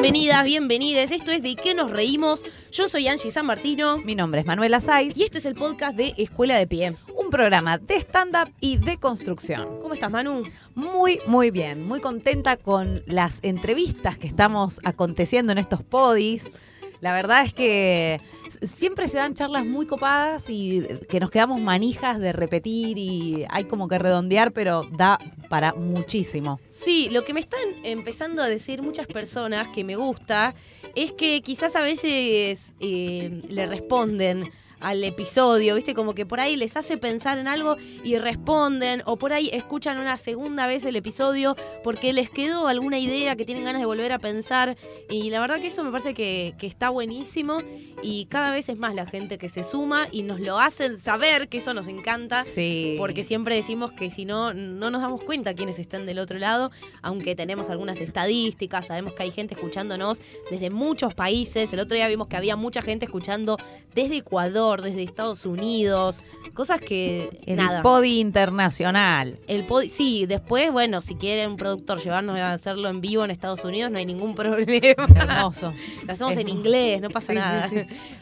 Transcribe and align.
Bienvenidas, 0.00 0.44
bienvenides. 0.44 1.10
Esto 1.10 1.30
es 1.30 1.42
De 1.42 1.54
qué 1.56 1.74
nos 1.74 1.90
reímos. 1.90 2.42
Yo 2.72 2.88
soy 2.88 3.06
Angie 3.06 3.30
San 3.30 3.44
Martino 3.44 3.98
Mi 3.98 4.14
nombre 4.14 4.40
es 4.40 4.46
Manuela 4.46 4.80
Saiz 4.80 5.14
y 5.14 5.24
este 5.24 5.36
es 5.36 5.44
el 5.44 5.54
podcast 5.54 5.94
de 5.94 6.14
Escuela 6.16 6.56
de 6.56 6.66
Pie. 6.66 6.96
un 7.14 7.28
programa 7.28 7.76
de 7.76 7.96
stand-up 7.96 8.50
y 8.60 8.78
de 8.78 8.96
construcción. 8.96 9.78
¿Cómo 9.78 9.92
estás, 9.92 10.10
Manu? 10.10 10.44
Muy, 10.74 11.20
muy 11.26 11.50
bien, 11.50 11.86
muy 11.86 12.00
contenta 12.00 12.56
con 12.56 13.02
las 13.04 13.40
entrevistas 13.42 14.16
que 14.16 14.26
estamos 14.26 14.80
aconteciendo 14.84 15.52
en 15.52 15.58
estos 15.58 15.82
podis. 15.82 16.50
La 17.00 17.12
verdad 17.12 17.44
es 17.44 17.54
que 17.54 18.20
siempre 18.62 19.08
se 19.08 19.16
dan 19.16 19.34
charlas 19.34 19.64
muy 19.64 19.86
copadas 19.86 20.44
y 20.48 20.82
que 21.08 21.20
nos 21.20 21.30
quedamos 21.30 21.60
manijas 21.60 22.18
de 22.18 22.32
repetir 22.32 22.98
y 22.98 23.44
hay 23.48 23.64
como 23.64 23.88
que 23.88 23.98
redondear, 23.98 24.52
pero 24.52 24.84
da 24.92 25.18
para 25.48 25.72
muchísimo. 25.74 26.60
Sí, 26.72 27.08
lo 27.10 27.24
que 27.24 27.34
me 27.34 27.40
están 27.40 27.60
empezando 27.84 28.42
a 28.42 28.48
decir 28.48 28.82
muchas 28.82 29.06
personas 29.06 29.68
que 29.68 29.82
me 29.82 29.96
gusta 29.96 30.54
es 30.94 31.12
que 31.12 31.40
quizás 31.42 31.74
a 31.76 31.80
veces 31.80 32.74
eh, 32.80 33.42
le 33.48 33.66
responden 33.66 34.50
al 34.80 35.04
episodio, 35.04 35.74
¿viste? 35.74 35.94
Como 35.94 36.14
que 36.14 36.26
por 36.26 36.40
ahí 36.40 36.56
les 36.56 36.76
hace 36.76 36.96
pensar 36.96 37.38
en 37.38 37.48
algo 37.48 37.76
y 38.02 38.18
responden, 38.18 39.02
o 39.06 39.16
por 39.16 39.32
ahí 39.32 39.50
escuchan 39.52 39.98
una 39.98 40.16
segunda 40.16 40.66
vez 40.66 40.84
el 40.84 40.96
episodio 40.96 41.56
porque 41.82 42.12
les 42.12 42.30
quedó 42.30 42.68
alguna 42.68 42.98
idea 42.98 43.36
que 43.36 43.44
tienen 43.44 43.64
ganas 43.64 43.80
de 43.80 43.86
volver 43.86 44.12
a 44.12 44.18
pensar. 44.18 44.76
Y 45.08 45.30
la 45.30 45.40
verdad 45.40 45.60
que 45.60 45.68
eso 45.68 45.84
me 45.84 45.90
parece 45.90 46.14
que, 46.14 46.54
que 46.58 46.66
está 46.66 46.90
buenísimo 46.90 47.62
y 48.02 48.26
cada 48.26 48.50
vez 48.50 48.68
es 48.68 48.78
más 48.78 48.94
la 48.94 49.06
gente 49.06 49.38
que 49.38 49.48
se 49.48 49.62
suma 49.62 50.08
y 50.10 50.22
nos 50.22 50.40
lo 50.40 50.58
hacen 50.58 50.98
saber, 50.98 51.48
que 51.48 51.58
eso 51.58 51.74
nos 51.74 51.86
encanta. 51.86 52.44
Sí. 52.44 52.96
Porque 52.98 53.24
siempre 53.24 53.54
decimos 53.54 53.92
que 53.92 54.10
si 54.10 54.24
no, 54.24 54.54
no 54.54 54.90
nos 54.90 55.02
damos 55.02 55.22
cuenta 55.22 55.54
quiénes 55.54 55.78
están 55.78 56.06
del 56.06 56.18
otro 56.18 56.38
lado, 56.38 56.70
aunque 57.02 57.34
tenemos 57.34 57.70
algunas 57.70 57.98
estadísticas, 57.98 58.86
sabemos 58.86 59.12
que 59.12 59.22
hay 59.24 59.30
gente 59.30 59.54
escuchándonos 59.54 60.22
desde 60.50 60.70
muchos 60.70 61.14
países. 61.14 61.72
El 61.72 61.80
otro 61.80 61.96
día 61.96 62.08
vimos 62.08 62.28
que 62.28 62.36
había 62.36 62.56
mucha 62.56 62.82
gente 62.82 63.04
escuchando 63.04 63.56
desde 63.94 64.18
Ecuador, 64.18 64.69
desde 64.78 65.02
Estados 65.02 65.44
Unidos, 65.44 66.22
cosas 66.50 66.80
que 66.80 67.30
el 67.46 67.56
nada. 67.56 67.82
podi 67.82 68.20
internacional. 68.20 69.38
El 69.46 69.66
pod- 69.66 69.88
sí, 69.88 70.26
después, 70.26 70.70
bueno, 70.72 71.00
si 71.00 71.14
quiere 71.14 71.46
un 71.46 71.56
productor 71.56 72.02
llevarnos 72.02 72.38
a 72.38 72.52
hacerlo 72.52 72.88
en 72.88 73.00
vivo 73.00 73.24
en 73.24 73.30
Estados 73.30 73.64
Unidos, 73.64 73.90
no 73.90 73.98
hay 73.98 74.06
ningún 74.06 74.34
problema. 74.36 75.06
Hermoso. 75.14 75.72
Lo 76.06 76.12
hacemos 76.12 76.32
Es 76.34 76.38
en 76.40 76.48
inglés, 76.48 77.00
no 77.00 77.10
pasa 77.10 77.28
Sí, 77.28 77.32
sí, 77.32 77.38
nada. 77.38 77.68
sí. 77.68 77.76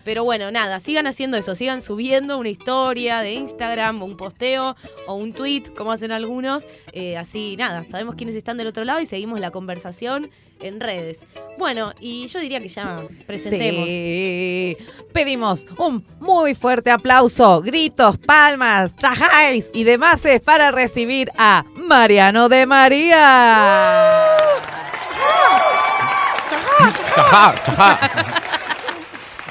Pero 0.04 0.24
bueno, 0.24 0.50
nada, 0.50 0.80
sigan 0.80 1.06
haciendo 1.06 1.36
eso, 1.36 1.54
sigan 1.54 1.82
subiendo 1.82 2.38
una 2.38 2.48
historia 2.48 3.20
de 3.20 3.32
Instagram, 3.34 4.02
un 4.02 4.16
posteo 4.16 4.76
o 5.06 5.14
un 5.14 5.32
tweet, 5.32 5.64
como 5.76 5.92
hacen 5.92 6.12
algunos. 6.12 6.66
Eh, 6.92 7.16
así, 7.16 7.56
nada, 7.56 7.84
sabemos 7.90 8.14
quiénes 8.14 8.36
están 8.36 8.56
del 8.56 8.66
otro 8.66 8.84
lado 8.84 9.00
y 9.00 9.06
seguimos 9.06 9.40
la 9.40 9.50
conversación 9.50 10.30
en 10.60 10.80
redes. 10.80 11.24
Bueno, 11.56 11.92
y 12.00 12.26
yo 12.26 12.40
diría 12.40 12.60
que 12.60 12.66
ya 12.68 13.04
presentemos. 13.26 13.86
Sí. 13.86 14.76
Pedimos 15.12 15.66
un 15.78 16.04
muy 16.20 16.54
fuerte 16.54 16.90
aplauso, 16.90 17.60
gritos, 17.62 18.17
palmas, 18.18 18.96
chajáis 18.96 19.70
y 19.72 19.84
demás 19.84 20.22
para 20.44 20.70
recibir 20.70 21.30
a 21.38 21.64
Mariano 21.74 22.48
de 22.48 22.66
María. 22.66 24.36
Chajá, 27.14 27.54
chajá. 27.62 27.98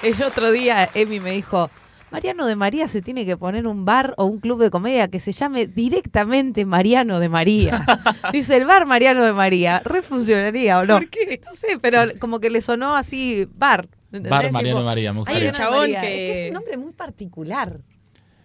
El 0.03 0.21
otro 0.23 0.51
día 0.51 0.89
Emi 0.93 1.19
me 1.19 1.31
dijo, 1.31 1.69
Mariano 2.11 2.45
de 2.45 2.55
María 2.55 2.87
se 2.87 3.01
tiene 3.01 3.25
que 3.25 3.35
poner 3.35 3.67
un 3.67 3.83
bar 3.83 4.13
o 4.17 4.25
un 4.25 4.39
club 4.39 4.61
de 4.61 4.69
comedia 4.69 5.07
que 5.09 5.19
se 5.19 5.31
llame 5.33 5.65
directamente 5.67 6.65
Mariano 6.65 7.19
de 7.19 7.27
María. 7.29 7.83
Dice, 8.31 8.55
el 8.57 8.65
bar 8.65 8.85
Mariano 8.85 9.25
de 9.25 9.33
María, 9.33 9.81
¿refuncionaría 9.83 10.79
o 10.79 10.85
no? 10.85 10.95
¿Por 10.99 11.09
qué? 11.09 11.41
No 11.45 11.53
sé, 11.55 11.79
pero 11.81 11.99
como 12.19 12.39
que 12.39 12.49
le 12.49 12.61
sonó 12.61 12.95
así 12.95 13.47
bar. 13.55 13.87
¿entendés? 14.05 14.29
Bar 14.29 14.51
Mariano 14.51 14.77
Tipo, 14.77 14.79
de 14.79 14.85
María, 14.85 15.11
me 15.13 15.17
Hay 15.17 15.19
gustaría. 15.25 15.49
un 15.49 15.53
chabón 15.55 15.79
María. 15.79 16.01
que- 16.01 16.07
Es 16.07 16.31
que 16.33 16.41
es 16.43 16.47
un 16.49 16.53
nombre 16.53 16.77
muy 16.77 16.93
particular. 16.93 17.79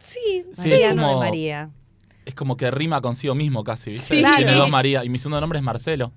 Sí, 0.02 0.44
Sí, 0.52 0.70
Mariano 0.70 1.02
es 1.02 1.06
de 1.08 1.12
como- 1.12 1.20
María. 1.20 1.70
Es 2.24 2.34
como 2.34 2.56
que 2.56 2.70
rima 2.70 3.00
consigo 3.00 3.34
mismo 3.34 3.64
casi, 3.64 3.90
¿viste? 3.92 4.14
Sí. 4.16 4.20
Claro. 4.20 4.36
Tiene 4.36 4.52
dos 4.54 4.70
María. 4.70 5.04
Y 5.04 5.08
mi 5.08 5.18
segundo 5.18 5.40
nombre 5.40 5.58
es 5.58 5.64
Marcelo. 5.64 6.12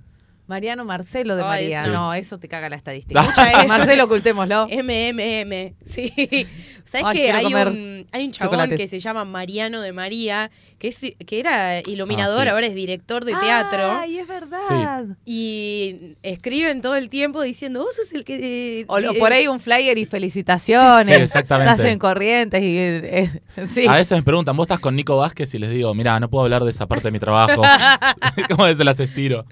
Mariano 0.48 0.86
Marcelo 0.86 1.36
de 1.36 1.44
María. 1.44 1.84
sí. 1.86 1.90
No, 1.90 2.14
eso 2.14 2.38
te 2.40 2.48
caga 2.48 2.70
la 2.70 2.76
estadística. 2.76 3.22
Mucha. 3.22 3.66
Marcelo, 3.68 4.04
ocultémoslo. 4.06 4.68
MMM, 4.72 5.74
sí. 5.86 6.48
¿Sabes 6.84 7.16
que 7.16 7.32
hay 7.32 7.46
un, 7.48 8.06
hay 8.12 8.26
un 8.26 8.32
chabón 8.32 8.52
chocolates. 8.60 8.78
que 8.80 8.88
se 8.88 9.00
llama 9.00 9.26
Mariano 9.26 9.82
de 9.82 9.92
María, 9.92 10.52
que, 10.78 10.90
es, 10.90 11.02
que 11.26 11.40
era 11.40 11.80
iluminador, 11.80 12.42
Ah, 12.42 12.44
sí. 12.44 12.50
ahora 12.50 12.68
es 12.68 12.76
director 12.76 13.26
de 13.26 13.34
teatro. 13.34 13.92
Ay, 13.92 14.20
es 14.20 14.28
verdad. 14.28 15.06
Y 15.26 16.16
escriben 16.22 16.82
todo 16.82 16.96
el 16.96 17.10
tiempo 17.10 17.42
diciendo, 17.42 17.80
vos 17.82 17.96
sos 17.96 18.14
el 18.14 18.24
que... 18.24 18.82
eh, 18.82 18.86
O 18.88 19.00
lo- 19.00 19.14
eh, 19.14 19.20
por 19.20 19.34
ahí 19.34 19.48
un 19.48 19.60
flyer 19.60 19.98
y 19.98 20.06
felicitaciones. 20.06 21.08
Sí, 21.08 21.24
exactamente. 21.24 21.72
Estás 21.72 21.88
en 21.88 21.98
corrientes 21.98 22.62
y 22.62 22.78
eh, 22.78 23.32
eh, 23.58 23.68
sí. 23.68 23.88
A 23.88 23.96
veces 23.96 24.16
me 24.18 24.24
preguntan, 24.24 24.56
¿vos 24.56 24.66
estás 24.66 24.80
con 24.80 24.96
Nico 24.96 25.18
Vázquez? 25.18 25.54
Y 25.56 25.60
les 25.60 25.72
digo, 25.72 25.94
mira, 25.96 26.20
no 26.20 26.30
puedo 26.30 26.44
hablar 26.44 26.64
de 26.64 26.70
esa 26.72 26.86
parte 26.88 27.06
de 27.06 27.12
mi 27.12 27.20
trabajo. 27.20 27.64
¿Cómo 28.50 28.72
se 28.76 28.84
las 28.84 29.00
estiro? 29.00 29.46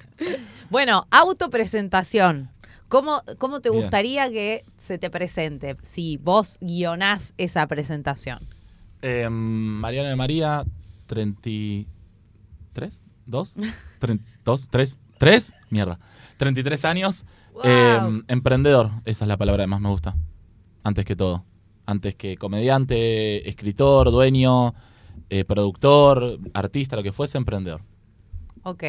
Bueno, 0.73 1.06
autopresentación. 1.11 2.50
¿Cómo, 2.89 3.22
¿Cómo 3.38 3.61
te 3.61 3.69
Bien. 3.69 3.79
gustaría 3.84 4.28
que 4.31 4.66
se 4.75 4.97
te 4.97 5.11
presente 5.11 5.78
si 5.84 6.17
vos 6.17 6.57
guionás 6.61 7.35
esa 7.38 7.67
presentación? 7.67 8.39
Eh, 9.03 9.29
Mariano 9.29 10.09
de 10.09 10.16
María, 10.16 10.63
33, 11.06 11.85
¿2? 13.28 13.73
2, 14.44 14.69
3, 14.72 14.97
3, 15.19 15.53
mierda. 15.69 16.00
33 16.38 16.85
años, 16.85 17.28
Wow. 17.53 17.62
eh, 17.66 18.00
emprendedor, 18.28 18.89
esa 19.06 19.25
es 19.25 19.28
la 19.28 19.38
palabra 19.38 19.66
que 19.66 19.67
más 19.67 19.79
me 19.79 19.89
gusta. 19.89 20.16
Antes 20.83 21.06
que 21.06 21.16
todo. 21.16 21.45
Antes 21.85 22.16
que 22.16 22.35
comediante, 22.35 23.47
escritor, 23.47 24.09
dueño, 24.09 24.73
eh, 25.29 25.45
productor, 25.45 26.39
artista, 26.56 26.95
lo 26.95 27.03
que 27.03 27.12
fuese, 27.12 27.38
emprendedor. 27.38 27.83
Ok. 28.63 28.81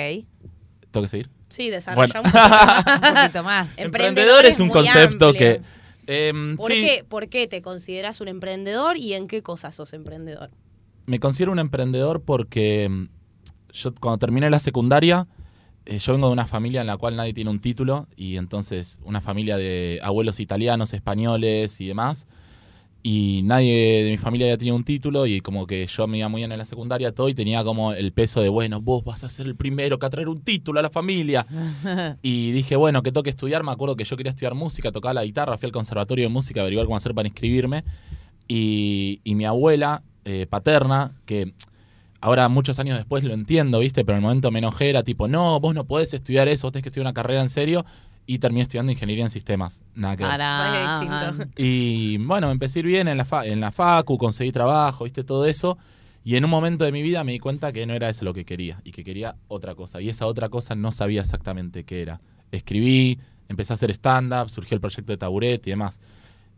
¿Tengo 0.91 1.03
que 1.03 1.09
seguir? 1.09 1.29
Sí, 1.55 1.71
desarrolla 1.71 2.21
Bueno. 2.21 2.29
un 2.29 2.33
poquito. 2.33 3.09
Un 3.09 3.15
poquito 3.15 3.43
más. 3.45 3.69
Emprendedor 3.79 4.45
es 4.45 4.59
un 4.61 4.69
concepto 4.69 5.29
amplio. 5.29 5.61
que... 6.07 6.29
em, 6.29 6.57
¿Por, 6.57 6.73
sí, 6.73 6.83
qué, 6.83 7.05
¿Por 7.09 7.29
qué 7.29 7.47
te 7.47 7.63
consideras 7.63 8.21
un 8.21 8.29
emprendedor 8.29 8.97
y 8.97 9.15
en 9.15 9.27
qué 9.29 9.43
cosas 9.43 9.75
sos 9.75 9.93
emprendedor? 9.93 10.51
me 11.07 11.21
considero 11.21 11.53
un 11.53 11.59
emprendedor 11.59 12.23
porque 12.23 12.89
mm, 12.91 13.05
yo 13.75 13.95
cuando 13.95 14.17
terminé 14.19 14.49
la 14.49 14.59
secundaria, 14.59 15.27
eh, 15.85 15.99
yo 15.99 16.15
vengo 16.15 16.29
de 16.29 16.33
una 16.33 16.47
familia 16.47 16.81
en 16.81 16.87
la 16.87 16.97
cual 16.97 17.15
nadie 17.17 17.35
tiene 17.35 17.51
un 17.51 17.61
título 17.61 18.09
y 18.17 18.37
entonces 18.37 19.01
una 19.05 19.21
familia 19.21 19.57
de 19.59 20.01
abuelos 20.03 20.41
italianos, 20.41 20.95
españoles 20.95 21.79
y 21.81 21.87
demás. 21.89 22.27
Y 23.07 23.43
nadie 23.45 24.03
de 24.03 24.11
mi 24.11 24.17
familia 24.17 24.47
había 24.47 24.57
tenido 24.57 24.75
un 24.75 24.83
título 24.83 25.27
y 25.27 25.43
como 25.43 25.67
que 25.67 25.87
yo 25.87 26.07
me 26.07 26.17
iba 26.17 26.29
muy 26.29 26.41
bien 26.41 26.53
en 26.53 26.57
la 26.57 26.65
secundaria 26.65 27.13
todo 27.13 27.29
y 27.29 27.35
tenía 27.35 27.63
como 27.63 27.93
el 27.93 28.13
peso 28.13 28.41
de, 28.41 28.49
bueno, 28.49 28.81
vos 28.81 29.05
vas 29.05 29.25
a 29.25 29.29
ser 29.29 29.45
el 29.45 29.57
primero 29.57 29.99
que 29.99 30.07
a 30.07 30.09
traer 30.09 30.27
un 30.31 30.41
título 30.41 30.81
a 30.81 30.83
la 30.83 30.89
familia. 30.89 31.47
Y 32.23 32.53
dije, 32.53 32.77
bueno, 32.77 33.03
que 33.03 33.13
toque 33.13 33.29
estudiar. 33.29 33.63
Me 33.63 33.73
acuerdo 33.73 33.95
que 33.95 34.05
yo 34.05 34.17
quería 34.17 34.31
estudiar 34.31 34.55
música, 34.55 34.91
tocaba 34.91 35.13
la 35.13 35.25
guitarra, 35.25 35.59
fui 35.59 35.67
al 35.67 35.73
conservatorio 35.73 36.25
de 36.25 36.31
música 36.31 36.61
a 36.61 36.63
averiguar 36.63 36.87
cómo 36.87 36.97
hacer 36.97 37.15
para 37.15 37.29
inscribirme. 37.29 37.85
Y, 38.49 39.21
y 39.23 39.35
mi 39.35 39.45
abuela 39.45 40.03
eh, 40.25 40.47
paterna, 40.49 41.13
que 41.27 41.53
ahora 42.23 42.49
muchos 42.49 42.79
años 42.79 42.97
después 42.97 43.23
lo 43.23 43.35
entiendo, 43.35 43.81
¿viste? 43.81 44.03
Pero 44.03 44.17
en 44.17 44.23
el 44.25 44.29
momento 44.29 44.51
me 44.51 44.61
enojé, 44.61 44.89
era 44.89 45.03
tipo, 45.03 45.29
no, 45.29 45.61
vos 45.61 45.75
no 45.75 45.85
podés 45.85 46.15
estudiar 46.15 46.49
eso, 46.49 46.67
vos 46.67 46.73
tenés 46.73 46.85
que 46.85 46.89
estudiar 46.89 47.05
una 47.05 47.13
carrera 47.13 47.43
en 47.43 47.51
serio. 47.51 47.85
Y 48.27 48.39
terminé 48.39 48.63
estudiando 48.63 48.91
ingeniería 48.91 49.25
en 49.25 49.31
sistemas. 49.31 49.83
Nada 49.95 50.17
que 50.17 50.23
ver. 50.23 50.31
Y 51.57 52.17
bueno, 52.19 52.47
me 52.47 52.53
empecé 52.55 52.79
a 52.79 52.81
ir 52.81 52.87
bien 52.87 53.09
en 53.09 53.19
la, 53.19 53.25
fa- 53.25 53.45
en 53.47 53.61
la 53.61 53.71
facu, 53.71 54.17
conseguí 54.17 54.51
trabajo, 54.51 55.05
viste, 55.05 55.25
todo 55.25 55.45
eso. 55.47 55.77
Y 56.25 56.37
en 56.37 56.45
un 56.45 56.51
momento 56.51 56.85
de 56.85 56.93
mi 56.93 57.03
vida 57.03 57.23
me 57.23 57.33
di 57.33 57.39
cuenta 57.39 57.71
que 57.71 57.85
no 57.87 57.93
era 57.93 58.09
eso 58.09 58.25
lo 58.25 58.33
que 58.33 58.47
quería 58.47 58.81
y 58.83 58.93
que 58.93 59.05
quería 59.05 59.37
otra 59.47 59.75
cosa. 59.75 60.01
Y 60.01 60.09
esa 60.09 60.25
otra 60.27 60.49
cosa 60.49 60.75
no 60.75 60.91
sabía 60.91 61.21
exactamente 61.21 61.85
qué 61.85 62.01
era. 62.01 62.23
Escribí, 62.51 63.19
empecé 63.49 63.73
a 63.73 63.75
hacer 63.75 63.91
stand-up, 63.91 64.49
surgió 64.49 64.75
el 64.75 64.81
proyecto 64.81 65.13
de 65.13 65.19
Taburet 65.19 65.67
y 65.67 65.71
demás. 65.71 66.01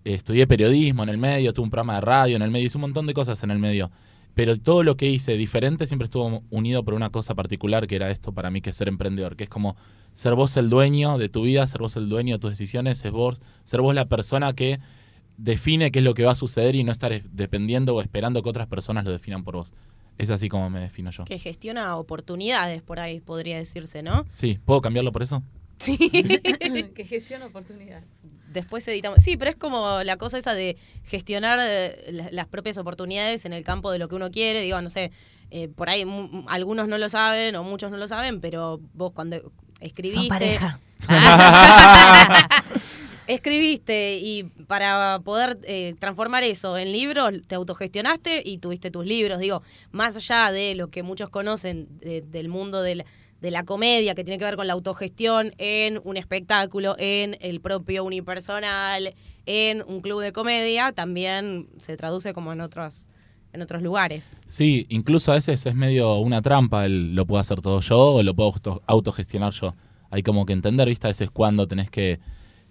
Estudié 0.04 0.46
periodismo 0.46 1.02
en 1.02 1.08
el 1.08 1.18
medio, 1.18 1.52
tuve 1.52 1.64
un 1.64 1.70
programa 1.70 1.96
de 1.96 2.00
radio 2.02 2.36
en 2.36 2.42
el 2.42 2.52
medio, 2.52 2.66
hice 2.68 2.78
un 2.78 2.82
montón 2.82 3.06
de 3.06 3.14
cosas 3.14 3.42
en 3.42 3.50
el 3.50 3.58
medio. 3.58 3.90
Pero 4.34 4.56
todo 4.56 4.84
lo 4.84 4.96
que 4.96 5.08
hice 5.08 5.32
diferente 5.36 5.88
siempre 5.88 6.04
estuvo 6.04 6.44
unido 6.50 6.84
por 6.84 6.94
una 6.94 7.10
cosa 7.10 7.34
particular 7.34 7.88
que 7.88 7.96
era 7.96 8.10
esto 8.10 8.30
para 8.32 8.50
mí, 8.50 8.60
que 8.60 8.70
es 8.70 8.76
ser 8.76 8.86
emprendedor, 8.86 9.34
que 9.34 9.44
es 9.44 9.50
como 9.50 9.74
ser 10.16 10.34
vos 10.34 10.56
el 10.56 10.70
dueño 10.70 11.18
de 11.18 11.28
tu 11.28 11.42
vida, 11.42 11.66
ser 11.66 11.82
vos 11.82 11.94
el 11.96 12.08
dueño 12.08 12.36
de 12.36 12.38
tus 12.40 12.50
decisiones, 12.50 12.96
ser 12.98 13.10
vos, 13.12 13.40
ser 13.64 13.82
vos 13.82 13.94
la 13.94 14.06
persona 14.06 14.54
que 14.54 14.80
define 15.36 15.90
qué 15.90 15.98
es 15.98 16.04
lo 16.06 16.14
que 16.14 16.24
va 16.24 16.32
a 16.32 16.36
suceder 16.36 16.74
y 16.74 16.82
no 16.84 16.90
estar 16.92 17.12
es- 17.12 17.22
dependiendo 17.32 17.94
o 17.94 18.00
esperando 18.00 18.42
que 18.42 18.48
otras 18.48 18.66
personas 18.66 19.04
lo 19.04 19.10
definan 19.12 19.44
por 19.44 19.56
vos. 19.56 19.72
Es 20.16 20.30
así 20.30 20.48
como 20.48 20.70
me 20.70 20.80
defino 20.80 21.10
yo. 21.10 21.24
Que 21.26 21.38
gestiona 21.38 21.96
oportunidades, 21.96 22.80
por 22.80 22.98
ahí 23.00 23.20
podría 23.20 23.58
decirse, 23.58 24.02
¿no? 24.02 24.24
Sí, 24.30 24.58
¿puedo 24.64 24.80
cambiarlo 24.80 25.12
por 25.12 25.22
eso? 25.22 25.42
Sí. 25.78 25.98
que 26.94 27.04
gestiona 27.06 27.44
oportunidades. 27.44 28.06
Después 28.50 28.88
editamos. 28.88 29.22
Sí, 29.22 29.36
pero 29.36 29.50
es 29.50 29.56
como 29.56 30.02
la 30.04 30.16
cosa 30.16 30.38
esa 30.38 30.54
de 30.54 30.78
gestionar 31.04 31.58
eh, 31.62 32.06
la- 32.12 32.30
las 32.30 32.46
propias 32.46 32.78
oportunidades 32.78 33.44
en 33.44 33.52
el 33.52 33.62
campo 33.62 33.92
de 33.92 33.98
lo 33.98 34.08
que 34.08 34.14
uno 34.14 34.30
quiere. 34.30 34.62
Digo, 34.62 34.80
no 34.80 34.88
sé, 34.88 35.12
eh, 35.50 35.68
por 35.68 35.90
ahí 35.90 36.06
algunos 36.48 36.88
no 36.88 36.96
lo 36.96 37.10
saben 37.10 37.54
o 37.56 37.62
muchos 37.62 37.90
no 37.90 37.98
lo 37.98 38.08
saben, 38.08 38.40
pero 38.40 38.80
vos 38.94 39.12
cuando 39.12 39.52
escribiste. 39.81 40.20
Son 40.20 40.28
pareja. 40.28 40.81
Escribiste 43.26 44.19
y 44.23 44.44
para 44.69 45.19
poder 45.25 45.58
eh, 45.64 45.94
transformar 45.99 46.44
eso 46.44 46.78
en 46.78 46.93
libros, 46.93 47.32
te 47.49 47.56
autogestionaste 47.56 48.40
y 48.44 48.58
tuviste 48.58 48.93
tus 48.93 49.05
libros. 49.05 49.40
Digo, 49.40 49.62
más 49.90 50.14
allá 50.17 50.52
de 50.52 50.76
lo 50.76 50.90
que 50.90 51.02
muchos 51.02 51.28
conocen 51.28 51.88
de- 51.99 52.23
del 52.23 52.49
mundo 52.49 52.82
de 52.82 52.94
la, 52.96 53.05
de 53.40 53.50
la 53.50 53.64
comedia, 53.64 54.14
que 54.14 54.23
tiene 54.23 54.38
que 54.38 54.44
ver 54.44 54.55
con 54.55 54.69
la 54.69 54.75
autogestión 54.75 55.52
en 55.58 56.00
un 56.05 56.17
espectáculo, 56.17 56.94
en 57.00 57.37
el 57.40 57.61
propio 57.61 58.05
unipersonal, 58.05 59.12
en 59.44 59.82
un 59.88 60.02
club 60.02 60.20
de 60.23 60.32
comedia, 60.32 60.93
también 60.93 61.69
se 61.81 61.96
traduce 61.96 62.32
como 62.32 62.52
en 62.52 62.61
otros, 62.61 63.08
en 63.52 63.62
otros 63.62 63.82
lugares. 63.82 64.32
Sí, 64.46 64.87
incluso 64.90 65.32
a 65.32 65.37
veces 65.37 65.64
es 65.66 65.75
medio 65.75 66.16
una 66.19 66.43
trampa 66.43 66.84
el 66.84 67.14
lo 67.14 67.26
puedo 67.26 67.40
hacer 67.40 67.60
todo 67.60 67.81
yo 67.81 67.98
o 68.16 68.22
lo 68.22 68.34
puedo 68.34 68.50
auto- 68.52 68.82
autogestionar 68.87 69.52
yo. 69.52 69.75
Hay 70.10 70.22
como 70.22 70.44
que 70.46 70.52
entender, 70.52 70.88
¿viste? 70.88 71.06
A 71.06 71.10
veces 71.10 71.31
cuándo 71.31 71.66
tenés 71.66 71.90
que, 71.90 72.20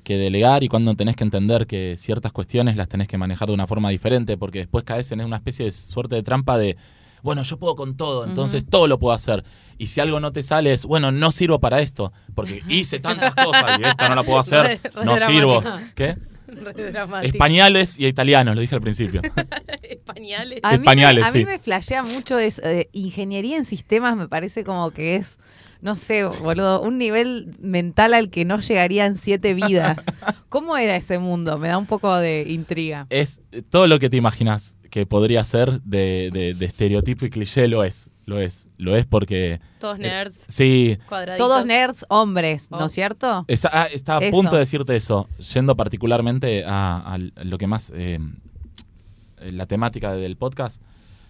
que 0.04 0.18
delegar 0.18 0.63
y 0.63 0.68
cuándo 0.68 0.94
tenés 0.95 1.16
que 1.16 1.24
entender 1.24 1.66
que 1.68 1.95
ciertas 1.98 2.31
cuestiones 2.31 2.75
las 2.77 2.88
tenés 2.88 3.07
que 3.07 3.18
manejar 3.18 3.48
de 3.48 3.54
una 3.56 3.68
forma 3.68 3.89
diferente, 3.89 4.38
porque 4.38 4.60
después 4.60 4.83
caes 4.83 5.12
en 5.12 5.22
una 5.22 5.38
especie 5.38 5.66
de 5.66 5.72
suerte 5.72 6.16
de 6.16 6.24
trampa 6.24 6.57
de, 6.57 6.78
bueno, 7.24 7.42
yo 7.44 7.57
puedo 7.57 7.75
con 7.75 7.98
todo, 7.98 8.24
entonces 8.25 8.66
todo 8.69 8.88
lo 8.88 9.00
puedo 9.00 9.13
hacer. 9.16 9.44
Y 9.80 9.88
si 9.88 10.00
algo 10.00 10.19
no 10.19 10.31
te 10.31 10.44
sale 10.44 10.71
es, 10.74 10.86
bueno, 10.86 11.12
no 11.12 11.31
sirvo 11.31 11.60
para 11.60 11.81
esto, 11.81 12.13
porque 12.36 12.62
hice 12.69 13.00
tantas 13.00 13.33
cosas 13.33 13.80
y 13.80 13.83
esta 13.83 14.07
no 14.10 14.16
la 14.16 14.24
puedo 14.24 14.39
hacer, 14.39 14.80
no 15.04 15.18
sirvo. 15.19 15.63
¿Qué? 15.95 16.16
Españoles 17.24 18.00
y 18.00 18.07
italianos, 18.07 18.56
lo 18.56 18.62
dije 18.62 18.75
al 18.75 18.81
principio. 18.81 19.22
Españoles. 19.84 20.60
A 20.63 20.69
mí, 20.72 20.75
Españoles, 20.75 21.24
me, 21.24 21.30
a 21.30 21.31
mí 21.34 21.40
sí. 21.40 21.46
me 21.46 21.60
flashea 21.60 22.04
mucho 22.04 22.40
eso. 22.40 22.62
eh, 22.66 22.90
ingeniería 22.94 23.57
en 23.57 23.66
sistemas 23.66 24.16
me 24.16 24.28
parece 24.28 24.63
como 24.63 24.92
que 24.92 25.16
es, 25.16 25.38
no 25.81 25.96
sé, 25.96 26.24
boludo, 26.24 26.81
un 26.81 26.98
nivel 26.98 27.52
mental 27.60 28.13
al 28.13 28.30
que 28.30 28.46
no 28.46 28.60
llegarían 28.60 29.16
siete 29.16 29.54
vidas. 29.54 29.98
¿Cómo 30.50 30.78
era 30.78 30.96
ese 30.96 31.19
mundo? 31.19 31.57
Me 31.57 31.68
da 31.68 31.78
un 31.78 31.86
poco 31.86 32.16
de 32.16 32.46
intriga. 32.48 33.07
es 33.10 33.42
eh, 33.52 33.62
todo 33.62 33.88
lo 33.88 34.00
que 34.00 34.10
te 34.10 34.18
imaginas 34.18 34.78
que 34.90 35.06
podría 35.06 35.44
ser 35.44 35.81
de, 35.81 36.30
de- 36.31 36.54
de 36.54 36.66
estereotipo 36.66 37.25
y 37.25 37.30
cliché 37.30 37.68
lo 37.68 37.84
es, 37.84 38.10
lo 38.25 38.39
es, 38.39 38.68
lo 38.77 38.95
es 38.95 39.06
porque 39.06 39.60
Todos 39.80 40.00
nerds, 40.00 40.45
sí, 40.48 40.98
cuadraditos. 41.07 41.48
Todos 41.48 41.66
nerds, 41.66 42.06
hombres, 42.10 42.72
¿no 42.72 42.77
Oh. 42.80 42.86
es 42.86 42.92
cierto? 42.92 43.45
esa- 43.48 43.69
ah, 43.72 43.86
estaba 43.86 44.25
a 44.25 44.31
punto 44.31 44.54
de 44.56 44.60
decirte 44.60 44.95
eso, 44.95 45.27
yendo 45.54 45.75
particularmente 45.75 46.63
a, 46.66 47.13
a 47.13 47.18
lo 47.44 47.57
que 47.57 47.68
más 47.68 47.92
eh, 47.95 48.19
la 49.39 49.66
temática 49.66 50.13
del 50.13 50.38
podcast, 50.38 50.81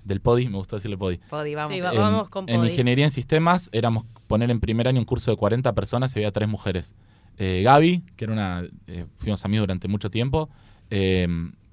del 0.03 0.21
podi, 0.21 0.47
me 0.47 0.57
gustó 0.57 0.75
decirle 0.75 0.97
podi. 0.97 1.18
Podi, 1.30 1.56
vamos. 1.56 1.74
Sí, 1.74 1.81
va- 1.81 1.92
En- 1.92 1.97
vamos 1.97 2.30
con 2.30 2.47
En 2.47 2.57
podi. 2.57 2.69
ingeniería 2.69 3.06
en 3.06 3.12
sistemas 3.12 3.69
éramos 3.74 4.06
poner 4.27 4.51
en 4.51 4.59
primer 4.59 4.88
año 4.88 5.00
un 5.00 5.06
curso 5.06 5.31
de 5.31 5.38
40 5.38 5.74
personas 5.74 6.15
y 6.15 6.19
había 6.19 6.31
tres 6.31 6.48
mujeres. 6.48 6.94
Eh, 7.38 7.62
Gaby, 7.65 8.03
que 8.15 8.25
era 8.25 8.33
una, 8.33 8.63
eh, 8.88 9.06
fuimos 9.18 9.44
amigos 9.44 9.63
durante 9.63 9.88
mucho 9.88 10.09
tiempo, 10.09 10.50
eh, 10.89 11.27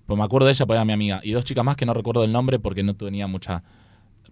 pues 0.07 0.19
me 0.19 0.25
acuerdo 0.25 0.47
de 0.47 0.53
ella 0.55 0.67
porque 0.67 0.77
era 0.77 0.85
mi 0.85 0.93
amiga, 0.93 1.21
y 1.23 1.33
dos 1.33 1.45
chicas 1.45 1.65
más 1.65 1.77
que 1.77 1.87
no 1.87 1.95
recuerdo 1.95 2.25
el 2.25 2.33
nombre 2.33 2.59
porque 2.59 2.83
no 2.83 2.95
tenía 2.97 3.27
mucha 3.29 3.63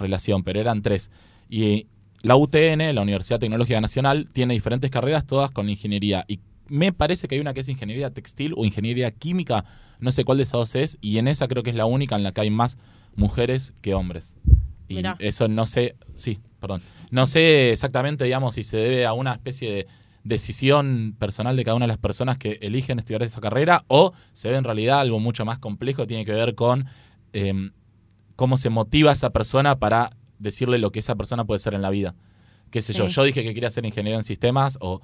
relación, 0.01 0.43
pero 0.43 0.61
eran 0.61 0.83
tres. 0.83 1.11
Y 1.49 1.87
la 2.23 2.37
UTN, 2.37 2.95
la 2.95 3.03
Universidad 3.03 3.39
Tecnológica 3.39 3.81
Nacional, 3.81 4.29
tiene 4.33 4.55
diferentes 4.55 4.91
carreras, 4.91 5.27
todas 5.27 5.51
con 5.51 5.69
ingeniería. 5.69 6.25
Y 6.29 6.41
me 6.69 6.93
parece 6.93 7.29
que 7.29 7.35
hay 7.35 7.41
una 7.41 7.55
que 7.55 7.61
es 7.61 7.69
ingeniería 7.69 8.11
textil 8.11 8.55
o 8.57 8.65
ingeniería 8.65 9.11
química, 9.11 9.65
no 10.01 10.13
sé 10.13 10.25
cuál 10.25 10.39
de 10.39 10.45
esas 10.45 10.53
dos 10.53 10.75
es, 10.75 10.99
y 11.01 11.19
en 11.19 11.29
esa 11.29 11.49
creo 11.49 11.63
que 11.63 11.71
es 11.71 11.77
la 11.77 11.87
única 11.87 12.17
en 12.17 12.23
la 12.23 12.33
que 12.33 12.43
hay 12.43 12.51
más 12.51 12.79
mujeres 13.17 13.75
que 13.81 13.95
hombres. 13.95 14.35
Y 14.89 14.97
Mirá. 14.97 15.17
eso 15.19 15.49
no 15.49 15.67
sé, 15.67 15.97
sí, 16.15 16.41
perdón. 16.61 16.83
No 17.11 17.27
sé 17.27 17.73
exactamente, 17.73 18.25
digamos, 18.25 18.55
si 18.55 18.65
se 18.65 18.77
debe 18.77 19.07
a 19.07 19.13
una 19.13 19.33
especie 19.33 19.71
de 19.73 19.87
decisión 20.25 21.17
personal 21.19 21.57
de 21.57 21.65
cada 21.65 21.77
una 21.77 21.85
de 21.85 21.93
las 21.93 21.99
personas 21.99 22.39
que 22.39 22.59
eligen 22.61 22.99
estudiar 22.99 23.23
esa 23.23 23.41
carrera 23.41 23.85
o 23.89 24.13
se 24.33 24.51
ve 24.51 24.57
en 24.57 24.65
realidad 24.65 25.01
algo 25.01 25.19
mucho 25.19 25.45
más 25.45 25.59
complejo 25.59 26.03
que 26.03 26.09
tiene 26.09 26.25
que 26.25 26.33
ver 26.33 26.55
con 26.55 26.87
em, 27.33 27.71
cómo 28.41 28.57
se 28.57 28.71
motiva 28.71 29.11
a 29.11 29.13
esa 29.13 29.29
persona 29.29 29.79
para 29.79 30.17
decirle 30.39 30.79
lo 30.79 30.91
que 30.93 31.01
esa 31.01 31.15
persona 31.15 31.45
puede 31.45 31.61
ser 31.61 31.75
en 31.75 31.83
la 31.83 31.91
vida. 31.91 32.15
Qué 32.71 32.81
sé 32.81 32.95
yo, 32.95 33.07
Sí. 33.07 33.15
yo 33.17 33.25
dije 33.25 33.43
que 33.43 33.53
quería 33.53 33.71
ser 33.71 33.85
ingeniero 33.85 34.17
en 34.17 34.25
sistemas 34.25 34.79
o, 34.81 35.03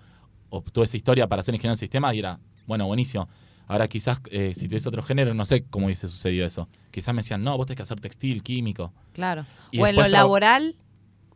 o 0.48 0.62
tuve 0.62 0.86
esa 0.86 0.96
historia 0.96 1.28
para 1.28 1.42
ser 1.42 1.54
ingeniero 1.54 1.74
en 1.74 1.76
sistemas 1.76 2.14
y 2.14 2.20
era, 2.20 2.40
bueno, 2.66 2.86
buenísimo. 2.86 3.28
Ahora 3.66 3.88
quizás 3.88 4.22
eh, 4.30 4.54
si 4.56 4.68
tuviese 4.68 4.88
otro 4.88 5.02
género, 5.02 5.34
no 5.34 5.44
sé 5.44 5.64
cómo 5.68 5.84
hubiese 5.84 6.08
sucedido 6.08 6.46
eso. 6.46 6.66
Quizás 6.90 7.14
me 7.14 7.20
decían, 7.20 7.44
no, 7.44 7.54
vos 7.58 7.66
tenés 7.66 7.76
que 7.76 7.82
hacer 7.82 8.00
textil, 8.00 8.42
químico. 8.42 8.94
Claro. 9.12 9.44
Y 9.70 9.80
o 9.82 9.86
en 9.86 9.96
lo 9.96 10.08
laboral, 10.08 10.74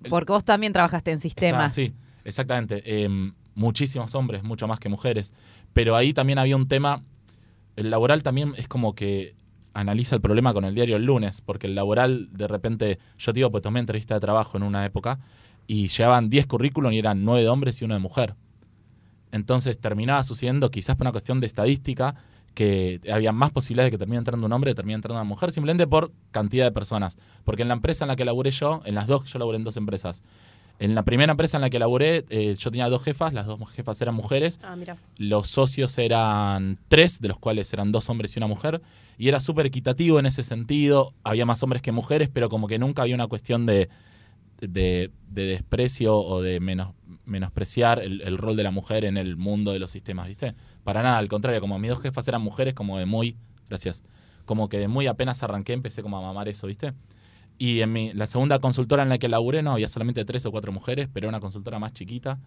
porque 0.09 0.33
vos 0.33 0.43
también 0.43 0.73
trabajaste 0.73 1.11
en 1.11 1.21
sistemas. 1.21 1.75
sí, 1.75 1.93
exactamente. 2.25 2.83
Em, 3.05 3.35
muchísimos 3.55 4.15
hombres, 4.15 4.43
mucho 4.43 4.67
más 4.67 4.81
que 4.81 4.89
mujeres. 4.89 5.35
Pero 5.75 5.97
ahí 5.97 6.15
también 6.15 6.39
había 6.39 6.57
un 6.57 6.67
tema. 6.67 7.03
El 7.77 7.91
laboral 7.91 8.23
también 8.23 8.55
es 8.57 8.69
como 8.69 8.95
que 8.95 9.35
analiza 9.81 10.15
el 10.15 10.21
problema 10.21 10.53
con 10.53 10.65
el 10.65 10.75
diario 10.75 10.97
el 10.97 11.05
lunes, 11.05 11.41
porque 11.41 11.67
el 11.67 11.75
laboral, 11.75 12.29
de 12.33 12.47
repente, 12.47 12.99
yo 13.19 13.33
digo, 13.33 13.51
pues 13.51 13.63
tomé 13.63 13.81
entrevista 13.81 14.15
de 14.15 14.21
trabajo 14.21 14.57
en 14.57 14.63
una 14.63 14.85
época 14.85 15.19
y 15.67 15.89
llevaban 15.89 16.31
10 16.31 16.47
currículum 16.47 16.93
y 16.93 16.99
eran 16.99 17.25
9 17.25 17.43
de 17.43 17.49
hombres 17.49 17.81
y 17.81 17.85
uno 17.85 17.95
de 17.95 18.01
mujer. 18.01 18.35
Entonces 19.33 19.79
terminaba 19.79 20.25
sucediendo, 20.25 20.71
quizás 20.71 20.97
por 20.97 21.05
una 21.05 21.13
cuestión 21.13 21.41
de 21.41 21.47
estadística, 21.47 22.17
que 22.55 23.01
había 23.13 23.33
más 23.33 23.53
posibilidades 23.53 23.91
de 23.91 23.97
que 23.97 23.99
termine 23.99 24.19
entrando 24.19 24.45
un 24.47 24.53
hombre 24.53 24.73
y 24.73 24.75
termine 24.75 24.97
entrando 24.97 25.21
una 25.21 25.29
mujer, 25.29 25.53
simplemente 25.53 25.87
por 25.87 26.13
cantidad 26.33 26.65
de 26.65 26.73
personas. 26.73 27.17
Porque 27.45 27.63
en 27.63 27.69
la 27.69 27.75
empresa 27.75 28.05
en 28.05 28.09
la 28.09 28.17
que 28.17 28.25
laburé 28.25 28.51
yo, 28.51 28.83
en 28.85 28.95
las 28.95 29.07
dos, 29.07 29.25
yo 29.33 29.39
laburé 29.39 29.59
en 29.59 29.65
dos 29.65 29.77
empresas. 29.77 30.25
En 30.81 30.95
la 30.95 31.05
primera 31.05 31.31
empresa 31.31 31.59
en 31.59 31.61
la 31.61 31.69
que 31.71 31.79
laburé, 31.79 32.25
eh, 32.31 32.57
yo 32.59 32.71
tenía 32.71 32.89
dos 32.89 33.03
jefas, 33.05 33.33
las 33.35 33.47
dos 33.47 33.61
jefas 33.71 34.01
eran 34.01 34.15
mujeres, 34.15 34.59
Ah, 34.63 34.75
mira. 34.77 34.97
los 35.19 35.49
socios 35.49 35.97
eran 35.99 36.79
tres, 36.89 37.21
de 37.21 37.29
los 37.29 37.39
cuales 37.39 37.71
eran 37.73 37.93
dos 37.93 38.09
hombres 38.09 38.35
y 38.35 38.39
una 38.39 38.47
mujer, 38.47 38.81
y 39.19 39.29
era 39.29 39.41
súper 39.41 39.67
equitativo 39.67 40.19
en 40.19 40.25
ese 40.27 40.43
sentido, 40.43 41.13
había 41.23 41.45
más 41.45 41.63
hombres 41.63 41.83
que 41.83 41.93
mujeres, 41.93 42.31
pero 42.33 42.49
como 42.49 42.67
que 42.67 42.79
nunca 42.79 43.03
había 43.03 43.15
una 43.15 43.27
cuestión 43.27 43.67
de, 43.67 43.91
de, 44.61 45.11
de 45.29 45.45
desprecio 45.45 46.17
o 46.19 46.41
de 46.41 46.61
menos, 46.61 46.95
menospreciar 47.27 48.01
el, 48.01 48.23
el 48.23 48.39
rol 48.39 48.57
de 48.57 48.63
la 48.63 48.71
mujer 48.71 49.05
en 49.05 49.19
el 49.19 49.37
mundo 49.37 49.73
de 49.73 49.79
los 49.81 49.91
sistemas, 49.91 50.29
¿viste? 50.29 50.55
Para 50.83 51.03
nada, 51.03 51.19
al 51.19 51.29
contrario, 51.29 51.61
como 51.61 51.79
mis 51.79 51.91
dos 51.91 52.01
jefas 52.01 52.27
eran 52.27 52.41
mujeres, 52.41 52.73
como 52.73 52.99
de 52.99 53.05
muy, 53.05 53.37
gracias, 53.69 54.03
como 54.47 54.71
que 54.71 54.79
de 54.79 54.89
muy 54.89 55.07
apenas 55.07 55.43
arranqué, 55.43 55.75
empecé 55.75 56.01
como 56.03 56.17
a 56.17 56.23
mamar 56.23 56.49
eso, 56.49 56.67
¿viste? 56.67 56.95
Y 57.61 57.83
en 57.83 57.93
mi, 57.93 58.13
la 58.15 58.27
segunda 58.27 58.59
consultora 58.59 59.03
en 59.03 59.11
la 59.11 59.19
que 59.19 59.29
laburé 59.29 59.63
no 59.63 59.73
había 59.73 59.91
solamente 59.91 60.25
tres 60.25 60.47
o 60.47 60.51
cuatro 60.51 60.73
mujeres, 60.73 61.09
pero 61.13 61.27
era 61.27 61.37
una 61.37 61.41
consultora 61.41 61.79
más 61.79 61.93
chiquita 61.93 62.39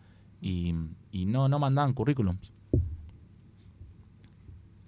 y, 0.41 0.73
y 1.11 1.25
no, 1.27 1.47
no 1.47 1.59
mandaban 1.59 1.93
currículums. 1.93 2.51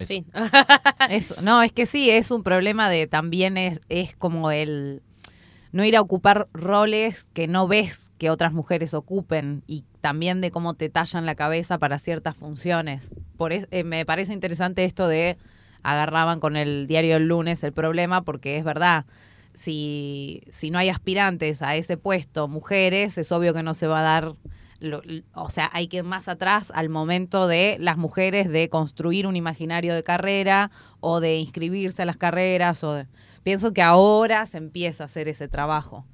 Eso. 0.00 0.14
Sí. 0.14 0.26
Eso, 1.10 1.40
no, 1.42 1.62
es 1.62 1.70
que 1.70 1.86
sí, 1.86 2.10
es 2.10 2.32
un 2.32 2.42
problema 2.42 2.90
de 2.90 3.06
también 3.06 3.56
es, 3.56 3.80
es 3.88 4.16
como 4.16 4.50
el 4.50 5.00
no 5.72 5.84
ir 5.84 5.96
a 5.96 6.00
ocupar 6.00 6.48
roles 6.52 7.28
que 7.32 7.46
no 7.46 7.68
ves 7.68 8.12
que 8.18 8.30
otras 8.30 8.52
mujeres 8.52 8.94
ocupen 8.94 9.62
y 9.66 9.84
también 10.00 10.40
de 10.40 10.50
cómo 10.50 10.74
te 10.74 10.88
tallan 10.88 11.26
la 11.26 11.36
cabeza 11.36 11.78
para 11.78 11.98
ciertas 11.98 12.36
funciones. 12.36 13.14
Por 13.36 13.52
es- 13.52 13.68
eh, 13.70 13.84
me 13.84 14.04
parece 14.04 14.32
interesante 14.32 14.84
esto 14.84 15.08
de 15.08 15.38
agarraban 15.84 16.40
con 16.40 16.56
el 16.56 16.86
diario 16.88 17.16
el 17.16 17.28
lunes 17.28 17.62
el 17.62 17.72
problema 17.72 18.22
porque 18.22 18.58
es 18.58 18.64
verdad. 18.64 19.06
Si, 19.56 20.42
si 20.50 20.70
no 20.70 20.78
hay 20.78 20.90
aspirantes 20.90 21.62
a 21.62 21.74
ese 21.74 21.96
puesto, 21.96 22.46
mujeres, 22.46 23.18
es 23.18 23.32
obvio 23.32 23.52
que 23.54 23.64
no 23.64 23.74
se 23.74 23.88
va 23.88 24.00
a 24.00 24.02
dar 24.02 24.36
o 25.32 25.48
sea, 25.48 25.70
hay 25.72 25.88
que 25.88 25.96
ir 25.96 26.04
más 26.04 26.28
atrás 26.28 26.70
al 26.74 26.90
momento 26.90 27.48
de 27.48 27.78
las 27.80 27.96
mujeres 27.96 28.48
de 28.50 28.68
construir 28.68 29.26
un 29.26 29.34
imaginario 29.34 29.94
de 29.94 30.02
carrera 30.02 30.70
o 31.00 31.20
de 31.20 31.38
inscribirse 31.38 32.02
a 32.02 32.04
las 32.04 32.18
carreras. 32.18 32.84
O 32.84 32.92
de- 32.92 33.06
pienso 33.42 33.72
que 33.72 33.80
ahora 33.82 34.46
se 34.46 34.58
empieza 34.58 35.04
a 35.04 35.06
hacer 35.06 35.28
ese 35.28 35.48
trabajo. 35.48 36.04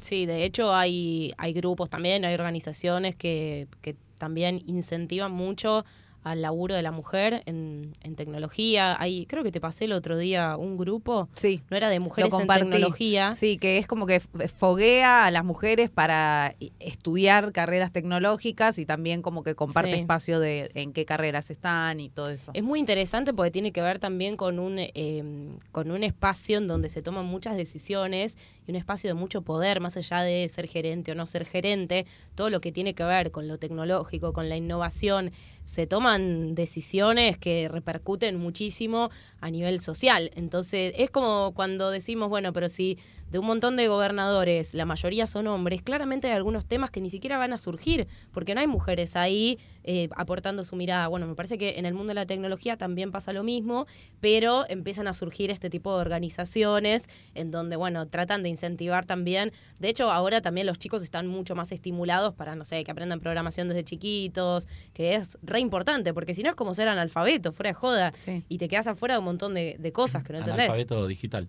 Sí, 0.00 0.26
de 0.26 0.44
hecho 0.44 0.74
hay, 0.74 1.32
hay 1.38 1.52
grupos 1.52 1.88
también, 1.88 2.24
hay 2.24 2.34
organizaciones 2.34 3.14
que, 3.14 3.68
que 3.82 3.96
también 4.18 4.62
incentivan 4.66 5.30
mucho 5.30 5.84
al 6.26 6.42
laburo 6.42 6.74
de 6.74 6.82
la 6.82 6.90
mujer 6.90 7.42
en, 7.46 7.92
en 8.02 8.16
tecnología. 8.16 8.96
Hay, 9.00 9.26
creo 9.26 9.44
que 9.44 9.52
te 9.52 9.60
pasé 9.60 9.84
el 9.84 9.92
otro 9.92 10.18
día 10.18 10.56
un 10.56 10.76
grupo, 10.76 11.28
Sí. 11.34 11.62
no 11.70 11.76
era 11.76 11.88
de 11.88 12.00
mujeres 12.00 12.32
en 12.34 12.48
tecnología. 12.48 13.30
Sí, 13.32 13.56
que 13.58 13.78
es 13.78 13.86
como 13.86 14.06
que 14.06 14.18
foguea 14.20 15.24
a 15.26 15.30
las 15.30 15.44
mujeres 15.44 15.88
para 15.88 16.54
estudiar 16.80 17.52
carreras 17.52 17.92
tecnológicas 17.92 18.78
y 18.78 18.86
también 18.86 19.22
como 19.22 19.44
que 19.44 19.54
comparte 19.54 19.92
Sí. 19.92 20.00
espacio 20.00 20.40
de 20.40 20.70
en 20.74 20.92
qué 20.92 21.04
carreras 21.04 21.50
están 21.50 22.00
y 22.00 22.08
todo 22.10 22.30
eso. 22.30 22.50
Es 22.54 22.64
muy 22.64 22.80
interesante 22.80 23.32
porque 23.32 23.52
tiene 23.52 23.70
que 23.70 23.80
ver 23.82 23.98
también 24.00 24.36
con 24.36 24.58
un, 24.58 24.76
eh, 24.78 25.22
con 25.70 25.90
un 25.92 26.02
espacio 26.02 26.58
en 26.58 26.66
donde 26.66 26.88
se 26.88 27.02
toman 27.02 27.24
muchas 27.26 27.56
decisiones 27.56 28.36
y 28.66 28.70
un 28.72 28.76
espacio 28.76 29.08
de 29.10 29.14
mucho 29.14 29.42
poder, 29.42 29.80
más 29.80 29.96
allá 29.96 30.22
de 30.22 30.48
ser 30.48 30.66
gerente 30.66 31.12
o 31.12 31.14
no 31.14 31.26
ser 31.28 31.44
gerente, 31.44 32.04
todo 32.34 32.50
lo 32.50 32.60
que 32.60 32.72
tiene 32.72 32.94
que 32.94 33.04
ver 33.04 33.30
con 33.30 33.46
lo 33.46 33.58
tecnológico, 33.58 34.32
con 34.32 34.48
la 34.48 34.56
innovación, 34.56 35.30
se 35.66 35.88
toman 35.88 36.54
decisiones 36.54 37.36
que 37.38 37.68
repercuten 37.68 38.36
muchísimo 38.36 39.10
a 39.40 39.50
nivel 39.50 39.80
social. 39.80 40.30
Entonces, 40.36 40.94
es 40.96 41.10
como 41.10 41.52
cuando 41.54 41.90
decimos, 41.90 42.28
bueno, 42.28 42.52
pero 42.52 42.68
si 42.68 42.98
de 43.30 43.38
un 43.38 43.46
montón 43.46 43.76
de 43.76 43.88
gobernadores, 43.88 44.72
la 44.74 44.84
mayoría 44.84 45.26
son 45.26 45.46
hombres, 45.46 45.82
claramente 45.82 46.28
hay 46.28 46.34
algunos 46.34 46.66
temas 46.66 46.90
que 46.90 47.00
ni 47.00 47.10
siquiera 47.10 47.38
van 47.38 47.52
a 47.52 47.58
surgir, 47.58 48.06
porque 48.32 48.54
no 48.54 48.60
hay 48.60 48.66
mujeres 48.66 49.16
ahí 49.16 49.58
eh, 49.84 50.08
aportando 50.16 50.64
su 50.64 50.76
mirada. 50.76 51.08
Bueno, 51.08 51.26
me 51.26 51.34
parece 51.34 51.58
que 51.58 51.78
en 51.78 51.86
el 51.86 51.94
mundo 51.94 52.08
de 52.10 52.14
la 52.14 52.26
tecnología 52.26 52.76
también 52.76 53.10
pasa 53.12 53.32
lo 53.32 53.42
mismo, 53.42 53.86
pero 54.20 54.64
empiezan 54.68 55.08
a 55.08 55.14
surgir 55.14 55.50
este 55.50 55.70
tipo 55.70 55.94
de 55.94 56.00
organizaciones 56.00 57.08
en 57.34 57.50
donde, 57.50 57.76
bueno, 57.76 58.06
tratan 58.08 58.42
de 58.42 58.48
incentivar 58.48 59.04
también. 59.06 59.52
De 59.78 59.88
hecho, 59.88 60.10
ahora 60.10 60.40
también 60.40 60.66
los 60.66 60.78
chicos 60.78 61.02
están 61.02 61.26
mucho 61.26 61.54
más 61.54 61.72
estimulados 61.72 62.34
para, 62.34 62.54
no 62.56 62.64
sé, 62.64 62.84
que 62.84 62.90
aprendan 62.90 63.20
programación 63.20 63.68
desde 63.68 63.84
chiquitos, 63.84 64.66
que 64.92 65.14
es 65.14 65.38
re 65.42 65.60
importante, 65.60 66.14
porque 66.14 66.34
si 66.34 66.42
no 66.42 66.50
es 66.50 66.56
como 66.56 66.74
ser 66.74 66.88
analfabeto, 66.88 67.52
fuera 67.52 67.70
de 67.70 67.74
joda, 67.74 68.12
Sí. 68.12 68.44
y 68.48 68.58
te 68.58 68.68
quedas 68.68 68.86
afuera 68.86 69.14
de 69.14 69.18
un 69.18 69.24
montón 69.24 69.54
de, 69.54 69.76
de 69.78 69.92
cosas 69.92 70.22
que 70.24 70.32
no 70.32 70.38
entendés. 70.38 70.64
Analfabeto 70.66 71.06
digital. 71.06 71.48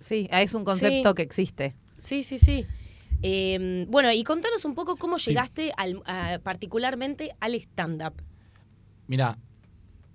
Sí, 0.00 0.28
es 0.32 0.54
un 0.54 0.64
concepto 0.64 1.10
Sí. 1.10 1.11
Que 1.14 1.22
existe. 1.22 1.74
Sí, 1.98 2.22
sí, 2.22 2.38
sí. 2.38 2.66
Eh, 3.22 3.86
bueno, 3.88 4.10
y 4.12 4.24
contanos 4.24 4.64
un 4.64 4.74
poco 4.74 4.96
cómo 4.96 5.18
Sí. 5.18 5.30
llegaste 5.30 5.72
al, 5.76 6.02
a- 6.06 6.38
particularmente 6.42 7.34
al 7.40 7.54
stand-up. 7.54 8.14
Mira, 9.06 9.38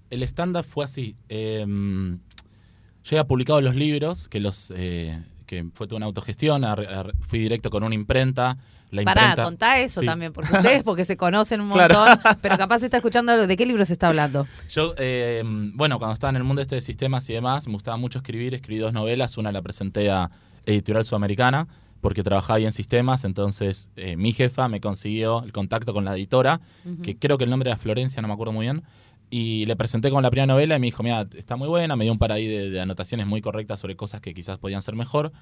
el 0.10 0.24
stand-up 0.24 0.66
fue 0.66 0.86
así. 0.86 1.16
eh, 1.30 1.66
yo 3.04 3.16
había 3.18 3.28
publicado 3.28 3.62
los 3.62 3.76
libros, 3.76 4.28
que 4.28 4.42
los 4.42 4.74
eh, 4.76 5.24
que 5.46 5.66
fue 5.74 5.88
toda 5.88 5.96
una 5.98 6.08
autogestión, 6.08 6.66
fui 7.22 7.40
directo 7.40 7.70
con 7.70 7.84
una 7.84 7.96
imprenta. 7.96 8.58
La 8.90 9.04
Pará, 9.04 9.22
imprenta, 9.22 9.44
contá 9.44 9.80
eso 9.80 10.02
Sí. 10.02 10.06
también, 10.06 10.34
porque 10.34 10.52
ustedes 10.54 10.84
porque 10.84 11.06
se 11.06 11.16
conocen 11.16 11.62
un 11.62 11.72
Claro. 11.72 11.96
montón, 12.06 12.38
pero 12.42 12.58
capaz 12.58 12.84
está 12.84 12.98
escuchando 12.98 13.32
algo. 13.32 13.48
¿De 13.48 13.56
qué 13.56 13.66
libro 13.66 13.86
se 13.86 13.94
está 13.94 14.10
hablando? 14.10 14.46
Yo, 14.70 14.94
eh, 14.98 15.42
bueno, 15.46 16.00
cuando 16.00 16.14
estaba 16.14 16.30
en 16.32 16.36
el 16.38 16.44
mundo 16.44 16.62
este 16.62 16.76
de 16.76 16.82
sistemas 16.82 17.30
y 17.30 17.34
demás, 17.34 17.68
me 17.68 17.74
gustaba 17.74 17.96
mucho 17.98 18.20
escribir. 18.20 18.54
Escribí 18.54 18.80
dos 18.80 18.92
novelas. 18.94 19.38
Una 19.38 19.52
la 19.54 19.62
presenté 19.62 20.10
a 20.12 20.30
Editorial 20.68 21.04
Sudamericana 21.04 21.68
porque 22.02 22.22
trabajaba 22.22 22.58
ahí 22.58 22.66
en 22.66 22.74
sistemas. 22.74 23.24
Entonces, 23.24 23.90
eh, 23.96 24.16
mi 24.16 24.32
jefa 24.32 24.68
me 24.70 24.80
consiguió 24.80 25.44
el 25.44 25.52
contacto 25.52 25.94
con 25.94 26.06
la 26.06 26.14
editora, 26.16 26.62
que 27.02 27.18
creo 27.18 27.40
que 27.40 27.46
el 27.46 27.50
nombre 27.50 27.72
era 27.72 27.78
Florencia, 27.78 28.22
no 28.22 28.28
me 28.28 28.36
acuerdo 28.36 28.54
muy 28.54 28.66
bien. 28.68 28.84
Y 29.30 29.66
le 29.66 29.76
presenté 29.76 30.12
con 30.12 30.24
la 30.24 30.30
primera 30.30 30.46
novela 30.46 30.76
y 30.78 30.80
me 30.80 30.86
dijo, 30.88 31.04
mira, 31.04 31.28
está 31.36 31.56
muy 31.56 31.68
buena. 31.68 31.96
Me 31.96 32.06
dio 32.06 32.14
un 32.14 32.20
par 32.20 32.32
ahí 32.32 32.48
de, 32.48 32.70
de 32.70 32.80
anotaciones 32.80 33.26
muy 33.26 33.42
correctas 33.42 33.80
sobre 33.80 33.96
cosas 33.96 34.22
que 34.22 34.34
quizás 34.34 34.58
podían 34.58 34.82
ser 34.82 34.96
mejor. 34.96 35.34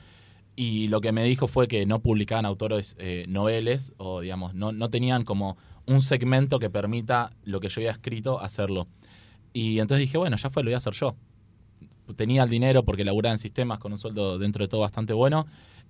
Y 0.55 0.87
lo 0.87 1.01
que 1.01 1.11
me 1.11 1.23
dijo 1.23 1.47
fue 1.47 1.67
que 1.67 1.85
no 1.85 1.99
publicaban 1.99 2.45
autores 2.45 2.95
eh, 2.97 3.25
noveles 3.27 3.91
o, 3.97 4.21
digamos, 4.21 4.53
no, 4.53 4.71
no 4.71 4.89
tenían 4.89 5.23
como 5.23 5.57
un 5.85 6.01
segmento 6.01 6.59
que 6.59 6.69
permita 6.69 7.31
lo 7.43 7.59
que 7.59 7.69
yo 7.69 7.81
había 7.81 7.91
escrito 7.91 8.39
hacerlo. 8.39 8.87
Y 9.53 9.79
entonces 9.79 9.99
dije, 9.99 10.17
bueno, 10.17 10.37
ya 10.37 10.49
fue, 10.49 10.63
lo 10.63 10.69
voy 10.69 10.75
a 10.75 10.77
hacer 10.77 10.93
yo. 10.93 11.15
Tenía 12.15 12.43
el 12.43 12.49
dinero 12.49 12.83
porque 12.83 13.03
laburaba 13.03 13.33
en 13.33 13.39
sistemas 13.39 13.79
con 13.79 13.93
un 13.93 13.99
sueldo 13.99 14.37
dentro 14.37 14.63
de 14.63 14.67
todo 14.67 14.81
bastante 14.81 15.13
bueno 15.13 15.45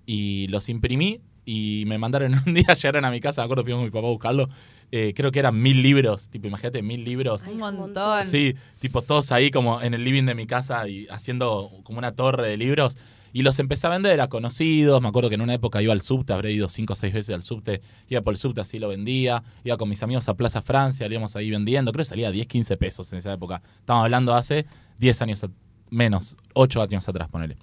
y 0.06 0.46
los 0.48 0.68
imprimí 0.68 1.20
y 1.44 1.84
me 1.86 1.98
mandaron 1.98 2.34
un 2.46 2.54
día, 2.54 2.74
llegaron 2.74 3.04
a 3.04 3.10
mi 3.10 3.20
casa, 3.20 3.42
me 3.42 3.44
acuerdo, 3.44 3.64
fui 3.64 3.72
con 3.72 3.84
mi 3.84 3.90
papá 3.90 4.06
a 4.06 4.10
buscarlo. 4.10 4.48
eh, 4.92 5.12
creo 5.14 5.32
que 5.32 5.38
eran 5.38 5.60
mil 5.60 5.82
libros, 5.82 6.28
tipo, 6.28 6.46
imagínate, 6.48 6.82
mil 6.82 7.04
libros. 7.04 7.42
Un 7.42 7.58
montón. 7.58 8.24
Sí, 8.24 8.54
tipo 8.80 9.02
todos 9.02 9.32
ahí 9.32 9.50
como 9.50 9.80
en 9.82 9.94
el 9.94 10.04
living 10.04 10.24
de 10.24 10.34
mi 10.34 10.46
casa 10.46 10.88
y 10.88 11.06
haciendo 11.08 11.70
como 11.84 11.98
una 11.98 12.12
torre 12.12 12.48
de 12.48 12.56
libros. 12.56 12.96
Y 13.32 13.42
los 13.42 13.58
empecé 13.58 13.86
a 13.86 13.90
vender 13.90 14.18
a 14.22 14.28
conocidos. 14.28 15.02
Me 15.02 15.08
acuerdo 15.08 15.28
que 15.28 15.34
en 15.34 15.42
una 15.42 15.52
época 15.52 15.82
iba 15.82 15.92
al 15.92 16.00
subte, 16.00 16.32
habré 16.32 16.52
ido 16.52 16.70
cinco 16.70 16.94
o 16.94 16.96
seis 16.96 17.12
veces 17.12 17.34
al 17.34 17.42
subte. 17.42 17.82
Iba 18.08 18.22
por 18.22 18.32
el 18.32 18.38
subte, 18.38 18.62
así 18.62 18.78
lo 18.78 18.88
vendía. 18.88 19.42
Iba 19.62 19.76
con 19.76 19.90
mis 19.90 20.02
amigos 20.02 20.26
a 20.30 20.34
Plaza 20.34 20.62
Francia, 20.62 21.06
lo 21.06 21.12
íbamos 21.12 21.36
ahí 21.36 21.50
vendiendo. 21.50 21.92
Creo 21.92 22.02
que 22.02 22.08
salía 22.08 22.30
10, 22.30 22.46
15 22.46 22.76
pesos 22.78 23.12
en 23.12 23.18
esa 23.18 23.34
época. 23.34 23.60
Estamos 23.80 24.04
hablando 24.04 24.34
hace 24.34 24.64
10 25.00 25.20
años, 25.20 25.44
menos, 25.90 26.36
8 26.54 26.82
años 26.82 27.08
atrás, 27.08 27.28
ponele. 27.28 27.56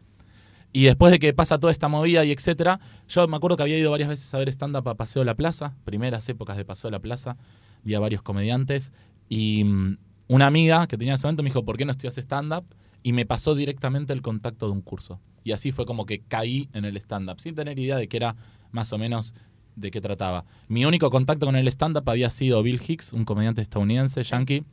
Y 0.76 0.86
después 0.86 1.12
de 1.12 1.20
que 1.20 1.34
pasa 1.34 1.60
toda 1.60 1.72
esta 1.72 1.88
movida 1.88 2.26
y 2.26 2.32
etcétera, 2.32 2.80
yo 3.08 3.28
me 3.28 3.38
acuerdo 3.38 3.58
que 3.58 3.64
había 3.64 3.78
ido 3.78 3.92
varias 3.92 4.10
veces 4.10 4.34
a 4.34 4.40
ver 4.40 4.50
stand-up 4.50 4.90
a 4.90 4.96
Paseo 4.96 5.22
de 5.22 5.28
la 5.28 5.36
Plaza, 5.36 5.76
primeras 5.86 6.28
épocas 6.30 6.58
de 6.58 6.66
Paseo 6.66 6.90
de 6.90 6.94
la 6.94 7.00
Plaza, 7.00 7.38
vi 7.84 7.94
a 7.94 8.00
varios 8.00 8.24
comediantes 8.24 8.92
y 9.30 9.64
mm, 9.64 9.98
una 10.28 10.48
amiga 10.48 10.88
que 10.88 10.98
tenía 10.98 11.14
en 11.14 11.16
ese 11.16 11.28
momento 11.28 11.44
me 11.44 11.50
dijo, 11.50 11.64
¿por 11.64 11.78
qué 11.78 11.86
no 11.86 11.92
estudias 11.92 12.18
stand-up? 12.18 12.66
Y 13.04 13.14
me 13.14 13.26
pasó 13.26 13.54
directamente 13.54 14.14
el 14.14 14.22
contacto 14.22 14.66
de 14.66 14.72
un 14.72 14.82
curso. 14.82 15.20
Y 15.44 15.52
así 15.52 15.72
fue 15.72 15.86
como 15.86 16.06
que 16.06 16.22
caí 16.22 16.70
en 16.74 16.86
el 16.86 16.98
stand-up, 16.98 17.40
sin 17.40 17.54
tener 17.54 17.78
idea 17.78 17.98
de 17.98 18.08
qué 18.08 18.18
era 18.18 18.36
más 18.72 18.94
o 18.94 18.98
menos 18.98 19.36
de 19.76 19.92
qué 19.92 20.02
trataba. 20.02 20.46
Mi 20.68 20.86
único 20.86 21.10
contacto 21.10 21.46
con 21.46 21.56
el 21.56 21.68
stand-up 21.68 22.10
había 22.10 22.30
sido 22.30 22.64
Bill 22.64 22.82
Hicks, 22.86 23.14
un 23.14 23.26
comediante 23.26 23.62
estadounidense, 23.62 24.24
yankee, 24.24 24.64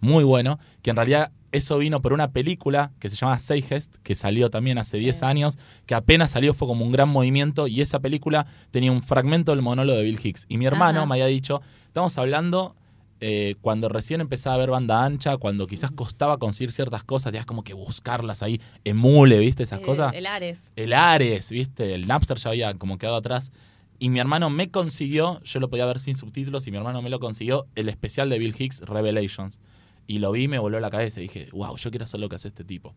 muy 0.00 0.24
bueno, 0.24 0.58
que 0.82 0.90
en 0.90 0.96
realidad 0.96 1.32
eso 1.56 1.78
vino 1.78 2.00
por 2.02 2.12
una 2.12 2.30
película 2.32 2.92
que 2.98 3.10
se 3.10 3.16
llama 3.16 3.38
Seigest, 3.38 3.96
que 4.02 4.14
salió 4.14 4.50
también 4.50 4.78
hace 4.78 4.96
10 4.98 5.22
años, 5.22 5.58
que 5.86 5.94
apenas 5.94 6.30
salió 6.32 6.54
fue 6.54 6.68
como 6.68 6.84
un 6.84 6.92
gran 6.92 7.08
movimiento 7.08 7.66
y 7.66 7.80
esa 7.80 7.98
película 8.00 8.46
tenía 8.70 8.92
un 8.92 9.02
fragmento 9.02 9.52
del 9.52 9.62
monólogo 9.62 9.98
de 9.98 10.04
Bill 10.04 10.20
Hicks. 10.22 10.46
Y 10.48 10.58
mi 10.58 10.66
hermano 10.66 11.00
Ajá. 11.00 11.06
me 11.06 11.14
había 11.14 11.26
dicho, 11.26 11.62
estamos 11.86 12.16
hablando 12.18 12.76
eh, 13.20 13.54
cuando 13.62 13.88
recién 13.88 14.20
empezaba 14.20 14.56
a 14.56 14.58
ver 14.58 14.70
banda 14.70 15.02
ancha, 15.04 15.38
cuando 15.38 15.66
quizás 15.66 15.90
costaba 15.90 16.36
conseguir 16.36 16.70
ciertas 16.70 17.02
cosas, 17.02 17.32
tenías 17.32 17.46
como 17.46 17.64
que 17.64 17.72
buscarlas 17.72 18.42
ahí, 18.42 18.60
emule, 18.84 19.38
¿viste? 19.38 19.62
Esas 19.62 19.80
Eh, 19.80 19.82
cosas. 19.82 20.12
El 20.14 20.26
Ares. 20.26 20.72
El 20.76 20.92
Ares, 20.92 21.50
¿viste? 21.50 21.94
El 21.94 22.06
Napster 22.06 22.36
ya 22.36 22.50
había 22.50 22.74
como 22.74 22.98
quedado 22.98 23.16
atrás. 23.16 23.52
Y 23.98 24.10
mi 24.10 24.18
hermano 24.20 24.50
me 24.50 24.70
consiguió, 24.70 25.40
yo 25.44 25.60
lo 25.60 25.70
podía 25.70 25.86
ver 25.86 25.98
sin 26.00 26.14
subtítulos, 26.14 26.66
y 26.66 26.70
mi 26.70 26.76
hermano 26.76 27.00
me 27.00 27.08
lo 27.08 27.18
consiguió, 27.18 27.66
el 27.74 27.88
especial 27.88 28.28
de 28.28 28.38
Bill 28.38 28.54
Hicks, 28.58 28.80
Revelations. 28.82 29.58
Y 30.06 30.18
lo 30.20 30.30
vi 30.32 30.44
y 30.44 30.48
me 30.48 30.58
voló 30.58 30.78
la 30.80 30.90
cabeza. 30.90 31.20
Y 31.20 31.24
dije, 31.24 31.48
wow, 31.52 31.76
yo 31.76 31.90
quiero 31.90 32.04
hacer 32.04 32.20
lo 32.20 32.28
que 32.28 32.36
hace 32.36 32.48
este 32.48 32.64
tipo. 32.64 32.94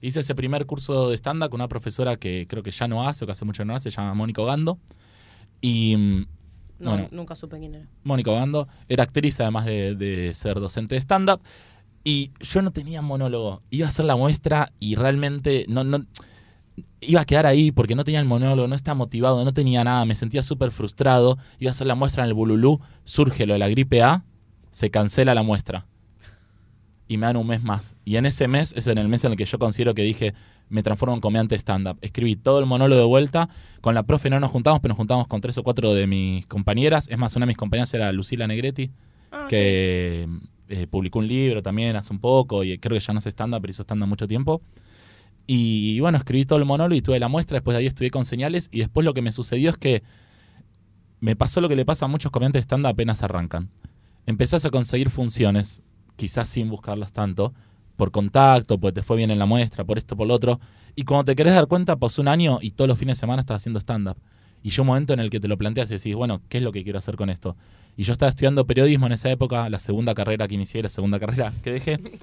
Hice 0.00 0.20
ese 0.20 0.34
primer 0.34 0.66
curso 0.66 1.10
de 1.10 1.16
stand-up 1.16 1.50
con 1.50 1.60
una 1.60 1.68
profesora 1.68 2.16
que 2.16 2.46
creo 2.48 2.62
que 2.62 2.70
ya 2.70 2.86
no 2.86 3.08
hace, 3.08 3.24
o 3.24 3.26
que 3.26 3.32
hace 3.32 3.44
mucho 3.44 3.64
no 3.64 3.74
hace, 3.74 3.90
se 3.90 3.96
llama 3.96 4.14
Mónica 4.14 4.42
Gando. 4.44 4.78
Y 5.60 5.96
mm, 5.96 6.26
No, 6.78 6.90
Bueno. 6.90 7.08
nunca 7.10 7.34
supe 7.34 7.58
quién 7.58 7.74
era. 7.74 7.88
Mónica 8.04 8.30
Gando 8.32 8.68
era 8.88 9.04
actriz 9.04 9.40
además 9.40 9.64
de, 9.64 9.94
de 9.94 10.34
ser 10.34 10.60
docente 10.60 10.94
de 10.94 11.00
stand-up. 11.00 11.40
Y 12.04 12.30
yo 12.40 12.62
no 12.62 12.70
tenía 12.70 13.02
monólogo. 13.02 13.62
Iba 13.70 13.86
a 13.86 13.88
hacer 13.88 14.04
la 14.04 14.14
muestra 14.14 14.70
y 14.78 14.94
realmente 14.94 15.64
no, 15.68 15.82
no 15.82 16.04
iba 17.00 17.20
a 17.22 17.24
quedar 17.24 17.46
ahí 17.46 17.72
porque 17.72 17.94
no 17.94 18.04
tenía 18.04 18.20
el 18.20 18.26
monólogo, 18.26 18.68
no 18.68 18.74
estaba 18.76 18.94
motivado, 18.94 19.44
no 19.44 19.52
tenía 19.52 19.82
nada, 19.82 20.04
me 20.04 20.14
sentía 20.14 20.42
súper 20.42 20.70
frustrado. 20.70 21.38
Iba 21.58 21.70
a 21.70 21.72
hacer 21.72 21.86
la 21.86 21.94
muestra 21.94 22.22
en 22.22 22.28
el 22.28 22.34
Bululú, 22.34 22.80
surge 23.04 23.46
lo 23.46 23.54
de 23.54 23.58
la 23.58 23.68
gripe 23.68 24.02
A, 24.02 24.24
se 24.70 24.90
cancela 24.90 25.34
la 25.34 25.42
muestra. 25.42 25.86
Y 27.08 27.18
me 27.18 27.26
dan 27.26 27.36
un 27.36 27.46
mes 27.46 27.62
más. 27.62 27.94
Y 28.04 28.16
en 28.16 28.26
ese 28.26 28.48
mes 28.48 28.74
es 28.76 28.86
en 28.88 28.98
el 28.98 29.08
mes 29.08 29.24
en 29.24 29.32
el 29.32 29.36
que 29.36 29.44
yo 29.44 29.58
considero 29.58 29.94
que 29.94 30.02
dije, 30.02 30.34
me 30.68 30.82
transformo 30.82 31.14
en 31.14 31.20
comediante 31.20 31.54
stand-up. 31.54 31.98
Escribí 32.00 32.34
todo 32.36 32.58
el 32.58 32.66
monólogo 32.66 33.00
de 33.00 33.06
vuelta. 33.06 33.48
Con 33.80 33.94
la 33.94 34.02
profe 34.02 34.28
no 34.30 34.40
nos 34.40 34.50
juntamos, 34.50 34.80
pero 34.80 34.90
nos 34.90 34.98
juntamos 34.98 35.26
con 35.28 35.40
tres 35.40 35.56
o 35.58 35.62
cuatro 35.62 35.94
de 35.94 36.06
mis 36.06 36.46
compañeras. 36.46 37.08
Es 37.08 37.18
más, 37.18 37.36
una 37.36 37.46
de 37.46 37.48
mis 37.48 37.56
compañeras 37.56 37.94
era 37.94 38.10
Lucila 38.12 38.46
Negretti, 38.46 38.90
Ah, 39.30 39.46
que 39.48 40.28
eh, 40.68 40.86
publicó 40.86 41.18
un 41.18 41.26
libro 41.26 41.62
también 41.62 41.96
hace 41.96 42.12
un 42.12 42.20
poco 42.20 42.64
y 42.64 42.78
creo 42.78 42.98
que 42.98 43.04
ya 43.04 43.12
no 43.12 43.18
es 43.18 43.26
stand-up, 43.26 43.60
pero 43.60 43.70
hizo 43.70 43.82
stand-up 43.82 44.08
mucho 44.08 44.26
tiempo. 44.26 44.62
Y 45.46 46.00
bueno, 46.00 46.18
escribí 46.18 46.44
todo 46.44 46.58
el 46.58 46.64
monólogo 46.64 46.96
y 46.96 47.02
tuve 47.02 47.20
la 47.20 47.28
muestra. 47.28 47.56
Después 47.56 47.74
de 47.74 47.80
ahí 47.80 47.86
estudié 47.86 48.10
con 48.10 48.24
señales. 48.24 48.68
Y 48.72 48.80
después 48.80 49.04
lo 49.04 49.14
que 49.14 49.22
me 49.22 49.30
sucedió 49.30 49.70
es 49.70 49.76
que 49.76 50.02
me 51.20 51.36
pasó 51.36 51.60
lo 51.60 51.68
que 51.68 51.76
le 51.76 51.84
pasa 51.84 52.06
a 52.06 52.08
muchos 52.08 52.32
comediantes 52.32 52.64
stand-up 52.64 52.90
apenas 52.90 53.22
arrancan. 53.22 53.70
Empezás 54.26 54.64
a 54.64 54.70
conseguir 54.70 55.08
funciones, 55.08 55.82
quizás 56.16 56.48
sin 56.48 56.68
buscarlas 56.68 57.12
tanto, 57.12 57.54
por 57.96 58.10
contacto, 58.10 58.78
porque 58.78 59.00
te 59.00 59.02
fue 59.02 59.16
bien 59.16 59.30
en 59.30 59.38
la 59.38 59.46
muestra, 59.46 59.84
por 59.84 59.98
esto, 59.98 60.16
por 60.16 60.26
lo 60.26 60.34
otro. 60.34 60.60
Y 60.94 61.04
cuando 61.04 61.24
te 61.24 61.36
querés 61.36 61.54
dar 61.54 61.66
cuenta, 61.66 61.96
pasó 61.96 62.22
un 62.22 62.28
año 62.28 62.58
y 62.60 62.70
todos 62.70 62.88
los 62.88 62.98
fines 62.98 63.16
de 63.16 63.20
semana 63.20 63.40
estás 63.40 63.58
haciendo 63.58 63.80
stand-up. 63.80 64.16
Y 64.62 64.70
yo 64.70 64.82
un 64.82 64.88
momento 64.88 65.12
en 65.12 65.20
el 65.20 65.30
que 65.30 65.38
te 65.38 65.48
lo 65.48 65.56
planteas 65.56 65.90
y 65.90 65.94
decís, 65.94 66.14
bueno, 66.14 66.42
¿qué 66.48 66.58
es 66.58 66.64
lo 66.64 66.72
que 66.72 66.82
quiero 66.82 66.98
hacer 66.98 67.16
con 67.16 67.30
esto? 67.30 67.56
Y 67.96 68.04
yo 68.04 68.12
estaba 68.12 68.30
estudiando 68.30 68.66
periodismo 68.66 69.06
en 69.06 69.12
esa 69.12 69.30
época, 69.30 69.68
la 69.70 69.78
segunda 69.78 70.14
carrera 70.14 70.48
que 70.48 70.54
inicié, 70.54 70.82
la 70.82 70.88
segunda 70.88 71.20
carrera 71.20 71.52
que 71.62 71.72
dejé. 71.72 72.00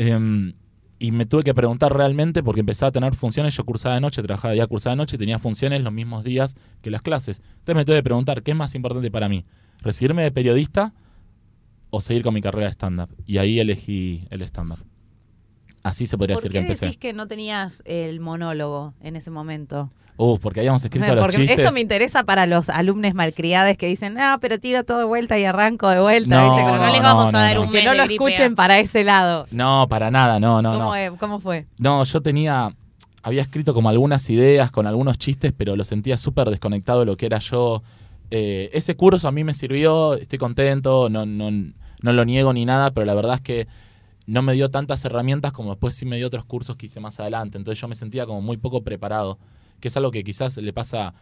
Em, 0.00 0.52
y 1.00 1.10
me 1.10 1.26
tuve 1.26 1.42
que 1.42 1.52
preguntar 1.54 1.92
realmente 1.92 2.44
porque 2.44 2.60
empezaba 2.60 2.90
a 2.90 2.92
tener 2.92 3.16
funciones, 3.16 3.56
yo 3.56 3.64
cursaba 3.64 3.96
de 3.96 4.00
noche, 4.00 4.22
trabajaba 4.22 4.54
día, 4.54 4.64
cursaba 4.68 4.94
de 4.94 4.98
noche 4.98 5.16
y 5.16 5.18
tenía 5.18 5.40
funciones 5.40 5.82
los 5.82 5.92
mismos 5.92 6.22
días 6.22 6.54
que 6.82 6.90
las 6.92 7.02
clases. 7.02 7.40
Entonces 7.58 7.74
me 7.74 7.84
tuve 7.84 7.96
que 7.96 8.04
preguntar, 8.04 8.44
¿qué 8.44 8.52
es 8.52 8.56
más 8.56 8.76
importante 8.76 9.10
para 9.10 9.28
mí? 9.28 9.42
¿Recibirme 9.82 10.22
de 10.22 10.30
periodista 10.30 10.94
o 11.90 12.00
seguir 12.00 12.22
con 12.22 12.34
mi 12.34 12.40
carrera 12.40 12.66
de 12.66 12.72
stand-up? 12.72 13.08
Y 13.26 13.38
ahí 13.38 13.60
elegí 13.60 14.26
el 14.30 14.42
stand-up. 14.42 14.78
Así 15.82 16.06
se 16.06 16.18
podría 16.18 16.34
¿Por 16.36 16.42
decir 16.42 16.50
qué 16.52 16.58
que 16.58 16.62
empecé. 16.64 16.84
decís 16.86 16.98
que 16.98 17.12
no 17.12 17.26
tenías 17.28 17.82
el 17.86 18.20
monólogo 18.20 18.94
en 19.00 19.16
ese 19.16 19.30
momento? 19.30 19.90
Uh, 20.16 20.36
porque 20.38 20.60
habíamos 20.60 20.82
escrito 20.84 21.14
los 21.14 21.24
Porque 21.24 21.36
chistes. 21.38 21.60
esto 21.60 21.72
me 21.72 21.80
interesa 21.80 22.24
para 22.24 22.46
los 22.46 22.68
alumnos 22.68 23.14
malcriados 23.14 23.76
que 23.76 23.86
dicen, 23.86 24.18
ah, 24.18 24.38
pero 24.40 24.58
tiro 24.58 24.82
todo 24.84 24.98
de 24.98 25.04
vuelta 25.04 25.38
y 25.38 25.44
arranco 25.44 25.88
de 25.88 26.00
vuelta. 26.00 26.34
No, 26.42 26.56
¿viste? 26.56 26.64
Pero 26.64 26.76
no, 26.76 26.82
Como 26.82 26.92
les 26.92 27.02
vamos 27.02 27.32
no, 27.32 27.38
a 27.38 27.42
dar 27.42 27.56
no. 27.56 27.62
un 27.62 27.70
que 27.70 27.84
no 27.84 27.94
lo 27.94 28.02
escuchen 28.02 28.54
para 28.56 28.80
ese 28.80 29.04
lado. 29.04 29.46
No, 29.52 29.86
para 29.88 30.10
nada, 30.10 30.40
no, 30.40 30.60
no, 30.60 30.72
¿Cómo, 30.72 30.84
no. 30.84 30.94
es- 30.96 31.12
¿Cómo 31.12 31.38
fue? 31.38 31.66
No, 31.78 32.02
yo 32.02 32.20
tenía, 32.20 32.74
había 33.22 33.42
escrito 33.42 33.72
como 33.72 33.88
algunas 33.88 34.28
ideas 34.28 34.72
con 34.72 34.88
algunos 34.88 35.16
chistes, 35.18 35.52
pero 35.56 35.76
lo 35.76 35.84
sentía 35.84 36.16
súper 36.18 36.50
desconectado 36.50 37.00
de 37.00 37.06
lo 37.06 37.16
que 37.16 37.26
era 37.26 37.38
yo. 37.38 37.82
Eh, 38.30 38.70
ese 38.72 38.96
curso 38.96 39.28
a 39.28 39.32
mí 39.32 39.44
me 39.44 39.54
sirvió, 39.54 40.14
estoy 40.14 40.38
contento, 40.38 41.08
no, 41.08 41.26
no, 41.26 41.50
no 41.50 42.12
lo 42.12 42.24
niego 42.24 42.52
ni 42.52 42.64
nada, 42.64 42.90
pero 42.92 43.06
la 43.06 43.14
verdad 43.14 43.36
es 43.36 43.40
que 43.40 43.68
no 44.26 44.42
me 44.42 44.52
dio 44.52 44.70
tantas 44.70 45.04
herramientas 45.06 45.52
como 45.52 45.70
después 45.70 45.94
sí 45.94 46.04
me 46.04 46.18
dio 46.18 46.26
otros 46.26 46.44
cursos 46.44 46.76
que 46.76 46.86
hice 46.86 47.00
más 47.00 47.18
adelante. 47.18 47.56
Entonces 47.56 47.80
yo 47.80 47.88
me 47.88 47.94
sentía 47.94 48.26
como 48.26 48.42
muy 48.42 48.58
poco 48.58 48.82
preparado. 48.84 49.38
que 49.80 49.88
es 49.88 49.96
algo 49.96 50.10
que 50.10 50.24
quizás 50.24 50.56
le 50.58 50.72
pasa 50.72 51.14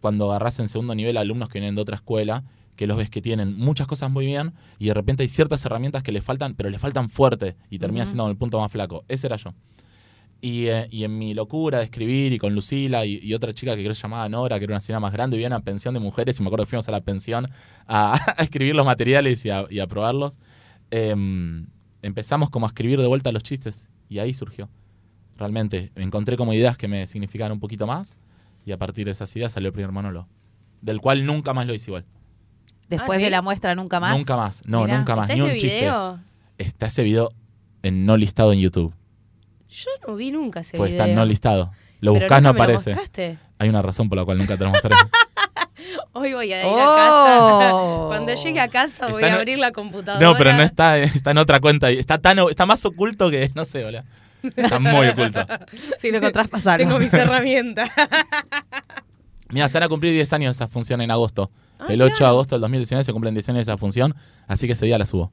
cuando 0.00 0.30
agarras 0.30 0.58
en 0.58 0.68
segundo 0.68 0.94
nivel 0.94 1.16
a 1.16 1.20
alumnos 1.20 1.48
que 1.48 1.60
vienen 1.60 1.76
de 1.76 1.82
otra 1.82 1.96
escuela, 1.96 2.42
que 2.74 2.86
los 2.86 2.96
ves 2.96 3.10
que 3.10 3.20
tienen 3.20 3.56
muchas 3.56 3.86
cosas 3.86 4.10
muy 4.10 4.26
bien 4.26 4.54
y 4.78 4.86
de 4.86 4.94
repente 4.94 5.22
hay 5.22 5.28
ciertas 5.28 5.64
herramientas 5.64 6.02
que 6.02 6.10
le 6.10 6.22
faltan, 6.22 6.54
pero 6.54 6.70
le 6.70 6.78
faltan 6.78 7.10
fuerte 7.10 7.56
y 7.70 7.78
termina 7.78 8.06
siendo 8.06 8.28
el 8.28 8.36
punto 8.36 8.58
más 8.58 8.72
flaco. 8.72 9.04
Ese 9.08 9.28
era 9.28 9.36
yo. 9.36 9.54
Y, 10.44 10.66
eh, 10.66 10.88
y 10.90 11.04
en 11.04 11.16
mi 11.18 11.34
locura 11.34 11.78
de 11.78 11.84
escribir 11.84 12.32
y 12.32 12.38
con 12.38 12.52
Lucila 12.52 13.06
y, 13.06 13.20
y 13.22 13.32
otra 13.32 13.54
chica 13.54 13.72
que 13.76 13.82
creo 13.82 13.92
que 13.92 13.94
se 13.94 14.02
llamaba 14.02 14.28
Nora, 14.28 14.58
que 14.58 14.64
era 14.64 14.74
una 14.74 14.80
señora 14.80 14.98
más 14.98 15.12
grande, 15.12 15.36
vivía 15.36 15.46
en 15.46 15.52
una 15.52 15.62
pensión 15.62 15.94
de 15.94 16.00
mujeres 16.00 16.38
y 16.38 16.42
me 16.42 16.48
acuerdo 16.48 16.64
que 16.64 16.70
fuimos 16.70 16.88
a 16.88 16.90
la 16.90 17.00
pensión 17.00 17.48
a, 17.86 18.14
a 18.36 18.42
escribir 18.42 18.74
los 18.74 18.84
materiales 18.84 19.44
y 19.46 19.50
a, 19.50 19.64
y 19.70 19.78
a 19.78 19.86
probarlos. 19.86 20.40
em, 20.90 21.66
empezamos 22.02 22.50
como 22.50 22.66
a 22.66 22.68
escribir 22.68 23.00
de 23.00 23.06
vuelta 23.06 23.30
los 23.30 23.44
chistes 23.44 23.88
y 24.08 24.18
ahí 24.18 24.34
surgió. 24.34 24.68
Realmente 25.38 25.92
encontré 25.94 26.36
como 26.36 26.52
ideas 26.52 26.76
que 26.76 26.88
me 26.88 27.06
significaban 27.06 27.52
un 27.52 27.60
poquito 27.60 27.86
más 27.86 28.16
y 28.66 28.72
a 28.72 28.78
partir 28.78 29.04
de 29.06 29.12
esas 29.12 29.34
ideas 29.36 29.52
salió 29.52 29.68
el 29.68 29.72
primer 29.72 29.92
monólogo. 29.92 30.26
Del 30.80 31.00
cual 31.00 31.24
nunca 31.24 31.54
más 31.54 31.66
lo 31.66 31.74
hice 31.74 31.90
igual. 31.90 32.04
Después 32.88 33.16
Ah, 33.16 33.20
¿sí? 33.20 33.24
de 33.24 33.30
la 33.30 33.42
muestra, 33.42 33.74
nunca 33.76 34.00
más. 34.00 34.16
Nunca 34.18 34.36
más. 34.36 34.62
No, 34.66 34.82
Mirá, 34.82 34.98
nunca 34.98 35.14
más. 35.14 35.30
¿Está 35.30 35.34
Ni 35.34 35.40
ese 35.48 35.52
un 35.52 35.58
chiste. 35.60 35.76
video? 35.78 36.18
Está 36.58 36.86
ese 36.86 37.04
video 37.04 37.30
en 37.84 38.04
no 38.04 38.16
listado 38.16 38.52
en 38.52 38.58
YouTube. 38.58 38.92
Yo 39.72 39.90
no 40.06 40.14
vi 40.16 40.30
nunca 40.30 40.60
ese 40.60 40.76
Pues 40.76 40.92
video. 40.92 41.04
está 41.04 41.14
no 41.14 41.24
listado. 41.24 41.72
Lo 42.00 42.12
Pero 42.12 42.24
buscás, 42.24 42.42
no 42.42 42.48
nunca 42.50 42.52
me 42.52 42.58
lo 42.58 42.74
aparece. 42.74 42.90
mostraste. 42.90 43.38
Hay 43.58 43.68
una 43.68 43.80
razón 43.82 44.08
por 44.08 44.18
la 44.18 44.24
cual 44.24 44.38
nunca 44.38 44.56
te 44.56 44.64
lo 44.64 44.70
mostré. 44.70 44.94
Hoy 46.12 46.32
voy 46.34 46.52
a 46.52 46.60
ir 46.60 46.66
a 46.66 46.68
Oh. 46.68 46.86
casa. 46.86 48.06
Cuando 48.08 48.34
llegue 48.34 48.60
a 48.60 48.68
casa 48.68 49.06
voy 49.06 49.14
Está 49.22 49.26
a 49.26 49.28
en- 49.30 49.34
abrir 49.36 49.58
la 49.58 49.72
computadora. 49.72 50.24
no, 50.24 50.36
pero 50.36 50.52
no 50.52 50.62
está, 50.62 50.98
está 50.98 51.30
en 51.30 51.38
otra 51.38 51.60
cuenta. 51.60 51.90
y 51.90 51.98
Está 51.98 52.18
tan 52.18 52.38
está 52.40 52.66
más 52.66 52.84
oculto 52.84 53.30
que, 53.30 53.50
no 53.54 53.64
sé, 53.64 53.84
hola. 53.84 54.04
Está 54.42 54.78
muy 54.78 55.06
oculto. 55.08 55.40
Si 55.98 56.10
lo 56.10 56.18
encontrás, 56.18 56.48
pasalo. 56.48 56.84
Tengo 56.84 56.98
mis 56.98 57.12
herramientas. 57.14 57.88
Mira, 59.50 59.68
se 59.68 59.78
van 59.78 59.84
a 59.84 59.88
cumplir 59.88 60.12
10 60.12 60.32
años 60.32 60.56
esa 60.56 60.68
función 60.68 61.00
en 61.00 61.10
agosto. 61.10 61.50
Ah, 61.78 61.86
el 61.88 62.00
8 62.02 62.24
de 62.24 62.28
agosto 62.30 62.54
del 62.56 62.60
2019 62.62 63.04
se 63.04 63.12
cumplen 63.12 63.34
10 63.34 63.48
años 63.50 63.66
de 63.66 63.72
esa 63.72 63.78
función, 63.78 64.14
así 64.48 64.66
que 64.66 64.72
ese 64.72 64.86
día 64.86 64.98
la 64.98 65.06
subo. 65.06 65.32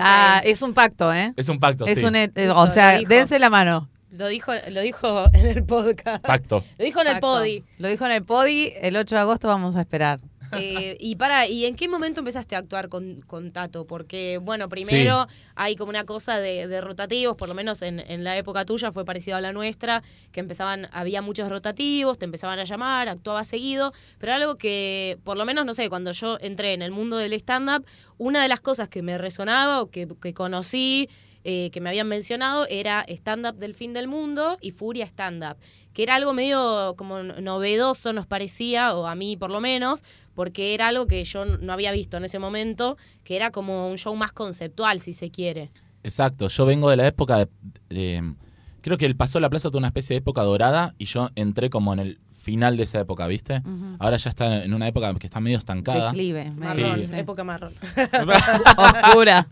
Ah, 0.00 0.40
es 0.44 0.62
un 0.62 0.74
pacto, 0.74 1.12
¿eh? 1.12 1.32
Es 1.36 1.48
un 1.48 1.58
pacto, 1.58 1.86
Es 1.86 2.00
sí. 2.00 2.04
un, 2.04 2.16
eh, 2.16 2.30
Justo, 2.34 2.56
o 2.58 2.70
sea, 2.70 2.98
dijo. 2.98 3.08
dense 3.08 3.38
la 3.38 3.50
mano. 3.50 3.88
Lo 4.10 4.28
dijo, 4.28 4.52
lo 4.70 4.80
dijo 4.82 5.24
en 5.32 5.46
el 5.46 5.64
podcast. 5.64 6.22
Pacto. 6.24 6.62
Lo 6.78 6.84
dijo 6.84 7.00
en 7.00 7.08
el 7.08 7.20
podi. 7.20 7.64
Lo 7.78 7.88
dijo 7.88 8.04
en 8.04 8.12
el 8.12 8.22
podi, 8.24 8.72
el 8.80 8.96
8 8.96 9.14
de 9.14 9.20
agosto 9.20 9.48
vamos 9.48 9.74
a 9.76 9.80
esperar. 9.80 10.20
Eh, 10.52 10.96
y 11.00 11.16
para, 11.16 11.46
¿y 11.46 11.64
en 11.64 11.76
qué 11.76 11.88
momento 11.88 12.20
empezaste 12.20 12.54
a 12.54 12.58
actuar 12.58 12.88
con, 12.88 13.22
con 13.22 13.52
Tato? 13.52 13.86
Porque, 13.86 14.38
bueno, 14.38 14.68
primero 14.68 15.26
hay 15.54 15.76
como 15.76 15.90
una 15.90 16.04
cosa 16.04 16.38
de, 16.38 16.66
de 16.68 16.80
rotativos, 16.80 17.36
por 17.36 17.48
lo 17.48 17.54
menos 17.54 17.82
en, 17.82 18.00
en 18.00 18.24
la 18.24 18.36
época 18.36 18.64
tuya 18.64 18.92
fue 18.92 19.04
parecido 19.04 19.36
a 19.36 19.40
la 19.40 19.52
nuestra, 19.52 20.02
que 20.30 20.40
empezaban, 20.40 20.88
había 20.92 21.22
muchos 21.22 21.48
rotativos, 21.48 22.18
te 22.18 22.24
empezaban 22.24 22.58
a 22.58 22.64
llamar, 22.64 23.08
actuaba 23.08 23.44
seguido, 23.44 23.92
pero 24.18 24.34
algo 24.34 24.56
que, 24.56 25.18
por 25.24 25.36
lo 25.36 25.44
menos, 25.44 25.64
no 25.64 25.74
sé, 25.74 25.88
cuando 25.88 26.12
yo 26.12 26.38
entré 26.40 26.74
en 26.74 26.82
el 26.82 26.90
mundo 26.90 27.16
del 27.16 27.32
stand-up, 27.34 27.86
una 28.18 28.42
de 28.42 28.48
las 28.48 28.60
cosas 28.60 28.88
que 28.88 29.02
me 29.02 29.18
resonaba 29.18 29.80
o 29.80 29.90
que, 29.90 30.08
que 30.20 30.34
conocí, 30.34 31.08
eh, 31.44 31.70
que 31.72 31.80
me 31.80 31.88
habían 31.88 32.06
mencionado, 32.06 32.66
era 32.68 33.04
stand-up 33.08 33.56
del 33.56 33.74
fin 33.74 33.92
del 33.92 34.06
mundo 34.06 34.58
y 34.60 34.70
Furia 34.70 35.06
stand-up, 35.06 35.56
que 35.92 36.02
era 36.02 36.14
algo 36.16 36.32
medio 36.32 36.94
como 36.96 37.22
novedoso, 37.22 38.12
nos 38.12 38.26
parecía, 38.26 38.94
o 38.94 39.06
a 39.06 39.14
mí 39.14 39.36
por 39.36 39.50
lo 39.50 39.60
menos, 39.60 40.02
porque 40.34 40.74
era 40.74 40.88
algo 40.88 41.06
que 41.06 41.22
yo 41.24 41.44
no 41.44 41.72
había 41.72 41.92
visto 41.92 42.16
en 42.16 42.24
ese 42.24 42.38
momento, 42.38 42.96
que 43.24 43.36
era 43.36 43.50
como 43.50 43.88
un 43.90 43.98
show 43.98 44.14
más 44.16 44.32
conceptual, 44.32 45.00
si 45.00 45.12
se 45.12 45.30
quiere. 45.30 45.70
Exacto, 46.02 46.48
yo 46.48 46.66
vengo 46.66 46.90
de 46.90 46.96
la 46.96 47.06
época 47.06 47.38
de, 47.38 47.48
de- 47.90 48.34
Creo 48.80 48.98
que 48.98 49.06
el 49.06 49.14
Paso 49.14 49.38
de 49.38 49.42
la 49.42 49.50
Plaza 49.50 49.68
tuvo 49.70 49.78
una 49.78 49.86
especie 49.88 50.14
de 50.14 50.18
época 50.18 50.42
dorada 50.42 50.94
y 50.98 51.04
yo 51.04 51.30
entré 51.36 51.70
como 51.70 51.92
en 51.92 52.00
el 52.00 52.18
final 52.36 52.76
de 52.76 52.82
esa 52.82 52.98
época, 52.98 53.28
¿viste? 53.28 53.62
Ahora 54.00 54.16
ya 54.16 54.28
está 54.28 54.64
en 54.64 54.74
una 54.74 54.88
época 54.88 55.14
que 55.14 55.28
está 55.28 55.38
medio 55.38 55.56
estancada. 55.56 56.06
Declive. 56.10 56.50
Marrón, 56.50 57.00
sí. 57.06 57.14
época 57.14 57.44
marrón. 57.44 57.72
Oscura. 58.76 59.46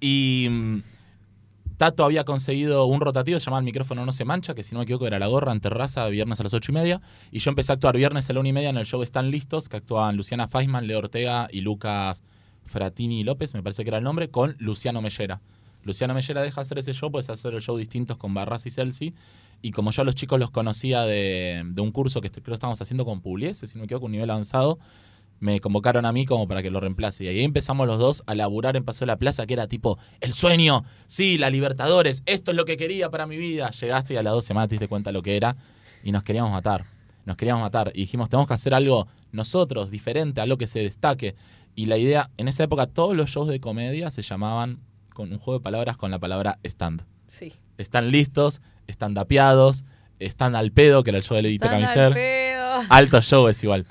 y 0.00 0.48
Tato 1.76 2.04
había 2.04 2.24
conseguido 2.24 2.86
un 2.86 3.00
rotativo 3.00 3.38
llamado 3.38 3.58
El 3.58 3.64
micrófono 3.64 4.06
no 4.06 4.12
se 4.12 4.24
mancha, 4.24 4.54
que 4.54 4.62
si 4.62 4.72
no 4.72 4.78
me 4.78 4.84
equivoco 4.84 5.06
era 5.06 5.18
La 5.18 5.26
Gorra 5.26 5.52
en 5.52 5.60
Terraza, 5.60 6.06
viernes 6.08 6.38
a 6.38 6.44
las 6.44 6.54
ocho 6.54 6.70
y 6.70 6.74
media. 6.74 7.00
Y 7.32 7.40
yo 7.40 7.50
empecé 7.50 7.72
a 7.72 7.74
actuar 7.74 7.96
viernes 7.96 8.30
a 8.30 8.32
la 8.32 8.40
una 8.40 8.48
y 8.48 8.52
media 8.52 8.70
en 8.70 8.76
el 8.76 8.86
show 8.86 9.02
Están 9.02 9.30
Listos, 9.30 9.68
que 9.68 9.76
actuaban 9.76 10.16
Luciana 10.16 10.46
Feisman, 10.46 10.86
Leo 10.86 10.98
Ortega 10.98 11.48
y 11.50 11.62
Lucas 11.62 12.22
Fratini 12.62 13.24
López, 13.24 13.54
me 13.54 13.62
parece 13.62 13.82
que 13.82 13.90
era 13.90 13.98
el 13.98 14.04
nombre, 14.04 14.30
con 14.30 14.56
Luciano 14.58 15.02
Mellera. 15.02 15.40
Luciano 15.82 16.14
Mellera 16.14 16.42
deja 16.42 16.60
hacer 16.60 16.78
ese 16.78 16.94
show, 16.94 17.10
puedes 17.10 17.28
hacer 17.28 17.54
el 17.54 17.60
show 17.60 17.76
distintos 17.76 18.16
con 18.16 18.32
Barras 18.32 18.64
y 18.66 18.70
Celsi. 18.70 19.14
Y 19.60 19.70
como 19.70 19.90
yo 19.90 20.02
a 20.02 20.04
los 20.04 20.14
chicos 20.14 20.38
los 20.38 20.50
conocía 20.50 21.02
de, 21.02 21.62
de 21.66 21.80
un 21.82 21.90
curso 21.90 22.20
que 22.20 22.30
creo 22.30 22.44
que 22.44 22.54
estábamos 22.54 22.80
haciendo 22.80 23.04
con 23.04 23.20
Pugliese, 23.20 23.66
si 23.66 23.74
no 23.74 23.80
me 23.80 23.84
equivoco, 23.86 24.06
un 24.06 24.12
nivel 24.12 24.30
avanzado, 24.30 24.78
me 25.44 25.60
convocaron 25.60 26.06
a 26.06 26.12
mí 26.12 26.24
como 26.24 26.48
para 26.48 26.62
que 26.62 26.70
lo 26.70 26.80
reemplace. 26.80 27.24
Y 27.24 27.28
ahí 27.28 27.44
empezamos 27.44 27.86
los 27.86 27.98
dos 27.98 28.22
a 28.26 28.34
laburar 28.34 28.78
en 28.78 28.84
Paso 28.84 29.00
de 29.00 29.08
la 29.08 29.18
Plaza, 29.18 29.46
que 29.46 29.52
era 29.52 29.68
tipo, 29.68 29.98
el 30.22 30.32
sueño, 30.32 30.84
sí, 31.06 31.36
la 31.36 31.50
Libertadores, 31.50 32.22
esto 32.24 32.52
es 32.52 32.56
lo 32.56 32.64
que 32.64 32.78
quería 32.78 33.10
para 33.10 33.26
mi 33.26 33.36
vida. 33.36 33.70
Llegaste 33.70 34.14
y 34.14 34.16
a 34.16 34.22
las 34.22 34.32
dos 34.32 34.46
semanas 34.46 34.70
te 34.70 34.76
diste 34.76 34.88
cuenta 34.88 35.12
lo 35.12 35.20
que 35.20 35.36
era 35.36 35.54
y 36.02 36.12
nos 36.12 36.22
queríamos 36.22 36.50
matar. 36.50 36.86
Nos 37.26 37.36
queríamos 37.36 37.60
matar. 37.60 37.92
Y 37.94 38.00
dijimos, 38.00 38.30
tenemos 38.30 38.48
que 38.48 38.54
hacer 38.54 38.72
algo 38.72 39.06
nosotros, 39.32 39.90
diferente, 39.90 40.40
algo 40.40 40.56
que 40.56 40.66
se 40.66 40.78
destaque. 40.78 41.34
Y 41.74 41.86
la 41.86 41.98
idea, 41.98 42.30
en 42.38 42.48
esa 42.48 42.64
época 42.64 42.86
todos 42.86 43.14
los 43.14 43.28
shows 43.28 43.48
de 43.48 43.60
comedia 43.60 44.10
se 44.10 44.22
llamaban 44.22 44.80
con 45.12 45.30
un 45.30 45.38
juego 45.38 45.58
de 45.58 45.62
palabras 45.62 45.98
con 45.98 46.10
la 46.10 46.18
palabra 46.18 46.58
stand. 46.64 47.04
Sí. 47.26 47.52
Están 47.76 48.10
listos, 48.10 48.62
están 48.86 49.12
dapeados, 49.12 49.84
están 50.20 50.56
al 50.56 50.72
pedo, 50.72 51.04
que 51.04 51.10
era 51.10 51.18
el 51.18 51.24
show 51.24 51.36
de 51.36 51.46
Edito 51.46 51.68
Camiser. 51.68 52.14
Alto 52.88 53.20
show 53.20 53.46
es 53.48 53.62
igual. 53.62 53.84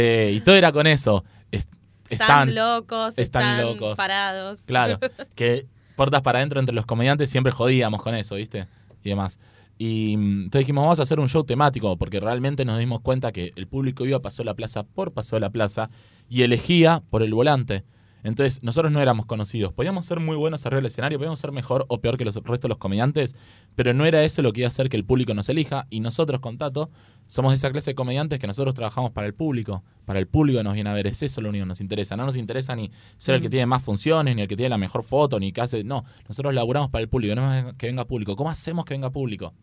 Eh, 0.00 0.32
y 0.34 0.40
todo 0.42 0.54
era 0.54 0.70
con 0.70 0.86
eso. 0.86 1.24
Es- 1.50 1.66
Están, 2.08 2.48
están, 2.48 2.54
locos, 2.54 3.18
están 3.18 3.60
locos. 3.60 3.96
parados. 3.96 4.62
claro, 4.62 4.98
que 5.34 5.66
puertas 5.96 6.22
para 6.22 6.38
adentro 6.38 6.60
entre 6.60 6.74
los 6.74 6.86
comediantes 6.86 7.30
siempre 7.30 7.50
jodíamos 7.52 8.00
con 8.02 8.14
eso, 8.14 8.36
¿viste? 8.36 8.68
Y 9.02 9.08
demás. 9.08 9.40
Y 9.76 10.16
mm, 10.16 10.42
entonces 10.44 10.60
dijimos, 10.60 10.82
vamos 10.84 11.00
a 11.00 11.02
hacer 11.02 11.18
un 11.18 11.28
show 11.28 11.42
temático, 11.44 11.96
porque 11.96 12.20
realmente 12.20 12.64
nos 12.64 12.78
dimos 12.78 13.00
cuenta 13.00 13.32
que 13.32 13.52
el 13.56 13.66
público 13.66 14.06
iba 14.06 14.16
a 14.18 14.22
Paseo 14.22 14.44
la 14.44 14.54
Plaza 14.54 14.84
por 14.84 15.12
Paseo 15.12 15.38
la 15.40 15.50
Plaza 15.50 15.90
y 16.28 16.42
elegía 16.42 17.02
por 17.10 17.22
el 17.24 17.34
volante. 17.34 17.84
Entonces, 18.24 18.62
nosotros 18.62 18.92
no 18.92 19.00
éramos 19.00 19.26
conocidos. 19.26 19.72
Podíamos 19.72 20.06
ser 20.06 20.20
muy 20.20 20.36
buenos 20.36 20.66
arriba 20.66 20.78
del 20.78 20.86
escenario, 20.86 21.18
podíamos 21.18 21.40
ser 21.40 21.52
mejor 21.52 21.86
o 21.88 22.00
peor 22.00 22.16
que 22.16 22.24
los 22.24 22.34
restos 22.34 22.60
de 22.62 22.68
los 22.68 22.78
comediantes, 22.78 23.36
pero 23.74 23.94
no 23.94 24.04
era 24.06 24.24
eso 24.24 24.42
lo 24.42 24.52
que 24.52 24.60
iba 24.60 24.66
a 24.66 24.68
hacer 24.68 24.88
que 24.88 24.96
el 24.96 25.04
público 25.04 25.34
nos 25.34 25.48
elija. 25.48 25.86
Y 25.90 26.00
nosotros, 26.00 26.40
con 26.40 26.58
Tato, 26.58 26.90
somos 27.26 27.52
de 27.52 27.56
esa 27.56 27.70
clase 27.70 27.90
de 27.90 27.94
comediantes 27.94 28.38
que 28.38 28.46
nosotros 28.46 28.74
trabajamos 28.74 29.12
para 29.12 29.26
el 29.26 29.34
público. 29.34 29.84
Para 30.04 30.18
el 30.18 30.26
público 30.26 30.62
nos 30.62 30.74
viene 30.74 30.90
a 30.90 30.94
ver, 30.94 31.06
es 31.06 31.22
eso 31.22 31.40
lo 31.40 31.50
único 31.50 31.62
que 31.64 31.68
nos 31.68 31.80
interesa. 31.80 32.16
No 32.16 32.24
nos 32.26 32.36
interesa 32.36 32.74
ni 32.74 32.90
ser 33.18 33.36
el 33.36 33.40
que 33.40 33.48
Mm. 33.48 33.50
tiene 33.50 33.66
más 33.66 33.82
funciones, 33.82 34.34
ni 34.34 34.42
el 34.42 34.48
que 34.48 34.56
tiene 34.56 34.70
la 34.70 34.78
mejor 34.78 35.04
foto, 35.04 35.38
ni 35.38 35.52
que 35.52 35.60
hace. 35.60 35.84
No, 35.84 36.04
nosotros 36.28 36.54
laburamos 36.54 36.90
para 36.90 37.02
el 37.02 37.08
público, 37.08 37.34
no 37.34 37.76
que 37.76 37.86
venga 37.86 38.04
público. 38.06 38.34
¿Cómo 38.34 38.50
hacemos 38.50 38.84
que 38.84 38.94
venga 38.94 39.10
público? 39.10 39.54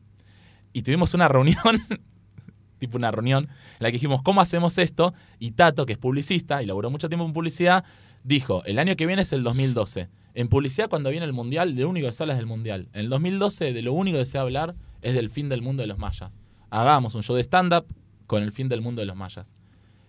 Y 0.73 0.81
tuvimos 0.81 1.13
una 1.13 1.27
reunión, 1.27 1.57
tipo 2.79 2.97
una 2.97 3.11
reunión, 3.11 3.45
en 3.45 3.77
la 3.79 3.87
que 3.89 3.93
dijimos, 3.93 4.21
¿cómo 4.21 4.41
hacemos 4.41 4.77
esto? 4.77 5.13
Y 5.39 5.51
Tato, 5.51 5.85
que 5.85 5.93
es 5.93 5.99
publicista 5.99 6.61
y 6.61 6.65
laburó 6.65 6.89
mucho 6.91 7.07
tiempo 7.09 7.25
en 7.25 7.33
publicidad, 7.33 7.83
dijo, 8.25 8.63
el 8.65 8.79
año 8.79 8.95
que 8.95 9.05
viene 9.05 9.21
es 9.21 9.31
el 9.33 9.43
2012. 9.43 10.09
En 10.33 10.49
publicidad, 10.49 10.89
cuando 10.89 11.09
viene 11.11 11.25
el 11.25 11.31
Mundial, 11.33 11.75
de 11.75 11.83
lo 11.83 11.89
único 11.89 12.07
que 12.07 12.13
se 12.13 12.23
habla 12.23 12.33
es 12.33 12.39
del 12.39 12.47
Mundial. 12.47 12.89
En 12.93 13.01
el 13.01 13.09
2012, 13.09 13.71
de 13.71 13.81
lo 13.81 13.93
único 13.93 14.17
que 14.17 14.25
se 14.25 14.37
va 14.37 14.41
a 14.41 14.43
hablar 14.43 14.75
es 15.01 15.13
del 15.13 15.29
fin 15.29 15.47
del 15.47 15.61
mundo 15.61 15.81
de 15.81 15.87
los 15.87 15.97
mayas. 15.97 16.31
Hagamos 16.69 17.15
un 17.15 17.23
show 17.23 17.35
de 17.35 17.43
stand-up 17.43 17.85
con 18.27 18.43
el 18.43 18.51
fin 18.51 18.67
del 18.67 18.81
mundo 18.81 18.99
de 19.01 19.05
los 19.05 19.15
mayas. 19.15 19.53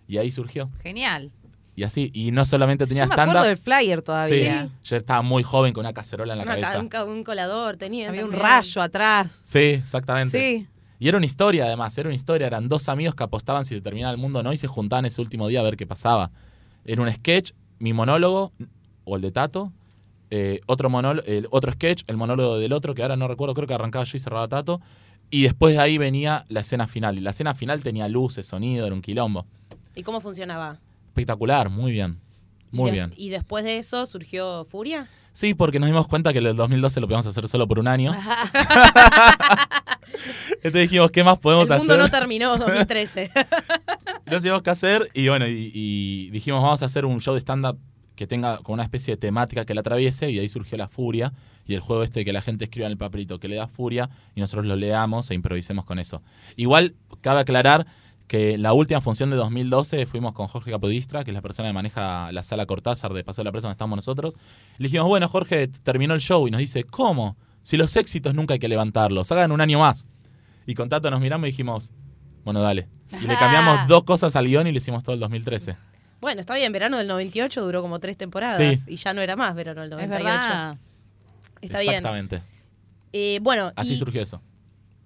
Y 0.07 0.17
ahí 0.17 0.31
surgió. 0.31 0.69
Genial. 0.83 1.31
Y 1.75 1.83
así, 1.83 2.09
y 2.13 2.31
no 2.31 2.43
solamente 2.43 2.87
tenía 2.87 3.03
Yo 3.03 3.09
me 3.09 3.13
acuerdo 3.13 3.31
stand-up. 3.33 3.47
del 3.47 3.57
flyer 3.57 3.99
Sí, 3.99 4.03
todavía. 4.05 4.69
yo 4.83 4.95
estaba 4.97 5.21
muy 5.21 5.43
joven 5.43 5.73
con 5.73 5.81
una 5.85 5.93
cacerola 5.93 6.33
en 6.33 6.39
la 6.39 6.43
Una 6.45 6.55
ca- 6.55 6.61
cabeza. 6.73 7.03
un, 7.05 7.09
un 7.17 7.23
colador 7.23 7.77
tenía. 7.77 8.09
Había 8.09 8.25
un 8.25 8.33
rayo 8.33 8.81
atrás. 8.81 9.31
Sí, 9.43 9.59
exactamente. 9.59 10.39
Sí. 10.39 10.67
Y 10.99 11.07
era 11.07 11.17
una 11.17 11.27
historia, 11.27 11.65
además, 11.65 11.95
era 11.97 12.09
una 12.09 12.15
historia. 12.15 12.47
Eran 12.47 12.67
dos 12.67 12.89
amigos 12.89 13.13
que 13.13 13.23
apostaban 13.23 13.63
si 13.63 13.75
se 13.75 13.81
terminaba 13.81 14.11
el 14.11 14.17
mundo 14.19 14.39
o 14.39 14.43
no 14.43 14.51
y 14.51 14.57
se 14.57 14.65
juntaban 14.67 15.05
ese 15.05 15.21
último 15.21 15.47
día 15.47 15.59
a 15.59 15.63
ver 15.63 15.77
qué 15.77 15.85
pasaba. 15.85 16.31
Era 16.83 17.01
un 17.03 17.11
sketch, 17.13 17.51
mi 17.79 17.93
monólogo, 17.93 18.51
o 19.03 19.15
el 19.15 19.21
de 19.21 19.31
Tato, 19.31 19.71
eh, 20.29 20.59
otro, 20.65 20.89
monólogo, 20.89 21.25
el 21.27 21.47
otro 21.51 21.71
sketch, 21.71 22.03
el 22.07 22.17
monólogo 22.17 22.57
del 22.57 22.73
otro, 22.73 22.93
que 22.93 23.01
ahora 23.01 23.15
no 23.15 23.27
recuerdo, 23.27 23.53
creo 23.53 23.67
que 23.67 23.73
arrancaba 23.73 24.03
yo 24.05 24.17
y 24.17 24.19
cerraba 24.19 24.47
Tato. 24.47 24.81
Y 25.29 25.43
después 25.43 25.75
de 25.75 25.81
ahí 25.81 25.97
venía 25.97 26.45
la 26.49 26.61
escena 26.61 26.87
final. 26.87 27.17
Y 27.17 27.21
la 27.21 27.31
escena 27.31 27.53
final 27.53 27.81
tenía 27.83 28.07
luces, 28.07 28.45
sonido, 28.45 28.85
era 28.85 28.95
un 28.95 29.01
quilombo. 29.01 29.45
¿Y 29.95 30.03
cómo 30.03 30.21
funcionaba? 30.21 30.79
Espectacular, 31.07 31.69
muy 31.69 31.91
bien. 31.91 32.19
Y 32.71 32.75
Muy 32.77 32.91
de- 32.91 32.97
bien. 32.97 33.13
¿Y 33.17 33.29
después 33.29 33.63
de 33.63 33.77
eso 33.77 34.05
surgió 34.05 34.65
Furia? 34.65 35.07
Sí, 35.31 35.53
porque 35.53 35.79
nos 35.79 35.87
dimos 35.87 36.07
cuenta 36.07 36.31
que 36.33 36.39
el 36.39 36.45
del 36.45 36.55
2012 36.57 36.99
lo 36.99 37.07
podíamos 37.07 37.27
hacer 37.27 37.47
solo 37.47 37.67
por 37.67 37.79
un 37.79 37.87
año. 37.87 38.13
Entonces 40.63 40.81
dijimos, 40.89 41.11
¿qué 41.11 41.23
más 41.23 41.37
podemos 41.39 41.69
El 41.69 41.77
mundo 41.79 41.93
hacer? 41.93 42.03
no 42.03 42.09
terminó 42.09 42.57
2013. 42.57 43.31
no 44.27 44.39
sabíamos 44.39 44.61
qué 44.61 44.69
hacer 44.69 45.09
y 45.13 45.27
bueno, 45.29 45.47
y, 45.47 46.29
dijimos, 46.31 46.61
vamos 46.61 46.81
a 46.81 46.85
hacer 46.85 47.05
un 47.05 47.19
show 47.21 47.33
de 47.33 47.41
stand-up 47.41 47.79
que 48.15 48.27
tenga 48.27 48.57
como 48.57 48.73
una 48.73 48.83
especie 48.83 49.13
de 49.13 49.17
temática 49.17 49.65
que 49.65 49.73
la 49.73 49.81
atraviese 49.81 50.29
y 50.31 50.39
ahí 50.39 50.49
surgió 50.49 50.77
la 50.77 50.87
furia 50.87 51.33
y 51.65 51.75
el 51.75 51.81
juego 51.81 52.03
este 52.03 52.25
que 52.25 52.33
la 52.33 52.41
gente 52.41 52.65
escriba 52.65 52.87
en 52.87 52.93
el 52.93 52.97
papelito 52.97 53.39
que 53.39 53.47
le 53.47 53.55
da 53.55 53.67
furia 53.67 54.09
y 54.35 54.41
nosotros 54.41 54.65
lo 54.65 54.75
leamos 54.75 55.29
e 55.29 55.35
improvisemos 55.35 55.85
con 55.85 55.99
eso. 55.99 56.21
Igual 56.55 56.95
cabe 57.21 57.41
aclarar 57.41 57.85
que 58.27 58.57
la 58.57 58.73
última 58.73 59.01
función 59.01 59.29
de 59.29 59.37
2012 59.37 60.05
fuimos 60.05 60.33
con 60.33 60.47
Jorge 60.47 60.71
Capodistra, 60.71 61.23
que 61.23 61.31
es 61.31 61.35
la 61.35 61.41
persona 61.41 61.69
que 61.69 61.73
maneja 61.73 62.31
la 62.31 62.43
sala 62.43 62.65
Cortázar 62.65 63.13
de 63.13 63.23
Paso 63.23 63.41
de 63.41 63.45
la 63.45 63.51
Presa 63.51 63.67
donde 63.67 63.75
estamos 63.75 63.95
nosotros. 63.95 64.33
Le 64.77 64.87
dijimos, 64.87 65.07
bueno, 65.07 65.29
Jorge, 65.29 65.67
terminó 65.67 66.13
el 66.13 66.19
show 66.19 66.47
y 66.47 66.51
nos 66.51 66.59
dice, 66.59 66.83
¿cómo? 66.83 67.37
Si 67.61 67.77
los 67.77 67.95
éxitos 67.95 68.33
nunca 68.33 68.53
hay 68.53 68.59
que 68.59 68.67
levantarlos, 68.67 69.31
hagan 69.31 69.51
un 69.51 69.61
año 69.61 69.79
más. 69.79 70.07
Y 70.65 70.73
con 70.73 70.89
Tato 70.89 71.09
nos 71.09 71.21
miramos 71.21 71.47
y 71.47 71.51
dijimos, 71.51 71.91
bueno, 72.47 72.61
dale. 72.61 72.87
Y 73.21 73.27
le 73.27 73.35
cambiamos 73.37 73.87
dos 73.87 74.03
cosas 74.03 74.35
al 74.35 74.45
guion 74.45 74.67
y 74.67 74.71
le 74.71 74.77
hicimos 74.77 75.03
todo 75.03 75.13
el 75.13 75.19
2013. 75.19 75.75
Bueno, 76.21 76.41
está 76.41 76.55
bien, 76.55 76.71
verano 76.71 76.97
del 76.97 77.07
98 77.07 77.63
duró 77.63 77.81
como 77.81 77.99
tres 77.99 78.17
temporadas 78.17 78.57
Sí. 78.57 78.79
y 78.87 78.95
ya 78.95 79.13
no 79.13 79.21
era 79.21 79.35
más 79.35 79.53
verano 79.53 79.81
del 79.81 79.91
Es 79.91 80.07
98. 80.09 80.23
verdad. 80.25 80.77
Está 81.61 81.79
bien. 81.81 81.93
Exactamente. 81.95 82.41
Eh, 83.13 83.39
bueno, 83.41 83.71
Así 83.75 83.93
y- 83.93 83.97
surgió 83.97 84.21
eso. 84.21 84.41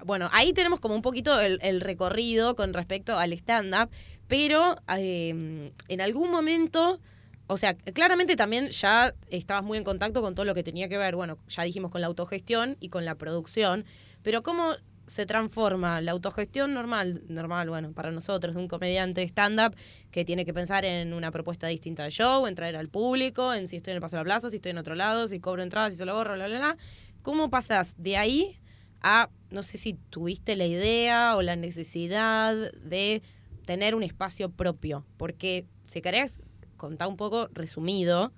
Bueno, 0.06 0.30
ahí 0.34 0.54
tenemos 0.54 0.80
como 0.80 0.96
un 0.96 1.02
poquito 1.02 1.40
el, 1.40 1.60
el 1.62 1.82
recorrido 1.82 2.56
con 2.56 2.74
respecto 2.74 3.18
al 3.18 3.34
stand-up, 3.34 3.90
pero 4.28 4.78
eh, 4.98 5.72
en 5.88 6.02
algún 6.02 6.32
momento, 6.32 7.00
o 7.48 7.58
sea, 7.58 7.74
claramente 7.76 8.36
también 8.36 8.70
ya 8.70 9.14
estabas 9.30 9.64
muy 9.64 9.78
en 9.78 9.84
contacto 9.84 10.22
con 10.22 10.34
todo 10.34 10.46
lo 10.46 10.56
que 10.56 10.64
tenía 10.64 10.88
que 10.90 10.98
ver, 10.98 11.16
bueno, 11.16 11.38
ya 11.50 11.64
dijimos 11.64 11.92
con 11.92 12.02
la 12.02 12.08
autogestión 12.08 12.78
y 12.80 12.90
con 12.90 13.06
la 13.06 13.16
producción, 13.16 13.86
pero 14.24 14.42
¿cómo 14.44 14.74
se 15.12 15.26
transforma 15.26 16.00
la 16.00 16.14
autogestión 16.14 16.74
normal, 16.74 17.24
normal, 17.28 17.68
bueno, 17.68 17.92
para 17.92 18.12
nosotros, 18.12 18.56
un 18.56 18.70
comediante 18.70 19.22
stand-up 19.24 19.76
que 20.10 20.24
tiene 20.24 20.46
que 20.46 20.54
pensar 20.54 20.86
en 20.86 21.14
una 21.14 21.32
propuesta 21.32 21.68
distinta 21.68 22.06
de 22.06 22.12
show, 22.12 22.48
en 22.48 22.56
traer 22.56 22.78
al 22.78 22.88
público, 22.88 23.54
en 23.54 23.68
si 23.68 23.76
estoy 23.76 23.92
en 23.92 23.96
el 23.96 24.02
Paso 24.02 24.16
de 24.16 24.22
la 24.22 24.24
Plaza, 24.24 24.50
si 24.50 24.56
estoy 24.56 24.70
en 24.70 24.78
otro 24.78 24.96
lado, 24.96 25.28
si 25.28 25.42
cobro 25.42 25.64
entradas, 25.64 25.92
si 25.92 25.98
solo 25.98 26.16
gorro, 26.16 26.36
bla, 26.36 26.48
bla, 26.48 26.60
bla. 26.60 26.78
¿Cómo 27.24 27.50
pasas 27.50 27.96
de 27.98 28.16
ahí 28.16 28.62
a, 29.02 29.30
no 29.50 29.64
sé 29.64 29.78
si 29.78 29.96
tuviste 29.96 30.56
la 30.56 30.66
idea 30.66 31.36
o 31.36 31.42
la 31.42 31.58
necesidad 31.58 32.56
de 32.72 33.22
tener 33.66 33.96
un 33.96 34.04
espacio 34.04 34.50
propio? 34.50 35.06
Porque, 35.18 35.66
si 35.84 36.02
querés, 36.02 36.40
contar 36.78 37.10
un 37.10 37.18
poco 37.18 37.50
resumido, 37.52 38.32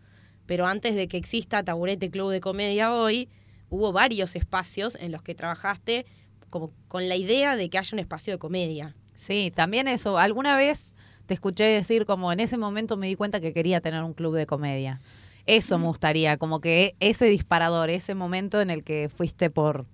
pero 0.48 0.66
antes 0.66 0.96
de 0.96 1.08
que 1.08 1.18
exista 1.18 1.62
Taburete 1.62 2.10
Club 2.10 2.32
de 2.32 2.40
Comedia 2.40 2.96
hoy, 2.96 3.30
hubo 3.70 3.92
varios 3.92 4.36
espacios 4.36 4.98
en 5.00 5.12
los 5.12 5.22
que 5.22 5.36
trabajaste 5.36 6.08
como 6.54 6.72
con 6.88 7.10
la 7.10 7.16
idea 7.16 7.56
de 7.56 7.68
que 7.70 7.80
haya 7.80 7.90
un 7.94 8.00
espacio 8.00 8.32
de 8.34 8.38
comedia. 8.38 8.96
Sí, 9.16 9.52
también 9.56 9.88
eso. 9.88 10.20
Alguna 10.20 10.56
vez 10.56 10.94
te 11.26 11.34
escuché 11.34 11.64
decir 11.64 12.06
como 12.06 12.32
en 12.32 12.40
ese 12.40 12.58
momento 12.58 12.96
me 12.96 13.08
di 13.08 13.16
cuenta 13.16 13.40
que 13.40 13.54
quería 13.54 13.82
tener 13.82 14.04
un 14.04 14.14
club 14.14 14.36
de 14.36 14.46
comedia. 14.46 15.02
Eso 15.48 15.80
me 15.80 15.88
gustaría, 15.88 16.38
como 16.38 16.62
que 16.62 16.96
ese 17.00 17.26
disparador, 17.26 17.90
ese 17.90 18.14
momento 18.16 18.62
en 18.62 18.70
el 18.70 18.84
que 18.84 19.10
fuiste 19.10 19.50
por 19.50 19.86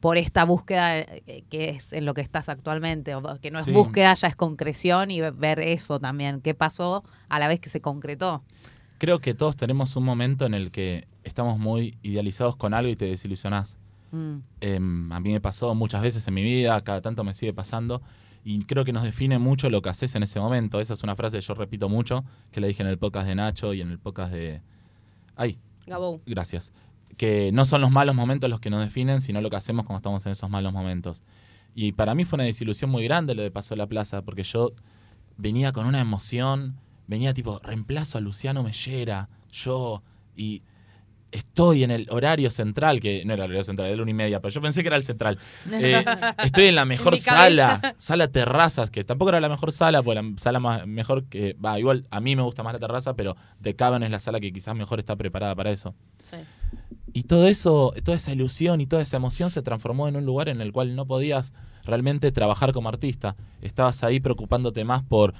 por 0.00 0.16
esta 0.18 0.44
búsqueda 0.44 0.98
eh, 0.98 1.44
que 1.48 1.68
es 1.70 1.92
en 1.92 2.04
lo 2.04 2.12
que 2.12 2.22
estás 2.22 2.48
actualmente, 2.48 3.14
o 3.14 3.22
que 3.40 3.52
no 3.52 3.60
es 3.60 3.66
Sí. 3.66 3.70
búsqueda, 3.72 4.12
ya 4.14 4.26
es 4.26 4.34
concreción 4.34 5.12
y 5.12 5.20
ve- 5.20 5.30
ver 5.30 5.60
eso 5.60 6.00
también, 6.00 6.40
qué 6.40 6.54
pasó 6.54 7.04
a 7.28 7.38
la 7.38 7.46
vez 7.46 7.60
que 7.60 7.68
se 7.70 7.80
concretó. 7.80 8.42
Creo 8.98 9.20
que 9.20 9.32
todos 9.34 9.56
tenemos 9.56 9.94
un 9.94 10.02
momento 10.04 10.44
en 10.44 10.54
el 10.54 10.72
que 10.72 11.06
estamos 11.22 11.60
muy 11.60 11.96
idealizados 12.02 12.56
con 12.56 12.74
algo 12.74 12.90
y 12.90 12.96
te 12.96 13.04
desilusionás. 13.06 13.78
Mm. 14.12 14.36
Em, 14.60 15.12
a 15.12 15.18
mí 15.20 15.32
me 15.32 15.40
pasó 15.40 15.74
muchas 15.74 16.02
veces 16.02 16.26
en 16.28 16.34
mi 16.34 16.42
vida, 16.42 16.80
cada 16.82 17.00
tanto 17.00 17.24
me 17.24 17.34
sigue 17.34 17.52
pasando. 17.52 18.00
Y 18.44 18.64
creo 18.64 18.84
que 18.84 18.92
nos 18.92 19.02
define 19.02 19.38
mucho 19.38 19.70
lo 19.70 19.82
que 19.82 19.88
haces 19.88 20.14
en 20.14 20.22
ese 20.22 20.40
momento. 20.40 20.80
Esa 20.80 20.94
es 20.94 21.02
una 21.02 21.16
frase 21.16 21.38
que 21.38 21.42
yo 21.44 21.54
repito 21.54 21.88
mucho, 21.88 22.24
que 22.50 22.60
la 22.60 22.66
dije 22.66 22.82
en 22.82 22.88
el 22.88 22.98
podcast 22.98 23.26
de 23.26 23.34
Nacho 23.34 23.74
y 23.74 23.80
en 23.80 23.90
el 23.90 23.98
podcast 23.98 24.32
de... 24.32 24.62
Ay, 25.36 25.58
Gabou. 25.86 26.20
gracias. 26.26 26.72
Que 27.16 27.50
no 27.52 27.66
son 27.66 27.80
los 27.80 27.90
malos 27.90 28.14
momentos 28.14 28.50
los 28.50 28.60
que 28.60 28.70
nos 28.70 28.82
definen, 28.82 29.20
sino 29.20 29.40
lo 29.40 29.50
que 29.50 29.56
hacemos 29.56 29.84
cuando 29.84 29.98
estamos 29.98 30.26
en 30.26 30.32
esos 30.32 30.50
malos 30.50 30.72
momentos. 30.72 31.22
Y 31.74 31.92
para 31.92 32.14
mí 32.14 32.24
fue 32.24 32.36
una 32.36 32.44
desilusión 32.44 32.90
muy 32.90 33.04
grande 33.04 33.34
lo 33.34 33.42
de 33.42 33.50
Paso 33.50 33.74
de 33.74 33.78
la 33.78 33.86
Plaza, 33.86 34.22
porque 34.22 34.42
yo 34.42 34.72
venía 35.36 35.72
con 35.72 35.86
una 35.86 36.00
emoción, 36.00 36.76
venía 37.06 37.32
tipo, 37.32 37.60
reemplazo 37.62 38.18
a 38.18 38.20
Luciano 38.20 38.62
Mellera, 38.62 39.28
yo, 39.50 40.02
y 40.36 40.62
estoy 41.32 41.82
en 41.82 41.90
el 41.90 42.06
horario 42.10 42.50
central, 42.50 43.00
que 43.00 43.24
no 43.24 43.34
era 43.34 43.44
el 43.44 43.50
horario 43.50 43.64
central, 43.64 43.88
era 43.88 43.96
la 43.96 44.02
una 44.02 44.10
y 44.10 44.14
media, 44.14 44.40
pero 44.40 44.52
yo 44.52 44.60
pensé 44.60 44.82
que 44.82 44.88
era 44.88 44.96
el 44.96 45.04
central. 45.04 45.38
Eh, 45.72 46.04
estoy 46.44 46.66
en 46.66 46.74
la 46.74 46.84
mejor 46.84 47.16
sala, 47.18 47.94
sala 47.98 48.28
terrazas, 48.28 48.90
que 48.90 49.02
tampoco 49.04 49.30
era 49.30 49.40
la 49.40 49.48
mejor 49.48 49.72
sala, 49.72 50.02
pues 50.02 50.16
la 50.16 50.32
sala 50.36 50.60
más 50.60 50.86
mejor 50.86 51.24
que, 51.24 51.54
va, 51.54 51.78
igual 51.78 52.06
a 52.10 52.20
mí 52.20 52.36
me 52.36 52.42
gusta 52.42 52.62
más 52.62 52.72
la 52.72 52.78
terraza, 52.78 53.16
pero 53.16 53.36
The 53.60 53.74
Cavern 53.74 54.04
es 54.04 54.10
la 54.10 54.20
sala 54.20 54.40
que 54.40 54.52
quizás 54.52 54.76
mejor 54.76 54.98
está 54.98 55.16
preparada 55.16 55.54
para 55.54 55.70
eso. 55.70 55.94
Sí. 56.22 56.36
Y 57.14 57.24
todo 57.24 57.48
eso, 57.48 57.92
toda 58.04 58.16
esa 58.16 58.32
ilusión 58.32 58.80
y 58.80 58.86
toda 58.86 59.02
esa 59.02 59.16
emoción 59.16 59.50
se 59.50 59.62
transformó 59.62 60.08
en 60.08 60.16
un 60.16 60.24
lugar 60.24 60.48
en 60.48 60.60
el 60.60 60.72
cual 60.72 60.94
no 60.96 61.06
podías 61.06 61.52
realmente 61.84 62.32
trabajar 62.32 62.72
como 62.72 62.88
artista. 62.88 63.36
Estabas 63.60 64.02
ahí 64.02 64.20
preocupándote 64.20 64.84
más 64.84 65.02
por 65.02 65.34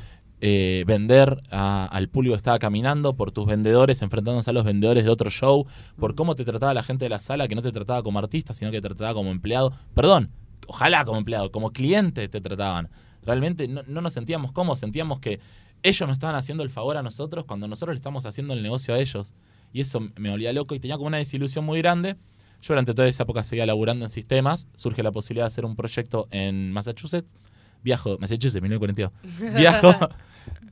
eh, 0.45 0.83
vender 0.89 1.41
a- 1.53 1.87
al 1.87 2.09
público 2.09 2.35
que 2.35 2.39
estaba 2.39 2.59
caminando, 2.59 3.15
por 3.15 3.31
tus 3.31 3.47
vendedores, 3.47 4.03
enfrentándose 4.03 4.51
a 4.51 4.53
los 4.53 4.65
vendedores 4.65 5.05
de 5.05 5.11
otro 5.11 5.31
show, 5.31 5.65
por 5.99 6.17
cómo 6.17 6.35
te 6.35 6.45
trataba 6.45 6.75
la 6.75 6.83
gente 6.83 7.05
de 7.05 7.09
la 7.11 7.21
sala, 7.21 7.47
que 7.47 7.55
no 7.55 7.63
te 7.63 7.71
trataba 7.71 8.03
como 8.03 8.19
artista, 8.19 8.53
sino 8.53 8.71
que 8.73 8.81
te 8.81 8.89
trataba 8.89 9.15
como 9.15 9.31
empleado. 9.31 9.73
Perdón, 9.95 10.31
ojalá 10.67 11.05
como 11.05 11.19
empleado, 11.19 11.53
como 11.53 11.71
cliente 11.71 12.29
te 12.29 12.41
trataban. 12.41 12.89
Realmente 13.25 13.69
no, 13.69 13.83
no 13.87 14.01
nos 14.01 14.13
sentíamos 14.15 14.51
cómodos, 14.51 14.81
sentíamos 14.81 15.21
que 15.21 15.39
ellos 15.85 16.09
nos 16.09 16.17
estaban 16.17 16.35
haciendo 16.35 16.65
el 16.65 16.71
favor 16.71 16.97
a 16.97 17.03
nosotros 17.05 17.45
cuando 17.45 17.69
nosotros 17.69 17.95
le 17.95 17.99
estamos 17.99 18.27
haciendo 18.27 18.53
el 18.55 18.63
negocio 18.65 18.95
a 18.95 18.99
ellos. 18.99 19.35
Y 19.73 19.81
eso 19.81 20.01
me 20.17 20.31
volvía 20.31 20.53
loco 20.53 20.75
y 20.75 20.81
tenía 20.81 20.97
como 20.97 21.07
una 21.07 21.19
desilusión 21.19 21.65
muy 21.65 21.79
grande. 21.79 22.17
Yo 22.61 22.75
durante 22.75 22.95
toda 22.95 23.07
esa 23.09 23.23
época 23.23 23.43
seguía 23.45 23.65
laburando 23.67 24.05
en 24.05 24.11
sistemas. 24.11 24.67
Surge 24.75 25.03
la 25.05 25.13
posibilidad 25.13 25.45
de 25.45 25.49
hacer 25.49 25.65
un 25.65 25.75
proyecto 25.77 26.27
en 26.33 26.73
Massachusetts. 26.73 27.35
Viajo, 27.83 28.17
Massachusetts, 28.21 28.63
1942. 28.63 29.11
Viajo 29.57 30.09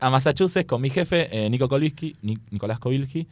a 0.00 0.10
Massachusetts 0.10 0.66
con 0.66 0.80
mi 0.80 0.90
jefe, 0.90 1.28
eh, 1.30 1.50
Nico 1.50 1.68
Kovilski, 1.68 2.16
Ni- 2.22 2.38
Nicolás 2.50 2.78
Kovilski. 2.78 3.28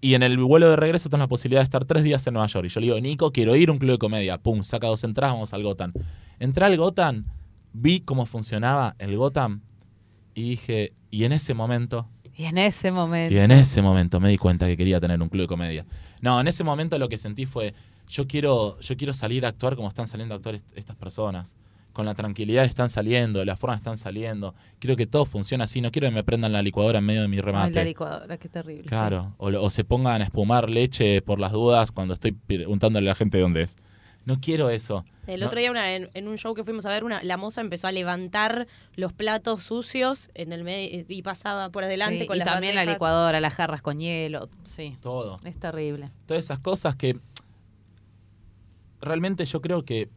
Y 0.00 0.14
en 0.14 0.22
el 0.22 0.38
vuelo 0.38 0.68
de 0.70 0.76
regreso 0.76 1.08
tengo 1.08 1.22
la 1.22 1.28
posibilidad 1.28 1.60
de 1.60 1.64
estar 1.64 1.84
tres 1.84 2.04
días 2.04 2.24
en 2.26 2.34
Nueva 2.34 2.46
York. 2.46 2.66
Y 2.66 2.68
yo 2.68 2.80
le 2.80 2.86
digo, 2.86 3.00
Nico, 3.00 3.32
quiero 3.32 3.56
ir 3.56 3.68
a 3.68 3.72
un 3.72 3.78
club 3.78 3.92
de 3.92 3.98
comedia. 3.98 4.38
Pum, 4.38 4.62
saca 4.62 4.86
dos 4.86 5.02
entradas, 5.02 5.34
vamos 5.34 5.52
al 5.52 5.62
Gotham. 5.64 5.92
Entré 6.38 6.64
al 6.66 6.76
Gotham, 6.76 7.24
vi 7.72 8.00
cómo 8.00 8.24
funcionaba 8.26 8.94
el 9.00 9.16
Gotham 9.16 9.60
y 10.34 10.50
dije, 10.50 10.92
y 11.10 11.24
en 11.24 11.32
ese 11.32 11.52
momento 11.54 12.08
Y 12.36 12.44
en 12.44 12.58
ese 12.58 12.92
momento. 12.92 13.34
y 13.34 13.38
en 13.38 13.50
ese 13.50 13.82
momento 13.82 14.20
me 14.20 14.28
di 14.28 14.38
cuenta 14.38 14.66
que 14.68 14.76
quería 14.76 15.00
tener 15.00 15.20
un 15.20 15.28
club 15.28 15.42
de 15.42 15.48
comedia. 15.48 15.84
No, 16.20 16.40
en 16.40 16.46
ese 16.46 16.62
momento 16.62 16.96
lo 16.98 17.08
que 17.08 17.18
sentí 17.18 17.44
fue, 17.44 17.74
yo 18.08 18.28
quiero, 18.28 18.78
yo 18.78 18.96
quiero 18.96 19.12
salir 19.14 19.44
a 19.44 19.48
actuar 19.48 19.74
como 19.74 19.88
están 19.88 20.06
saliendo 20.06 20.34
a 20.34 20.36
actuar 20.36 20.54
est- 20.54 20.76
estas 20.76 20.94
personas. 20.94 21.56
Con 21.98 22.06
la 22.06 22.14
tranquilidad 22.14 22.64
están 22.64 22.88
saliendo, 22.90 23.40
de 23.40 23.44
la 23.44 23.56
forma 23.56 23.74
que 23.74 23.78
están 23.78 23.96
saliendo. 23.96 24.54
Quiero 24.78 24.94
que 24.94 25.08
todo 25.08 25.24
funcione 25.24 25.64
así. 25.64 25.80
No 25.80 25.90
quiero 25.90 26.06
que 26.06 26.14
me 26.14 26.22
prendan 26.22 26.52
la 26.52 26.62
licuadora 26.62 27.00
en 27.00 27.04
medio 27.04 27.22
de 27.22 27.26
mi 27.26 27.38
Ay, 27.38 27.42
remate. 27.42 27.72
la 27.74 27.82
licuadora, 27.82 28.36
qué 28.38 28.48
terrible. 28.48 28.84
sí. 28.84 28.88
Claro. 28.88 29.34
O, 29.38 29.68
se 29.68 29.82
pongan 29.82 30.22
a 30.22 30.24
espumar 30.26 30.70
leche 30.70 31.20
por 31.22 31.40
las 31.40 31.50
dudas 31.50 31.90
cuando 31.90 32.14
estoy 32.14 32.30
preguntándole 32.30 33.08
a 33.08 33.10
la 33.10 33.14
gente 33.16 33.40
dónde 33.40 33.62
es. 33.62 33.74
No 34.26 34.38
quiero 34.40 34.70
eso. 34.70 35.04
El 35.26 35.40
No- 35.40 35.46
otro 35.46 35.58
día 35.58 35.72
una- 35.72 35.92
en, 35.96 36.08
en 36.14 36.28
un 36.28 36.38
show 36.38 36.54
que 36.54 36.62
fuimos 36.62 36.86
a 36.86 36.90
ver, 36.90 37.02
una, 37.02 37.20
la 37.24 37.36
moza 37.36 37.62
empezó 37.62 37.88
a 37.88 37.90
levantar 37.90 38.68
los 38.94 39.12
platos 39.12 39.64
sucios 39.64 40.30
en 40.34 40.52
el 40.52 40.62
medio 40.62 41.04
y 41.08 41.22
pasaba 41.22 41.70
por 41.70 41.82
adelante 41.82 42.20
Sí, 42.20 42.26
con 42.28 42.36
y 42.36 42.38
las 42.38 42.46
también 42.48 42.76
la 42.76 42.84
licuadora, 42.84 43.40
las 43.40 43.54
jarras 43.54 43.82
con 43.82 43.98
hielo. 43.98 44.48
Sí, 44.62 44.96
Todo. 45.02 45.40
es 45.44 45.58
terrible. 45.58 46.12
todas 46.26 46.44
esas 46.44 46.60
cosas 46.60 46.94
que 46.94 47.18
realmente 49.00 49.44
yo 49.46 49.60
creo 49.60 49.84
que 49.84 50.08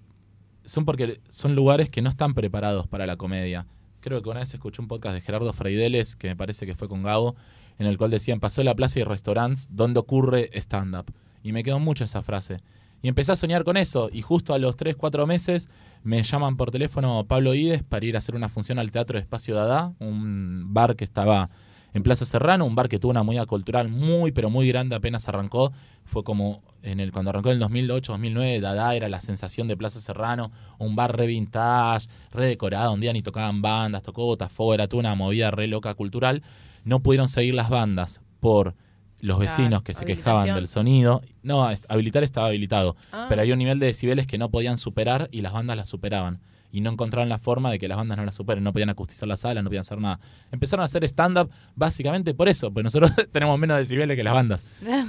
son 0.72 0.86
porque 0.86 1.20
son 1.30 1.54
lugares 1.54 1.90
que 1.90 2.02
no 2.02 2.10
están 2.10 2.34
preparados 2.34 2.88
para 2.88 3.06
la 3.06 3.18
comedia. 3.18 3.68
Creo 4.00 4.22
que 4.22 4.30
una 4.30 4.40
vez 4.40 4.54
escuché 4.54 4.82
un 4.82 4.88
podcast 4.88 5.14
de 5.14 5.22
Gerardo 5.22 5.52
Freideles, 5.52 6.16
que 6.16 6.30
me 6.30 6.36
parece 6.36 6.66
que 6.66 6.76
fue 6.76 6.88
con 6.88 7.04
Gabo, 7.04 7.36
en 7.78 7.88
el 7.88 7.98
cual 7.98 8.10
decían, 8.10 8.40
pasó 8.40 8.64
la 8.64 8.74
plaza 8.74 9.00
y 9.00 9.04
restaurantes 9.04 9.68
donde 9.70 10.00
ocurre 10.00 10.50
stand-up. 10.54 11.12
Y 11.44 11.52
me 11.52 11.64
quedó 11.64 11.80
mucho 11.80 12.06
esa 12.06 12.24
frase. 12.24 12.62
Y 13.02 13.10
empecé 13.10 13.34
a 13.34 13.36
soñar 13.36 13.64
con 13.64 13.78
eso, 13.78 14.10
y 14.14 14.22
justo 14.22 14.54
a 14.54 14.60
los 14.60 14.78
3, 14.78 14.96
4 14.96 15.28
meses 15.28 15.68
me 16.04 16.24
llaman 16.24 16.56
por 16.56 16.72
teléfono 16.72 17.26
Pablo 17.28 17.54
Ides 17.54 17.84
para 17.84 18.06
ir 18.06 18.16
a 18.16 18.20
hacer 18.20 18.36
una 18.36 18.48
función 18.48 18.80
al 18.80 18.92
Teatro 18.92 19.20
Espacio 19.20 19.56
Dada, 19.56 19.94
un 20.00 20.74
bar 20.74 20.96
que 20.96 21.04
estaba 21.04 21.50
en 21.94 22.04
Plaza 22.04 22.26
Serrano, 22.26 22.66
un 22.66 22.76
bar 22.76 22.88
que 22.90 23.00
tuvo 23.00 23.12
una 23.12 23.24
movida 23.24 23.46
cultural 23.46 23.90
muy, 23.90 24.32
pero 24.32 24.50
muy 24.50 24.68
grande 24.68 24.96
apenas 24.96 25.28
arrancó. 25.28 25.72
Fue 26.06 26.24
como 26.24 26.62
en 26.84 27.00
el 27.00 27.12
cuando 27.12 27.30
arrancó 27.30 27.50
en 27.50 27.54
el 27.56 27.60
2008, 27.60 28.14
2009, 28.14 28.60
Dada 28.62 28.96
era 28.96 29.10
la 29.10 29.22
sensación 29.22 29.68
de 29.68 29.78
Plaza 29.78 30.00
Serrano, 30.00 30.52
un 30.80 30.96
bar 30.96 31.16
re 31.16 31.28
vintage, 31.28 32.08
re 32.32 32.46
decorado, 32.46 32.94
un 32.94 33.02
día 33.02 33.14
ni 33.14 33.22
tocaban 33.22 33.62
bandas, 33.62 34.04
tocó 34.04 34.26
Botafogo, 34.26 34.76
toda 34.88 35.00
una 35.00 35.16
movida 35.16 35.52
re 35.52 35.68
loca 35.68 35.94
cultural. 35.94 36.42
No 36.84 37.02
pudieron 37.02 37.30
seguir 37.30 37.54
las 37.54 37.70
bandas 37.70 38.22
por 38.40 38.76
los 39.20 39.38
vecinos 39.38 39.84
que 39.84 39.94
se 39.94 40.04
quejaban 40.06 40.56
del 40.56 40.68
sonido. 40.68 41.22
No, 41.44 41.70
habilitar 41.90 42.24
estaba 42.24 42.48
habilitado, 42.48 42.96
Ah. 43.12 43.28
pero 43.30 43.42
había 43.42 43.54
un 43.54 43.60
nivel 43.60 43.78
de 43.80 43.86
decibeles 43.86 44.26
que 44.26 44.40
no 44.40 44.50
podían 44.50 44.80
superar 44.80 45.30
y 45.32 45.42
las 45.42 45.54
bandas 45.54 45.78
las 45.78 45.90
superaban. 45.90 46.40
Y 46.72 46.82
no 46.82 46.92
encontraron 46.92 47.30
la 47.30 47.38
forma 47.38 47.70
de 47.72 47.80
que 47.80 47.88
las 47.88 47.98
bandas 47.98 48.18
no 48.18 48.26
la 48.26 48.32
superen, 48.32 48.64
no 48.64 48.72
podían 48.74 48.90
acustizar 48.90 49.28
la 49.28 49.38
sala, 49.38 49.62
no 49.62 49.70
podían 49.70 49.82
hacer 49.82 50.00
nada. 50.00 50.20
Empezaron 50.52 50.82
a 50.84 50.86
hacer 50.86 51.04
stand-up 51.04 51.50
básicamente 51.76 52.34
por 52.34 52.48
eso, 52.48 52.72
porque 52.72 52.84
nosotros 52.84 53.12
tenemos 53.32 53.58
menos 53.60 53.78
decibeles 53.78 54.16
que 54.18 54.24
las 54.24 54.34
bandas. 54.34 54.66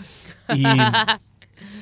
Y 0.54 0.64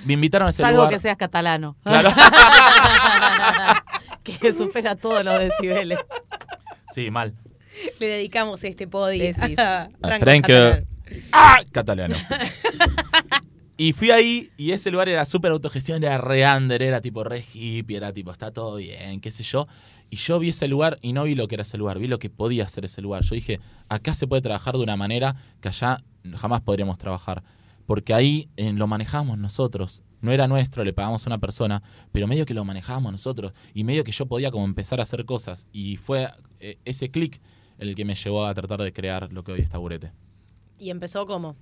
me 0.04 0.12
invitaron 0.12 0.46
a 0.46 0.50
ese 0.50 0.62
Salvo 0.62 0.78
lugar. 0.78 0.92
que 0.92 0.98
seas 0.98 1.16
catalano. 1.16 1.76
Claro. 1.82 2.12
que 4.22 4.52
supera 4.52 4.96
todos 4.96 5.24
los 5.24 5.40
decibeles. 5.40 5.98
Sí, 6.92 7.10
mal. 7.10 7.34
Le 7.98 8.06
dedicamos 8.06 8.62
este 8.64 8.86
podio 8.86 9.22
Decís. 9.22 9.58
a 9.58 9.88
Frank. 10.18 10.46
¡Ah! 11.32 11.60
Catalano. 11.72 12.16
Y 13.80 13.94
fui 13.94 14.10
ahí 14.10 14.50
y 14.58 14.72
ese 14.72 14.90
lugar 14.90 15.08
era 15.08 15.24
súper 15.24 15.52
autogestión, 15.52 16.04
era 16.04 16.18
re 16.18 16.44
under, 16.46 16.82
era 16.82 17.00
tipo 17.00 17.24
re 17.24 17.42
hippie, 17.50 17.96
era 17.96 18.12
tipo, 18.12 18.30
está 18.30 18.50
todo 18.50 18.76
bien, 18.76 19.22
qué 19.22 19.32
sé 19.32 19.42
yo. 19.42 19.66
Y 20.10 20.16
yo 20.16 20.38
vi 20.38 20.50
ese 20.50 20.68
lugar 20.68 20.98
y 21.00 21.14
no 21.14 21.24
vi 21.24 21.34
lo 21.34 21.48
que 21.48 21.54
era 21.54 21.62
ese 21.62 21.78
lugar, 21.78 21.98
vi 21.98 22.06
lo 22.06 22.18
que 22.18 22.28
podía 22.28 22.68
ser 22.68 22.84
ese 22.84 23.00
lugar. 23.00 23.22
Yo 23.24 23.34
dije, 23.34 23.58
acá 23.88 24.12
se 24.12 24.26
puede 24.26 24.42
trabajar 24.42 24.76
de 24.76 24.82
una 24.82 24.98
manera 24.98 25.34
que 25.62 25.68
allá 25.68 26.04
jamás 26.36 26.60
podríamos 26.60 26.98
trabajar. 26.98 27.42
Porque 27.86 28.12
ahí 28.12 28.50
lo 28.58 28.86
manejamos 28.86 29.38
nosotros. 29.38 30.02
No 30.20 30.30
era 30.30 30.46
nuestro, 30.46 30.84
le 30.84 30.92
pagamos 30.92 31.24
a 31.24 31.30
una 31.30 31.38
persona, 31.38 31.82
pero 32.12 32.26
medio 32.26 32.44
que 32.44 32.52
lo 32.52 32.66
manejábamos 32.66 33.12
nosotros. 33.12 33.54
Y 33.72 33.84
medio 33.84 34.04
que 34.04 34.12
yo 34.12 34.26
podía 34.26 34.50
como 34.50 34.66
empezar 34.66 35.00
a 35.00 35.04
hacer 35.04 35.24
cosas. 35.24 35.66
Y 35.72 35.96
fue 35.96 36.28
eh, 36.58 36.78
ese 36.84 37.10
clic 37.10 37.40
el 37.78 37.94
que 37.94 38.04
me 38.04 38.14
llevó 38.14 38.44
a 38.44 38.52
tratar 38.52 38.82
de 38.82 38.92
crear 38.92 39.32
lo 39.32 39.42
que 39.42 39.52
hoy 39.52 39.60
es 39.60 39.70
Taburete. 39.70 40.12
Y 40.78 40.90
empezó 40.90 41.24
como. 41.24 41.56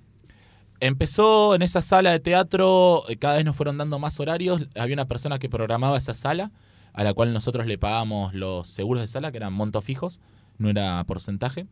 Empezó 0.81 1.55
en 1.55 1.61
esa 1.61 1.81
sala 1.81 2.11
de 2.11 2.19
teatro, 2.19 3.03
eh, 3.09 3.17
cada 3.17 3.35
vez 3.35 3.45
nos 3.45 3.55
fueron 3.55 3.77
dando 3.77 3.99
más 3.99 4.19
horarios. 4.19 4.61
Había 4.77 4.93
una 4.93 5.07
persona 5.07 5.37
que 5.37 5.49
programaba 5.49 5.97
esa 5.97 6.13
sala, 6.13 6.51
a 6.93 7.03
la 7.03 7.13
cual 7.13 7.33
nosotros 7.33 7.67
le 7.67 7.77
pagábamos 7.77 8.33
los 8.33 8.69
seguros 8.69 9.01
de 9.01 9.07
sala, 9.07 9.31
que 9.31 9.37
eran 9.37 9.53
montos 9.53 9.83
fijos, 9.83 10.21
no 10.57 10.69
era 10.69 11.03
porcentaje. 11.05 11.67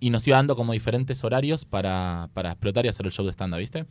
Y 0.00 0.10
nos 0.10 0.26
iba 0.26 0.36
dando 0.36 0.56
como 0.56 0.72
diferentes 0.72 1.24
horarios 1.24 1.64
para, 1.64 2.28
para 2.34 2.50
explotar 2.50 2.84
y 2.84 2.88
hacer 2.88 3.06
el 3.06 3.12
show 3.12 3.24
de 3.24 3.32
stand-up, 3.32 3.58
¿viste? 3.58 3.86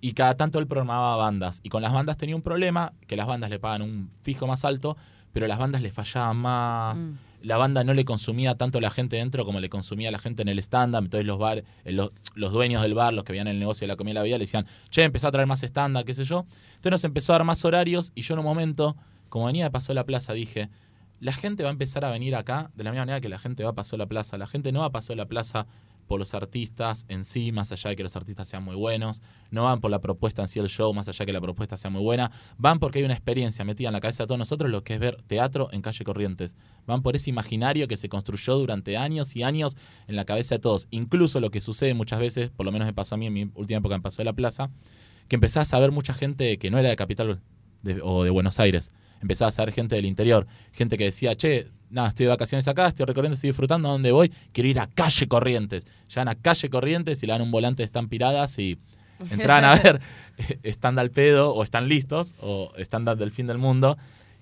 Y 0.00 0.12
cada 0.12 0.36
tanto 0.36 0.58
él 0.58 0.66
programaba 0.66 1.16
bandas. 1.16 1.60
Y 1.62 1.70
con 1.70 1.82
las 1.82 1.92
bandas 1.92 2.16
tenía 2.16 2.36
un 2.36 2.42
problema, 2.42 2.92
que 3.06 3.16
las 3.16 3.26
bandas 3.26 3.50
le 3.50 3.58
pagan 3.58 3.82
un 3.82 4.10
fijo 4.22 4.46
más 4.46 4.64
alto, 4.64 4.96
pero 5.32 5.46
las 5.46 5.58
bandas 5.58 5.82
le 5.82 5.90
fallaban 5.90 6.36
más. 6.36 6.98
Mm. 6.98 7.14
La 7.44 7.58
banda 7.58 7.84
no 7.84 7.92
le 7.92 8.04
consumía 8.04 8.54
tanto 8.54 8.80
la 8.80 8.90
gente 8.90 9.16
dentro 9.16 9.44
como 9.44 9.60
le 9.60 9.68
consumía 9.68 10.10
la 10.10 10.18
gente 10.18 10.42
en 10.42 10.48
el 10.48 10.58
stand-up. 10.58 11.04
Entonces 11.04 11.26
los 11.26 11.38
bar, 11.38 11.62
eh, 11.84 11.92
los, 11.92 12.10
dueños 12.34 12.82
del 12.82 12.94
bar, 12.94 13.12
los 13.12 13.24
que 13.24 13.32
veían 13.32 13.48
el 13.48 13.58
negocio 13.58 13.84
de 13.84 13.88
la 13.88 13.96
comida 13.96 14.12
y 14.12 14.14
la 14.14 14.22
bebida, 14.22 14.38
le 14.38 14.44
decían, 14.44 14.66
che, 14.88 15.02
empezó 15.02 15.28
a 15.28 15.32
traer 15.32 15.46
más 15.46 15.62
stand-up, 15.62 16.04
qué 16.04 16.14
sé 16.14 16.24
yo. 16.24 16.46
Entonces 16.76 16.90
nos 16.90 17.04
empezó 17.04 17.32
a 17.32 17.38
dar 17.38 17.44
más 17.44 17.64
horarios 17.64 18.12
y 18.14 18.22
yo 18.22 18.34
en 18.34 18.40
un 18.40 18.46
momento, 18.46 18.96
como 19.28 19.46
venía 19.46 19.64
de 19.64 19.70
Paso 19.70 19.92
la 19.92 20.04
Plaza, 20.04 20.32
dije, 20.32 20.70
la 21.20 21.32
gente 21.32 21.62
va 21.62 21.68
a 21.68 21.72
empezar 21.72 22.04
a 22.04 22.10
venir 22.10 22.34
acá 22.34 22.70
de 22.74 22.84
la 22.84 22.90
misma 22.90 23.02
manera 23.02 23.20
que 23.20 23.28
la 23.28 23.38
gente 23.38 23.62
va 23.62 23.70
a 23.70 23.74
Paso 23.74 23.96
la 23.96 24.06
Plaza. 24.06 24.38
La 24.38 24.46
gente 24.46 24.72
no 24.72 24.80
va 24.80 24.86
a 24.86 24.92
Paso 24.92 25.14
la 25.14 25.26
Plaza 25.26 25.66
por 26.06 26.20
los 26.20 26.34
artistas 26.34 27.04
en 27.08 27.24
sí, 27.24 27.52
más 27.52 27.72
allá 27.72 27.90
de 27.90 27.96
que 27.96 28.02
los 28.02 28.16
artistas 28.16 28.48
sean 28.48 28.62
muy 28.62 28.76
buenos, 28.76 29.22
no 29.50 29.64
van 29.64 29.80
por 29.80 29.90
la 29.90 30.00
propuesta 30.00 30.42
en 30.42 30.48
sí 30.48 30.60
del 30.60 30.68
show, 30.68 30.92
más 30.94 31.08
allá 31.08 31.18
de 31.18 31.26
que 31.26 31.32
la 31.32 31.40
propuesta 31.40 31.76
sea 31.76 31.90
muy 31.90 32.02
buena, 32.02 32.30
van 32.58 32.78
porque 32.78 32.98
hay 32.98 33.04
una 33.04 33.14
experiencia 33.14 33.64
metida 33.64 33.88
en 33.88 33.94
la 33.94 34.00
cabeza 34.00 34.24
de 34.24 34.26
todos 34.28 34.38
nosotros, 34.38 34.70
lo 34.70 34.84
que 34.84 34.94
es 34.94 35.00
ver 35.00 35.22
teatro 35.26 35.68
en 35.72 35.82
calle 35.82 36.04
Corrientes. 36.04 36.56
Van 36.86 37.02
por 37.02 37.16
ese 37.16 37.30
imaginario 37.30 37.88
que 37.88 37.96
se 37.96 38.08
construyó 38.08 38.56
durante 38.56 38.96
años 38.96 39.34
y 39.36 39.42
años 39.42 39.76
en 40.06 40.16
la 40.16 40.24
cabeza 40.24 40.56
de 40.56 40.58
todos. 40.58 40.86
Incluso 40.90 41.40
lo 41.40 41.50
que 41.50 41.60
sucede 41.60 41.94
muchas 41.94 42.18
veces, 42.18 42.50
por 42.50 42.66
lo 42.66 42.72
menos 42.72 42.86
me 42.86 42.92
pasó 42.92 43.14
a 43.14 43.18
mí 43.18 43.26
en 43.26 43.32
mi 43.32 43.50
última 43.54 43.78
época 43.78 43.94
en 43.94 44.02
Paso 44.02 44.18
de 44.18 44.24
la 44.24 44.32
Plaza, 44.32 44.70
que 45.28 45.36
empezás 45.36 45.72
a 45.72 45.78
ver 45.78 45.90
mucha 45.90 46.14
gente 46.14 46.58
que 46.58 46.70
no 46.70 46.78
era 46.78 46.88
de 46.88 46.96
Capital 46.96 47.40
o 48.02 48.24
de 48.24 48.30
Buenos 48.30 48.60
Aires. 48.60 48.92
Empezás 49.20 49.58
a 49.58 49.64
ver 49.64 49.72
gente 49.72 49.94
del 49.96 50.04
interior, 50.04 50.46
gente 50.72 50.98
que 50.98 51.04
decía, 51.04 51.34
che, 51.34 51.68
nada, 51.94 52.08
estoy 52.08 52.24
de 52.26 52.30
vacaciones 52.30 52.66
acá, 52.68 52.88
estoy 52.88 53.06
recorriendo, 53.06 53.34
estoy 53.34 53.50
disfrutando, 53.50 53.88
¿a 53.88 53.92
dónde 53.92 54.12
voy? 54.12 54.32
Quiero 54.52 54.68
ir 54.68 54.80
a 54.80 54.86
calle 54.88 55.28
Corrientes. 55.28 55.86
Llegan 56.08 56.28
a 56.28 56.34
calle 56.34 56.68
Corrientes 56.68 57.22
y 57.22 57.26
le 57.26 57.32
dan 57.32 57.42
un 57.42 57.50
volante 57.50 57.82
de 57.82 57.84
están 57.84 58.08
piradas 58.08 58.58
y 58.58 58.78
entraban 59.30 59.64
a 59.64 59.76
ver 59.76 60.00
están 60.62 60.98
al 60.98 61.10
pedo 61.10 61.54
o 61.54 61.62
están 61.62 61.88
listos 61.88 62.34
o 62.40 62.72
están 62.76 63.04
del 63.04 63.30
fin 63.30 63.46
del 63.46 63.58
mundo 63.58 63.96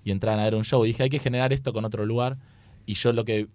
y 0.04 0.10
entraban 0.10 0.40
a 0.40 0.44
ver 0.44 0.54
un 0.54 0.64
show. 0.64 0.84
Y 0.84 0.88
dije, 0.88 1.04
hay 1.04 1.10
que 1.10 1.18
generar 1.18 1.52
esto 1.52 1.72
con 1.72 1.84
otro 1.84 2.06
lugar. 2.06 2.36
Y 2.86 2.94
yo 2.94 3.12
lo 3.12 3.24
que 3.24 3.48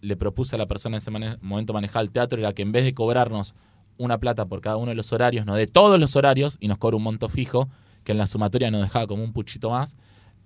le 0.00 0.16
propuse 0.16 0.56
a 0.56 0.58
la 0.58 0.66
persona 0.66 0.96
en 0.96 0.98
ese 0.98 1.10
mane- 1.10 1.38
momento 1.40 1.72
manejar 1.72 2.02
el 2.02 2.10
teatro 2.10 2.38
era 2.38 2.52
que 2.52 2.62
en 2.62 2.72
vez 2.72 2.84
de 2.84 2.94
cobrarnos 2.94 3.54
una 3.96 4.18
plata 4.18 4.46
por 4.46 4.60
cada 4.60 4.76
uno 4.76 4.88
de 4.88 4.96
los 4.96 5.12
horarios, 5.12 5.46
no 5.46 5.54
de 5.54 5.66
todos 5.68 6.00
los 6.00 6.16
horarios, 6.16 6.56
y 6.60 6.66
nos 6.68 6.78
cobra 6.78 6.96
un 6.96 7.04
monto 7.04 7.28
fijo, 7.28 7.68
que 8.02 8.12
en 8.12 8.18
la 8.18 8.26
sumatoria 8.26 8.70
nos 8.72 8.82
dejaba 8.82 9.06
como 9.06 9.22
un 9.22 9.32
puchito 9.32 9.70
más, 9.70 9.96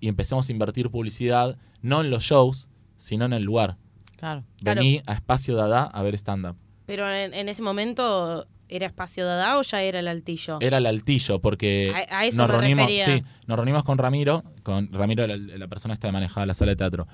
y 0.01 0.09
empecemos 0.09 0.49
a 0.49 0.53
invertir 0.53 0.91
publicidad, 0.91 1.57
no 1.81 2.03
en 2.03 2.11
los 2.11 2.25
shows, 2.25 2.68
sino 2.99 3.25
en 3.25 3.33
el 3.33 3.45
lugar. 3.45 3.79
Claro. 4.19 4.45
Claro. 4.63 4.81
Vení 4.83 5.01
a 5.07 5.15
Espacio 5.15 5.57
Dada 5.57 5.85
a 5.85 6.03
ver 6.03 6.15
stand-up. 6.17 6.57
Pero 6.85 7.11
en, 7.11 7.33
en 7.35 7.49
ese 7.49 7.63
momento, 7.63 8.47
¿era 8.69 8.87
espacio 8.87 9.25
Dada 9.25 9.59
o 9.59 9.63
ya 9.63 9.81
era 9.83 10.01
el 10.01 10.09
altillo? 10.09 10.59
Era 10.61 10.77
el 10.79 10.87
altillo, 10.87 11.39
porque 11.41 11.93
A- 12.11 12.19
a 12.21 12.25
eso 12.27 12.39
nos 12.39 12.49
me 12.49 12.59
reunimos, 12.61 12.87
sí, 13.03 13.23
nos 13.47 13.57
reunimos 13.57 13.85
con 13.85 13.97
Ramiro, 13.99 14.43
con 14.63 14.93
Ramiro, 14.93 15.27
la, 15.27 15.37
la 15.37 15.69
persona 15.69 15.95
esta 15.95 16.09
que 16.09 16.13
manejaba 16.13 16.45
la 16.47 16.55
sala 16.55 16.73
de 16.73 16.77
teatro, 16.77 17.07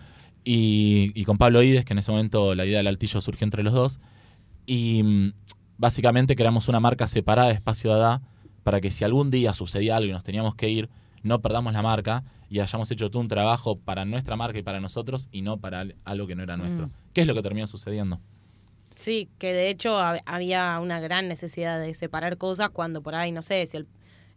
y, 0.45 1.13
y 1.15 1.25
con 1.25 1.39
Pablo 1.39 1.63
Ides, 1.63 1.85
que 1.85 1.93
en 1.93 1.99
ese 1.99 2.11
momento 2.11 2.55
la 2.55 2.65
idea 2.67 2.79
del 2.79 2.87
altillo 2.87 3.21
surgió 3.21 3.45
entre 3.45 3.63
los 3.63 3.73
dos, 3.73 4.01
y 4.67 5.03
mm, 5.03 5.33
básicamente 5.77 6.37
creamos 6.37 6.69
una 6.69 6.81
marca 6.81 7.07
separada 7.07 7.49
de 7.49 7.55
Espacio 7.55 7.91
Dada 7.91 8.23
para 8.63 8.81
que 8.81 8.91
si 8.91 9.05
algún 9.05 9.31
día 9.31 9.53
sucedía 9.53 9.97
algo 9.97 10.09
y 10.09 10.13
nos 10.13 10.25
teníamos 10.25 10.55
que 10.55 10.71
ir, 10.71 10.89
no 11.23 11.41
perdamos 11.43 11.73
la 11.73 11.83
marca 11.83 12.25
y 12.55 12.61
hayamos 12.61 12.89
hecho 12.93 13.11
todo 13.11 13.21
un 13.21 13.27
trabajo 13.27 13.81
para 13.81 14.05
nuestra 14.05 14.37
marca 14.37 14.57
y 14.57 14.63
para 14.63 14.79
nosotros 14.79 15.29
y 15.33 15.43
no 15.43 15.57
para 15.59 15.81
al- 15.81 15.97
algo 16.05 16.29
que 16.29 16.37
no 16.37 16.45
era 16.45 16.57
nuestro. 16.57 16.87
Mm. 16.87 16.91
¿Qué 17.13 17.23
es 17.23 17.27
lo 17.27 17.35
que 17.35 17.43
terminó 17.43 17.67
sucediendo? 17.67 18.21
Sí, 18.95 19.29
que 19.39 19.53
de 19.53 19.71
hecho 19.71 19.99
hab- 19.99 20.23
había 20.25 20.79
una 20.81 21.01
gran 21.01 21.27
necesidad 21.27 21.81
de 21.81 21.95
separar 21.95 22.39
cosas 22.39 22.71
cuando 22.71 23.03
por 23.03 23.17
ahí, 23.17 23.33
no 23.33 23.43
sé, 23.43 23.67
si 23.67 23.79
el, 23.79 23.89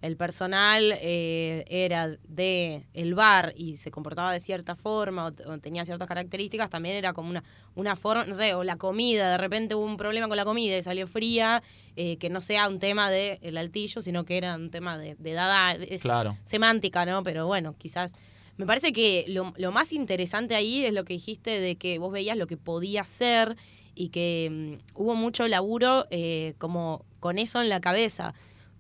el 0.02 0.16
personal 0.16 0.94
eh, 1.02 1.66
era 1.68 2.10
de 2.28 2.86
el 2.94 3.16
bar 3.16 3.54
y 3.56 3.78
se 3.78 3.90
comportaba 3.90 4.32
de 4.32 4.40
cierta 4.40 4.76
forma 4.76 5.28
o, 5.28 5.32
tenía 5.60 5.86
ciertas 5.86 6.08
características, 6.08 6.70
también 6.70 6.96
era 6.96 7.14
como 7.14 7.30
una, 7.30 7.44
una 7.76 7.96
forma, 7.96 8.26
no 8.26 8.36
sé, 8.36 8.54
o 8.54 8.64
la 8.64 8.78
comida, 8.78 9.32
de 9.32 9.38
repente 9.38 9.76
hubo 9.76 9.86
un 9.86 9.98
problema 9.98 10.28
con 10.28 10.38
la 10.38 10.46
comida 10.46 10.78
y 10.78 10.84
salió 10.84 11.08
fría, 11.08 11.64
eh, 11.96 12.18
que 12.18 12.30
no 12.30 12.42
sea 12.42 12.68
un 12.68 12.80
tema 12.80 13.10
del 13.10 13.40
el 13.42 13.58
altillo, 13.58 14.02
sino 14.02 14.24
que 14.24 14.38
era 14.38 14.56
un 14.56 14.70
tema 14.70 14.98
de, 14.98 15.16
de 15.16 15.34
dada, 15.34 15.76
Claro. 16.02 16.38
semántica, 16.44 17.06
¿no? 17.06 17.24
Pero 17.24 17.48
bueno, 17.48 17.76
quizás... 17.78 18.14
Me 18.58 18.66
parece 18.66 18.92
que 18.92 19.26
lo, 19.28 19.54
lo 19.58 19.72
más 19.72 19.94
interesante 19.94 20.56
ahí 20.56 20.84
es 20.84 20.92
lo 20.92 21.06
que 21.06 21.14
dijiste 21.14 21.60
de 21.60 21.76
que 21.76 22.00
vos 22.00 22.12
veías 22.12 22.36
lo 22.36 22.48
que 22.48 22.58
podía 22.58 23.04
ser 23.04 23.56
y 23.94 24.10
que 24.10 24.50
mm, 24.52 25.00
hubo 25.00 25.16
mucho 25.16 25.48
laburo 25.48 26.08
eh, 26.10 26.54
como 26.58 27.06
con 27.20 27.38
eso 27.40 27.62
en 27.62 27.70
la 27.70 27.82
cabeza. 27.82 28.34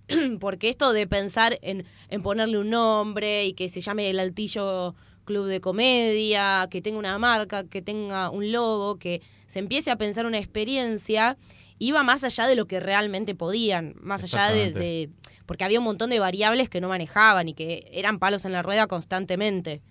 Porque 0.40 0.70
esto 0.70 0.94
de 0.94 1.08
pensar 1.08 1.58
en, 1.62 1.86
en 2.10 2.22
ponerle 2.22 2.58
un 2.60 2.70
nombre 2.70 3.46
y 3.46 3.54
que 3.54 3.70
se 3.70 3.82
llame 3.82 4.10
el 4.10 4.20
Altillo 4.20 4.96
Club 5.26 5.46
de 5.48 5.60
Comedia, 5.62 6.68
que 6.72 6.82
tenga 6.82 6.98
una 7.00 7.18
marca, 7.18 7.66
que 7.66 7.82
tenga 7.82 8.30
un 8.30 8.52
logo, 8.52 8.98
que 8.98 9.22
se 9.48 9.60
empiece 9.60 9.92
a 9.92 9.98
pensar 9.98 10.26
una 10.26 10.38
experiencia, 10.38 11.38
iba 11.80 12.02
más 12.04 12.24
allá 12.24 12.48
de 12.48 12.56
lo 12.56 12.66
que 12.66 12.80
realmente 12.80 13.36
podían, 13.36 13.96
más 14.00 14.24
allá 14.24 14.48
de, 14.52 14.72
de- 14.80 15.10
Porque 15.46 15.64
había 15.66 15.80
un 15.80 15.86
montón 15.86 16.10
de 16.10 16.20
variables 16.20 16.70
que 16.70 16.80
no 16.82 16.88
manejaban 16.90 17.50
y 17.50 17.54
que 17.54 17.90
eran 17.92 18.20
palos 18.20 18.46
en 18.46 18.54
la 18.54 18.64
rueda 18.64 18.88
constantemente. 18.88 19.82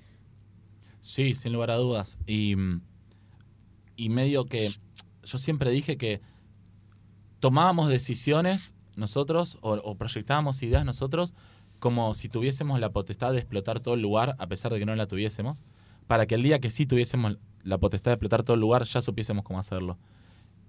Sí, 1.02 1.34
sin 1.34 1.52
lugar 1.52 1.70
a 1.70 1.76
dudas. 1.76 2.18
Y, 2.26 2.56
y 3.96 4.08
medio 4.08 4.46
que 4.46 4.70
yo 5.22 5.38
siempre 5.38 5.70
dije 5.70 5.96
que 5.98 6.20
tomábamos 7.40 7.88
decisiones 7.90 8.74
nosotros 8.96 9.58
o, 9.60 9.94
proyectábamos 9.96 10.62
ideas 10.62 10.84
nosotros 10.84 11.34
como 11.80 12.14
si 12.14 12.28
tuviésemos 12.28 12.80
la 12.80 12.90
potestad 12.90 13.32
de 13.32 13.38
explotar 13.38 13.80
todo 13.80 13.94
el 13.94 14.02
lugar 14.02 14.34
a 14.38 14.46
pesar 14.46 14.72
de 14.72 14.78
que 14.78 14.86
no 14.86 14.96
la 14.96 15.06
tuviésemos, 15.06 15.62
para 16.06 16.26
que 16.26 16.34
el 16.34 16.42
día 16.42 16.58
que 16.58 16.70
sí 16.70 16.86
tuviésemos 16.86 17.38
la 17.62 17.78
potestad 17.78 18.12
de 18.12 18.14
explotar 18.14 18.42
todo 18.42 18.54
el 18.54 18.60
lugar 18.60 18.84
ya 18.84 19.02
supiésemos 19.02 19.44
cómo 19.44 19.58
hacerlo. 19.58 19.98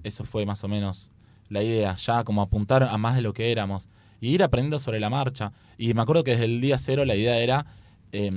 Eso 0.03 0.25
fue 0.25 0.45
más 0.45 0.63
o 0.63 0.67
menos 0.67 1.11
la 1.49 1.63
idea, 1.63 1.95
ya 1.95 2.23
como 2.23 2.41
apuntar 2.41 2.83
a 2.83 2.97
más 2.97 3.15
de 3.15 3.21
lo 3.21 3.33
que 3.33 3.51
éramos 3.51 3.87
y 4.19 4.29
ir 4.29 4.43
aprendiendo 4.43 4.79
sobre 4.79 4.99
la 4.99 5.09
marcha. 5.09 5.53
Y 5.77 5.93
me 5.93 6.01
acuerdo 6.01 6.23
que 6.23 6.31
desde 6.31 6.45
el 6.45 6.61
día 6.61 6.77
cero 6.77 7.05
la 7.05 7.15
idea 7.15 7.37
era, 7.39 7.65
eh, 8.11 8.31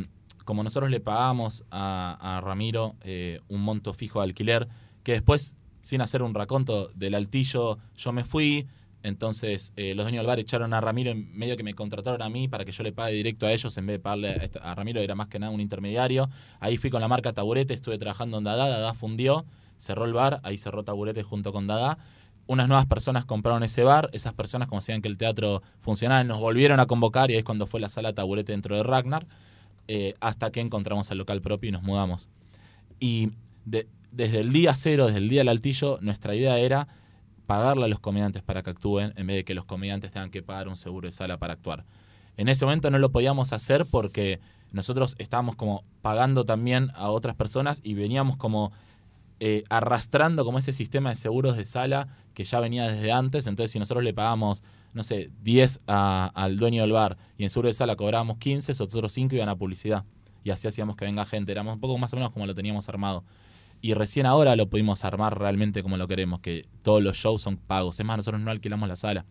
como 0.44 0.62
nosotros 0.62 0.90
le 0.90 1.00
pagamos 1.00 1.64
a, 1.70 2.36
a 2.36 2.40
Ramiro 2.40 2.96
eh, 3.02 3.40
un 3.48 3.62
monto 3.62 3.92
fijo 3.94 4.20
de 4.20 4.24
alquiler, 4.24 4.68
que 5.02 5.12
después, 5.12 5.56
sin 5.82 6.00
hacer 6.02 6.22
un 6.22 6.34
raconto 6.34 6.90
del 6.94 7.14
altillo, 7.14 7.78
yo 7.96 8.12
me 8.12 8.24
fui. 8.24 8.68
Entonces 9.02 9.72
eh, 9.76 9.94
los 9.94 10.04
dueños 10.04 10.20
del 10.20 10.26
bar 10.26 10.38
echaron 10.38 10.74
a 10.74 10.80
Ramiro 10.80 11.10
en 11.10 11.32
medio 11.36 11.56
que 11.56 11.62
me 11.62 11.74
contrataron 11.74 12.20
a 12.22 12.28
mí 12.28 12.48
para 12.48 12.64
que 12.64 12.72
yo 12.72 12.82
le 12.82 12.92
pague 12.92 13.14
directo 13.14 13.46
a 13.46 13.52
ellos 13.52 13.76
en 13.78 13.86
vez 13.86 13.94
de 13.94 13.98
pagarle 14.00 14.50
a, 14.62 14.74
Ramiro, 14.74 15.00
era 15.00 15.14
más 15.14 15.28
que 15.28 15.38
nada 15.38 15.52
un 15.52 15.60
intermediario. 15.60 16.28
Ahí 16.60 16.76
fui 16.76 16.90
con 16.90 17.00
la 17.00 17.08
marca 17.08 17.32
Taburete, 17.32 17.72
estuve 17.72 17.96
trabajando 17.98 18.38
en 18.38 18.44
Dada, 18.44 18.68
Dada 18.68 18.92
fundió, 18.92 19.46
cerró 19.78 20.04
el 20.04 20.12
bar, 20.12 20.40
ahí 20.42 20.58
cerró 20.58 20.84
Taburete 20.84 21.22
junto 21.22 21.52
con 21.52 21.66
Dada. 21.66 21.98
Unas 22.46 22.68
nuevas 22.68 22.86
personas 22.86 23.24
compraron 23.24 23.62
ese 23.62 23.84
bar, 23.84 24.10
esas 24.12 24.34
personas 24.34 24.68
como 24.68 24.80
sabían 24.80 25.02
que 25.02 25.08
el 25.08 25.16
teatro 25.16 25.62
funcionaba, 25.80 26.22
nos 26.24 26.40
volvieron 26.40 26.80
a 26.80 26.86
convocar 26.86 27.30
y 27.30 27.34
ahí 27.34 27.38
es 27.38 27.44
cuando 27.44 27.66
fue 27.66 27.80
la 27.80 27.88
sala 27.88 28.12
Taburete 28.12 28.52
dentro 28.52 28.76
de 28.76 28.82
Ragnar, 28.82 29.26
eh, 29.88 30.14
hasta 30.20 30.50
que 30.50 30.60
encontramos 30.60 31.10
el 31.10 31.18
local 31.18 31.40
propio 31.40 31.68
y 31.68 31.72
nos 31.72 31.82
mudamos. 31.82 32.28
Y 32.98 33.30
de- 33.64 33.86
desde 34.12 34.40
el 34.40 34.52
día 34.52 34.74
cero, 34.74 35.06
desde 35.06 35.18
el 35.18 35.28
día 35.28 35.40
del 35.40 35.48
altillo, 35.48 35.98
nuestra 36.02 36.34
idea 36.34 36.58
era 36.58 36.88
pagarle 37.50 37.86
a 37.86 37.88
los 37.88 37.98
comediantes 37.98 38.44
para 38.44 38.62
que 38.62 38.70
actúen 38.70 39.12
en 39.16 39.26
vez 39.26 39.34
de 39.38 39.44
que 39.44 39.54
los 39.54 39.64
comediantes 39.64 40.12
tengan 40.12 40.30
que 40.30 40.40
pagar 40.40 40.68
un 40.68 40.76
seguro 40.76 41.08
de 41.08 41.12
sala 41.12 41.36
para 41.38 41.54
actuar. 41.54 41.84
En 42.36 42.48
ese 42.48 42.64
momento 42.64 42.92
no 42.92 42.98
lo 43.00 43.10
podíamos 43.10 43.52
hacer 43.52 43.86
porque 43.86 44.38
nosotros 44.70 45.16
estábamos 45.18 45.56
como 45.56 45.82
pagando 46.00 46.44
también 46.44 46.92
a 46.94 47.08
otras 47.10 47.34
personas 47.34 47.80
y 47.82 47.94
veníamos 47.94 48.36
como 48.36 48.70
eh, 49.40 49.64
arrastrando 49.68 50.44
como 50.44 50.58
ese 50.60 50.72
sistema 50.72 51.10
de 51.10 51.16
seguros 51.16 51.56
de 51.56 51.64
sala 51.64 52.06
que 52.34 52.44
ya 52.44 52.60
venía 52.60 52.88
desde 52.88 53.10
antes. 53.10 53.48
Entonces, 53.48 53.72
si 53.72 53.80
nosotros 53.80 54.04
le 54.04 54.14
pagamos, 54.14 54.62
no 54.94 55.02
sé, 55.02 55.32
10 55.42 55.80
a- 55.88 56.30
al 56.36 56.56
dueño 56.56 56.82
del 56.82 56.92
bar 56.92 57.16
y 57.36 57.42
en 57.42 57.50
seguro 57.50 57.66
de 57.66 57.74
sala 57.74 57.96
cobrábamos 57.96 58.38
15, 58.38 58.70
esos 58.70 58.94
otros 58.94 59.10
5 59.12 59.34
iban 59.34 59.48
a 59.48 59.56
publicidad. 59.56 60.04
Y 60.44 60.50
así 60.50 60.68
hacíamos 60.68 60.94
que 60.94 61.04
venga 61.04 61.26
gente. 61.26 61.50
Éramos 61.50 61.74
un 61.74 61.80
poco 61.80 61.98
más 61.98 62.12
o 62.12 62.16
menos 62.16 62.30
como 62.30 62.46
lo 62.46 62.54
teníamos 62.54 62.88
armado. 62.88 63.24
Y 63.80 63.94
recién 63.94 64.26
ahora 64.26 64.56
lo 64.56 64.68
pudimos 64.68 65.04
armar 65.04 65.38
realmente 65.38 65.82
como 65.82 65.96
lo 65.96 66.06
queremos, 66.06 66.40
que 66.40 66.66
todos 66.82 67.02
los 67.02 67.16
shows 67.16 67.42
son 67.42 67.56
pagos. 67.56 67.98
Es 67.98 68.06
más, 68.06 68.18
nosotros 68.18 68.40
no 68.40 68.50
alquilamos 68.50 68.88
la 68.88 68.96
sala. 68.96 69.24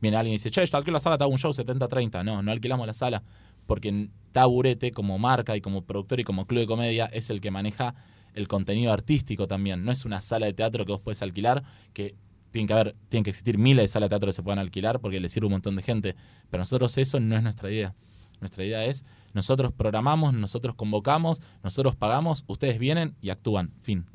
Viene 0.00 0.16
alguien 0.16 0.34
y 0.34 0.36
dice, 0.36 0.50
che, 0.50 0.64
yo 0.64 0.76
alquilo 0.76 0.94
la 0.94 1.00
sala, 1.00 1.18
te 1.18 1.24
hago 1.24 1.32
un 1.32 1.38
show 1.38 1.52
70-30. 1.52 2.24
No, 2.24 2.42
no 2.42 2.52
alquilamos 2.52 2.86
la 2.86 2.92
sala. 2.92 3.22
Porque 3.66 4.08
Taburete, 4.32 4.92
como 4.92 5.18
marca 5.18 5.56
y 5.56 5.60
como 5.60 5.82
productor 5.82 6.20
y 6.20 6.24
como 6.24 6.46
club 6.46 6.60
de 6.60 6.66
comedia, 6.66 7.06
es 7.06 7.30
el 7.30 7.40
que 7.40 7.50
maneja 7.50 7.94
el 8.34 8.46
contenido 8.46 8.92
artístico 8.92 9.48
también. 9.48 9.84
No 9.84 9.90
es 9.90 10.04
una 10.04 10.20
sala 10.20 10.46
de 10.46 10.52
teatro 10.52 10.84
que 10.84 10.92
vos 10.92 11.00
puedes 11.00 11.20
alquilar, 11.22 11.64
que 11.92 12.14
tiene 12.52 12.68
que 12.68 12.72
haber, 12.72 12.96
tienen 13.08 13.24
que 13.24 13.30
existir 13.30 13.58
miles 13.58 13.84
de 13.84 13.88
salas 13.88 14.06
de 14.06 14.10
teatro 14.10 14.28
que 14.28 14.32
se 14.32 14.42
puedan 14.42 14.58
alquilar 14.58 15.00
porque 15.00 15.20
le 15.20 15.28
sirve 15.28 15.46
un 15.46 15.52
montón 15.52 15.76
de 15.76 15.82
gente. 15.82 16.14
Pero 16.50 16.62
nosotros 16.62 16.96
eso 16.98 17.18
no 17.20 17.36
es 17.36 17.42
nuestra 17.42 17.70
idea. 17.70 17.94
Nuestra 18.40 18.64
idea 18.64 18.84
es, 18.84 19.04
nosotros 19.34 19.72
programamos, 19.76 20.32
nosotros 20.34 20.74
convocamos, 20.74 21.42
nosotros 21.62 21.96
pagamos, 21.96 22.44
ustedes 22.46 22.78
vienen 22.78 23.14
y 23.20 23.30
actúan. 23.30 23.72
Fin. 23.80 24.06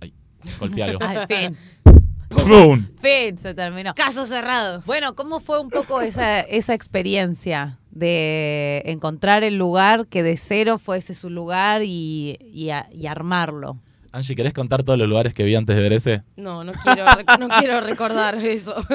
Ahí, 0.00 0.12
golpeé 0.58 0.84
algo. 0.84 0.98
Ay, 1.02 1.18
fin, 1.28 1.56
¡Pum! 2.28 2.86
fin, 3.00 3.38
se 3.38 3.54
terminó. 3.54 3.94
Caso 3.94 4.26
cerrado. 4.26 4.82
Bueno, 4.84 5.14
¿cómo 5.14 5.40
fue 5.40 5.60
un 5.60 5.70
poco 5.70 6.00
esa, 6.02 6.40
esa 6.40 6.74
experiencia 6.74 7.78
de 7.90 8.82
encontrar 8.86 9.42
el 9.44 9.56
lugar 9.56 10.06
que 10.08 10.22
de 10.22 10.36
cero 10.36 10.78
fuese 10.78 11.14
su 11.14 11.30
lugar 11.30 11.82
y, 11.84 12.36
y 12.52 12.70
a- 12.70 12.88
y 12.92 13.06
armarlo? 13.06 13.78
Angie, 14.12 14.34
¿querés 14.36 14.52
contar 14.54 14.82
todos 14.82 14.98
los 14.98 15.08
lugares 15.08 15.34
que 15.34 15.44
vi 15.44 15.54
antes 15.54 15.76
de 15.76 15.82
ver 15.82 15.92
ese? 15.92 16.22
No, 16.36 16.64
no 16.64 16.72
quiero, 16.72 17.04
no 17.38 17.48
quiero 17.58 17.80
recordar 17.80 18.36
eso. 18.36 18.74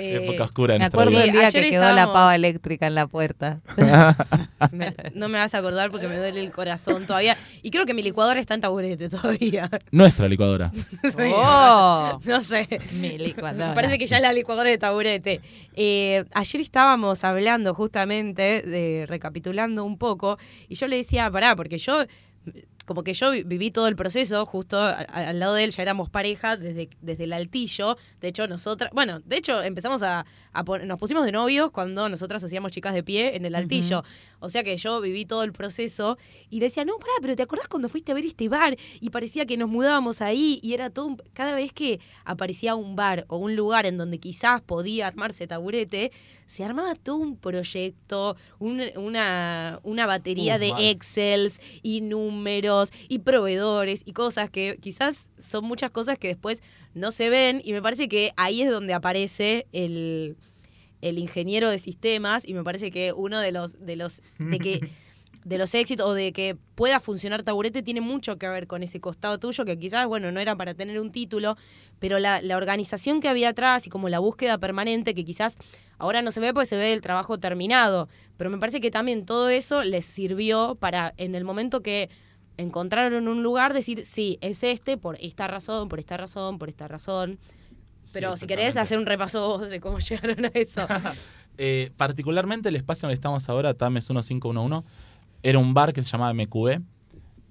Eh, 0.00 0.24
Época 0.24 0.44
oscura 0.44 0.78
Me 0.78 0.84
acuerdo 0.84 1.18
del 1.18 1.30
día 1.32 1.48
ayer 1.48 1.64
que 1.64 1.70
quedó 1.70 1.92
la 1.92 2.06
pava 2.12 2.34
eléctrica 2.34 2.86
en 2.86 2.94
la 2.94 3.06
puerta. 3.06 3.60
me- 4.72 4.94
no 5.14 5.28
me 5.28 5.38
vas 5.38 5.54
a 5.54 5.58
acordar 5.58 5.90
porque 5.90 6.08
me 6.08 6.16
duele 6.16 6.40
el 6.40 6.52
corazón 6.52 7.06
todavía. 7.06 7.36
Y 7.62 7.70
creo 7.70 7.86
que 7.86 7.94
mi 7.94 8.02
licuadora 8.02 8.40
está 8.40 8.54
en 8.54 8.60
taburete 8.60 9.08
todavía. 9.08 9.68
Nuestra 9.90 10.28
licuadora. 10.28 10.72
¡Oh! 11.34 12.18
No 12.24 12.42
sé. 12.42 12.68
Mi 13.00 13.18
licuadora. 13.18 13.68
Me 13.68 13.74
parece 13.74 13.98
que 13.98 14.06
ya 14.06 14.16
es 14.16 14.22
la 14.22 14.32
licuadora 14.32 14.70
de 14.70 14.78
taburete. 14.78 15.40
Eh, 15.74 16.24
ayer 16.32 16.60
estábamos 16.60 17.24
hablando 17.24 17.74
justamente, 17.74 18.62
de, 18.62 19.06
recapitulando 19.08 19.84
un 19.84 19.98
poco, 19.98 20.38
y 20.68 20.74
yo 20.74 20.86
le 20.88 20.96
decía, 20.96 21.30
pará, 21.30 21.56
porque 21.56 21.78
yo, 21.78 22.04
como 22.90 23.04
que 23.04 23.12
yo 23.14 23.30
vi- 23.30 23.44
viví 23.44 23.70
todo 23.70 23.86
el 23.86 23.94
proceso, 23.94 24.44
justo 24.44 24.76
al 24.80 25.38
lado 25.38 25.54
de 25.54 25.62
él 25.62 25.70
ya 25.70 25.80
éramos 25.82 26.10
pareja 26.10 26.56
desde, 26.56 26.90
desde 27.00 27.22
el 27.22 27.32
altillo. 27.32 27.96
De 28.20 28.26
hecho, 28.26 28.48
nosotras, 28.48 28.90
bueno, 28.92 29.20
de 29.24 29.36
hecho 29.36 29.62
empezamos 29.62 30.02
a, 30.02 30.26
a 30.52 30.64
pon- 30.64 30.88
nos 30.88 30.98
pusimos 30.98 31.24
de 31.24 31.30
novios 31.30 31.70
cuando 31.70 32.08
nosotras 32.08 32.42
hacíamos 32.42 32.72
chicas 32.72 32.92
de 32.92 33.04
pie 33.04 33.36
en 33.36 33.44
el 33.44 33.54
altillo. 33.54 34.02
O 34.40 34.48
sea 34.48 34.64
que 34.64 34.76
yo 34.76 35.00
viví 35.00 35.24
todo 35.24 35.44
el 35.44 35.52
proceso 35.52 36.18
y 36.48 36.58
le 36.58 36.66
decía, 36.66 36.84
no, 36.84 36.98
pará, 36.98 37.12
pero 37.22 37.36
¿te 37.36 37.44
acordás 37.44 37.68
cuando 37.68 37.88
fuiste 37.88 38.10
a 38.10 38.16
ver 38.16 38.24
este 38.24 38.48
bar? 38.48 38.76
Y 39.00 39.10
parecía 39.10 39.46
que 39.46 39.56
nos 39.56 39.68
mudábamos 39.68 40.20
ahí 40.20 40.58
y 40.60 40.74
era 40.74 40.90
todo, 40.90 41.06
un- 41.06 41.22
cada 41.32 41.54
vez 41.54 41.72
que 41.72 42.00
aparecía 42.24 42.74
un 42.74 42.96
bar 42.96 43.24
o 43.28 43.36
un 43.36 43.54
lugar 43.54 43.86
en 43.86 43.98
donde 43.98 44.18
quizás 44.18 44.62
podía 44.62 45.06
armarse 45.06 45.46
taburete, 45.46 46.10
se 46.50 46.64
armaba 46.64 46.96
todo 46.96 47.16
un 47.16 47.36
proyecto, 47.36 48.36
un- 48.58 48.82
una, 48.96 49.78
una 49.84 50.06
batería 50.06 50.56
Uh, 50.56 50.58
de 50.58 50.70
mal. 50.72 50.84
Excels 50.84 51.60
y 51.82 52.00
números 52.00 52.92
y 53.08 53.20
proveedores 53.20 54.02
y 54.04 54.12
cosas 54.12 54.50
que 54.50 54.76
quizás 54.80 55.30
son 55.38 55.64
muchas 55.64 55.92
cosas 55.92 56.18
que 56.18 56.26
después 56.26 56.60
no 56.92 57.12
se 57.12 57.30
ven 57.30 57.62
y 57.64 57.72
me 57.72 57.80
parece 57.80 58.08
que 58.08 58.32
ahí 58.36 58.62
es 58.62 58.70
donde 58.70 58.94
aparece 58.94 59.68
el, 59.70 60.36
el 61.02 61.18
ingeniero 61.18 61.70
de 61.70 61.78
sistemas 61.78 62.46
y 62.48 62.52
me 62.54 62.64
parece 62.64 62.90
que 62.90 63.12
uno 63.12 63.38
de 63.38 63.52
los 63.52 63.78
de 63.86 63.94
los 63.94 64.20
de 64.40 64.58
que 64.58 64.80
de 65.44 65.58
los 65.58 65.74
éxitos 65.74 66.06
o 66.06 66.14
de 66.14 66.32
que 66.32 66.56
pueda 66.74 67.00
funcionar 67.00 67.42
Taburete 67.42 67.82
tiene 67.82 68.00
mucho 68.00 68.38
que 68.38 68.48
ver 68.48 68.66
con 68.66 68.82
ese 68.82 69.00
costado 69.00 69.38
tuyo 69.38 69.64
que 69.64 69.78
quizás 69.78 70.06
bueno 70.06 70.30
no 70.32 70.40
era 70.40 70.54
para 70.54 70.74
tener 70.74 71.00
un 71.00 71.12
título 71.12 71.56
pero 71.98 72.18
la, 72.18 72.42
la 72.42 72.56
organización 72.56 73.20
que 73.20 73.28
había 73.28 73.50
atrás 73.50 73.86
y 73.86 73.90
como 73.90 74.08
la 74.08 74.18
búsqueda 74.18 74.58
permanente 74.58 75.14
que 75.14 75.24
quizás 75.24 75.56
ahora 76.00 76.22
no 76.22 76.32
se 76.32 76.40
ve 76.40 76.52
porque 76.52 76.66
se 76.66 76.76
ve 76.76 76.92
el 76.92 77.02
trabajo 77.02 77.38
terminado. 77.38 78.08
Pero 78.36 78.50
me 78.50 78.58
parece 78.58 78.80
que 78.80 78.90
también 78.90 79.26
todo 79.26 79.50
eso 79.50 79.82
les 79.82 80.06
sirvió 80.06 80.74
para 80.74 81.14
en 81.18 81.34
el 81.34 81.44
momento 81.44 81.82
que 81.82 82.10
encontraron 82.56 83.28
un 83.28 83.42
lugar 83.42 83.72
decir 83.72 84.04
sí 84.04 84.38
es 84.40 84.62
este 84.64 84.98
por 84.98 85.16
esta 85.20 85.46
razón 85.46 85.88
por 85.88 85.98
esta 85.98 86.16
razón 86.16 86.58
por 86.58 86.68
esta 86.68 86.88
razón. 86.88 87.38
Pero 88.12 88.32
Sí, 88.32 88.40
si 88.40 88.46
querés 88.46 88.76
hacer 88.76 88.98
un 88.98 89.06
repaso 89.06 89.46
vos 89.46 89.70
de 89.70 89.80
cómo 89.80 89.98
llegaron 90.00 90.46
a 90.46 90.50
eso. 90.54 90.86
Eh, 91.62 91.90
particularmente 91.98 92.70
el 92.70 92.76
espacio 92.76 93.02
donde 93.02 93.16
estamos 93.16 93.50
ahora, 93.50 93.74
Tames 93.74 94.08
1511, 94.08 94.82
era 95.42 95.58
un 95.58 95.74
bar 95.74 95.92
que 95.92 96.02
se 96.02 96.10
llamaba 96.10 96.32
MQE, 96.34 96.80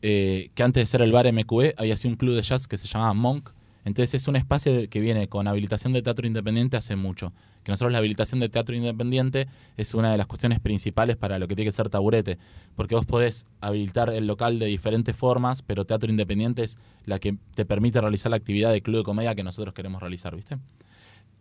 eh, 0.01 0.49
que 0.53 0.63
antes 0.63 0.81
de 0.81 0.85
ser 0.85 1.01
el 1.01 1.11
bar 1.11 1.31
MQE 1.31 1.75
había 1.77 1.97
sido 1.97 2.11
un 2.11 2.17
club 2.17 2.35
de 2.35 2.41
jazz 2.41 2.67
que 2.67 2.77
se 2.77 2.87
llamaba 2.87 3.13
Monk. 3.13 3.49
Entonces 3.85 4.21
es 4.21 4.27
un 4.27 4.35
espacio 4.35 4.89
que 4.89 4.99
viene 4.99 5.27
con 5.29 5.47
habilitación 5.47 5.93
de 5.93 6.01
teatro 6.01 6.27
independiente 6.27 6.77
hace 6.77 6.95
mucho. 6.95 7.33
Que 7.63 7.71
nosotros 7.71 7.91
la 7.91 7.97
habilitación 7.97 8.39
de 8.39 8.49
teatro 8.49 8.75
independiente 8.75 9.47
es 9.77 9.93
una 9.93 10.11
de 10.11 10.17
las 10.17 10.27
cuestiones 10.27 10.59
principales 10.59 11.15
para 11.15 11.39
lo 11.39 11.47
que 11.47 11.55
tiene 11.55 11.69
que 11.69 11.75
ser 11.75 11.89
taburete. 11.89 12.37
Porque 12.75 12.95
vos 12.95 13.05
podés 13.05 13.47
habilitar 13.61 14.09
el 14.09 14.27
local 14.27 14.59
de 14.59 14.67
diferentes 14.67 15.15
formas, 15.15 15.61
pero 15.61 15.85
teatro 15.85 16.09
independiente 16.09 16.63
es 16.63 16.77
la 17.05 17.19
que 17.19 17.37
te 17.55 17.65
permite 17.65 17.99
realizar 17.99 18.29
la 18.29 18.35
actividad 18.35 18.71
de 18.71 18.81
club 18.81 18.97
de 18.97 19.03
comedia 19.03 19.33
que 19.33 19.43
nosotros 19.43 19.73
queremos 19.73 20.01
realizar, 20.01 20.35
¿viste? 20.35 20.57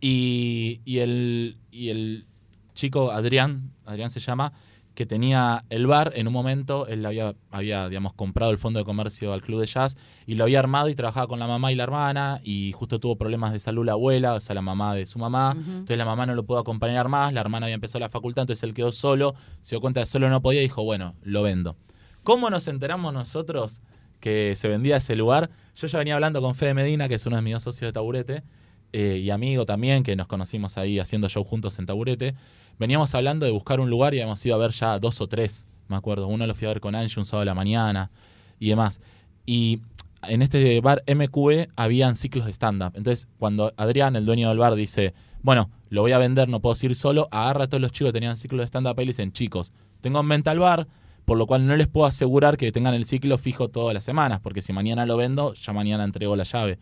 Y, 0.01 0.81
y 0.85 0.99
el, 0.99 1.57
y 1.71 1.89
el 1.89 2.25
chico 2.73 3.11
Adrián, 3.11 3.73
Adrián 3.85 4.09
se 4.09 4.21
llama, 4.21 4.53
que 4.99 5.05
tenía 5.05 5.63
el 5.69 5.87
bar, 5.87 6.11
en 6.13 6.27
un 6.27 6.33
momento 6.33 6.85
él 6.85 7.05
había, 7.05 7.33
había 7.51 7.87
digamos, 7.87 8.11
comprado 8.11 8.51
el 8.51 8.57
fondo 8.57 8.79
de 8.79 8.83
comercio 8.83 9.31
al 9.31 9.41
club 9.41 9.61
de 9.61 9.65
jazz 9.65 9.95
y 10.25 10.35
lo 10.35 10.43
había 10.43 10.59
armado 10.59 10.89
y 10.89 10.93
trabajaba 10.93 11.25
con 11.25 11.39
la 11.39 11.47
mamá 11.47 11.71
y 11.71 11.75
la 11.75 11.83
hermana 11.83 12.41
y 12.43 12.73
justo 12.73 12.99
tuvo 12.99 13.15
problemas 13.15 13.53
de 13.53 13.61
salud 13.61 13.85
la 13.85 13.93
abuela, 13.93 14.33
o 14.33 14.41
sea, 14.41 14.55
la 14.55 14.61
mamá 14.61 14.93
de 14.95 15.05
su 15.05 15.17
mamá. 15.17 15.55
Entonces 15.57 15.97
la 15.97 16.03
mamá 16.03 16.25
no 16.25 16.35
lo 16.35 16.43
pudo 16.43 16.59
acompañar 16.59 17.07
más, 17.07 17.31
la 17.31 17.39
hermana 17.39 17.67
había 17.67 17.75
empezado 17.75 18.01
la 18.01 18.09
facultad, 18.09 18.41
entonces 18.41 18.61
él 18.63 18.73
quedó 18.73 18.91
solo, 18.91 19.35
se 19.61 19.75
dio 19.75 19.79
cuenta 19.79 20.01
de 20.01 20.03
que 20.03 20.11
solo 20.11 20.29
no 20.29 20.41
podía 20.41 20.59
y 20.59 20.63
dijo, 20.63 20.83
bueno, 20.83 21.15
lo 21.21 21.43
vendo. 21.43 21.77
¿Cómo 22.25 22.49
nos 22.49 22.67
enteramos 22.67 23.13
nosotros 23.13 23.79
que 24.19 24.55
se 24.57 24.67
vendía 24.67 24.97
ese 24.97 25.15
lugar? 25.15 25.49
Yo 25.77 25.87
ya 25.87 25.97
venía 25.97 26.15
hablando 26.15 26.41
con 26.41 26.55
Fede 26.55 26.73
Medina, 26.73 27.07
que 27.07 27.15
es 27.15 27.25
uno 27.25 27.37
de 27.37 27.41
mis 27.41 27.53
dos 27.53 27.63
socios 27.63 27.87
de 27.87 27.93
Taburete, 27.93 28.43
eh, 28.91 29.21
y 29.23 29.29
amigo 29.29 29.65
también, 29.65 30.03
que 30.03 30.17
nos 30.17 30.27
conocimos 30.27 30.77
ahí 30.77 30.99
haciendo 30.99 31.29
show 31.29 31.45
juntos 31.45 31.79
en 31.79 31.85
Taburete. 31.85 32.35
Veníamos 32.79 33.13
hablando 33.13 33.45
de 33.45 33.51
buscar 33.51 33.81
un 33.81 33.89
lugar 33.89 34.13
y 34.13 34.19
habíamos 34.19 34.43
ido 34.45 34.55
a 34.55 34.57
ver 34.57 34.71
ya 34.71 34.97
dos 34.99 35.19
o 35.19 35.27
tres, 35.27 35.67
me 35.89 35.97
acuerdo. 35.97 36.27
Uno 36.27 36.47
lo 36.47 36.55
fui 36.55 36.65
a 36.65 36.69
ver 36.69 36.79
con 36.79 36.95
Angie 36.95 37.19
un 37.19 37.25
sábado 37.25 37.41
de 37.41 37.45
la 37.47 37.53
mañana 37.53 38.09
y 38.57 38.69
demás. 38.69 39.01
Y 39.45 39.81
en 40.27 40.41
este 40.41 40.79
bar 40.79 41.03
MQE 41.05 41.69
habían 41.75 42.15
ciclos 42.15 42.45
de 42.45 42.53
stand-up. 42.53 42.93
Entonces, 42.95 43.27
cuando 43.37 43.73
Adrián, 43.75 44.15
el 44.15 44.25
dueño 44.25 44.47
del 44.47 44.57
bar, 44.57 44.75
dice, 44.75 45.13
bueno, 45.41 45.69
lo 45.89 46.01
voy 46.01 46.13
a 46.13 46.17
vender, 46.19 46.47
no 46.47 46.61
puedo 46.61 46.75
ir 46.81 46.95
solo, 46.95 47.27
agarra 47.31 47.65
a 47.65 47.67
todos 47.67 47.81
los 47.81 47.91
chicos 47.91 48.09
que 48.09 48.19
tenían 48.19 48.37
ciclos 48.37 48.61
de 48.61 48.67
stand-up 48.67 48.95
y 48.97 49.05
le 49.05 49.09
dicen, 49.09 49.33
chicos, 49.33 49.73
tengo 49.99 50.21
en 50.21 50.29
venta 50.29 50.53
el 50.53 50.59
bar, 50.59 50.87
por 51.25 51.37
lo 51.37 51.47
cual 51.47 51.67
no 51.67 51.75
les 51.75 51.87
puedo 51.87 52.05
asegurar 52.05 52.55
que 52.55 52.71
tengan 52.71 52.93
el 52.93 53.05
ciclo 53.05 53.37
fijo 53.37 53.67
todas 53.67 53.93
las 53.93 54.05
semanas, 54.05 54.39
porque 54.39 54.61
si 54.61 54.71
mañana 54.71 55.05
lo 55.05 55.17
vendo, 55.17 55.53
ya 55.53 55.73
mañana 55.73 56.05
entrego 56.05 56.37
la 56.37 56.43
llave. 56.43 56.79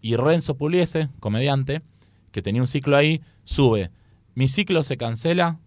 Y 0.00 0.14
Renzo 0.14 0.56
Puliese, 0.56 1.08
comediante, 1.18 1.82
que 2.30 2.40
tenía 2.40 2.62
un 2.62 2.68
ciclo 2.68 2.96
ahí, 2.96 3.20
sube. 3.44 3.90
Mi 4.34 4.48
ciclo 4.48 4.84
se 4.84 4.96
cancela 4.96 5.60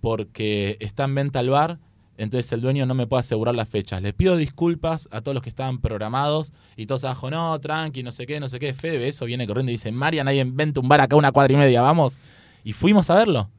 porque 0.00 0.76
está 0.80 1.04
en 1.04 1.14
venta 1.14 1.40
el 1.40 1.50
bar, 1.50 1.78
entonces 2.16 2.50
el 2.52 2.60
dueño 2.60 2.84
no 2.84 2.94
me 2.94 3.06
puede 3.06 3.20
asegurar 3.20 3.54
las 3.54 3.68
fechas. 3.68 4.02
Les 4.02 4.12
pido 4.12 4.36
disculpas 4.36 5.08
a 5.12 5.20
todos 5.20 5.34
los 5.34 5.42
que 5.42 5.48
estaban 5.48 5.78
programados 5.78 6.52
y 6.76 6.86
todos 6.86 7.04
abajo, 7.04 7.30
no, 7.30 7.58
tranqui, 7.60 8.02
no 8.02 8.10
sé 8.10 8.26
qué, 8.26 8.40
no 8.40 8.48
sé 8.48 8.58
qué. 8.58 8.74
Fede, 8.74 9.06
eso 9.06 9.24
viene 9.24 9.46
corriendo 9.46 9.70
y 9.70 9.74
dice, 9.74 9.92
Marian, 9.92 10.26
ahí 10.26 10.40
inventa 10.40 10.80
un 10.80 10.88
bar 10.88 11.00
acá 11.00 11.14
una 11.16 11.30
cuadra 11.30 11.52
y 11.52 11.56
media, 11.56 11.80
vamos. 11.80 12.18
Y 12.64 12.72
fuimos 12.72 13.08
a 13.10 13.14
verlo. 13.14 13.50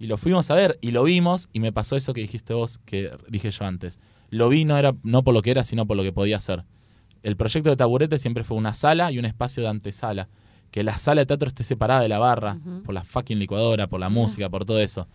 Y 0.00 0.06
lo 0.06 0.16
fuimos 0.16 0.50
a 0.50 0.54
ver 0.54 0.78
y 0.80 0.92
lo 0.92 1.04
vimos 1.04 1.48
y 1.52 1.60
me 1.60 1.72
pasó 1.72 1.94
eso 1.94 2.14
que 2.14 2.22
dijiste 2.22 2.54
vos, 2.54 2.78
que 2.84 3.10
dije 3.28 3.50
yo 3.50 3.64
antes. 3.64 4.00
Lo 4.30 4.48
vi 4.48 4.64
no, 4.64 4.76
era, 4.78 4.94
no 5.02 5.22
por 5.22 5.34
lo 5.34 5.42
que 5.42 5.50
era, 5.50 5.62
sino 5.62 5.86
por 5.86 5.96
lo 5.96 6.02
que 6.02 6.12
podía 6.12 6.40
ser. 6.40 6.64
El 7.22 7.36
proyecto 7.36 7.68
de 7.70 7.76
Taburete 7.76 8.18
siempre 8.18 8.42
fue 8.42 8.56
una 8.56 8.74
sala 8.74 9.12
y 9.12 9.18
un 9.18 9.24
espacio 9.24 9.62
de 9.62 9.68
antesala. 9.68 10.28
Que 10.70 10.82
la 10.82 10.98
sala 10.98 11.22
de 11.22 11.26
teatro 11.26 11.48
esté 11.48 11.62
separada 11.62 12.00
de 12.00 12.08
la 12.08 12.18
barra, 12.18 12.58
por 12.84 12.94
la 12.94 13.04
fucking 13.04 13.38
licuadora, 13.38 13.88
por 13.88 14.00
la 14.00 14.08
música, 14.08 14.48
por 14.48 14.64
todo 14.64 14.80
eso. 14.80 15.08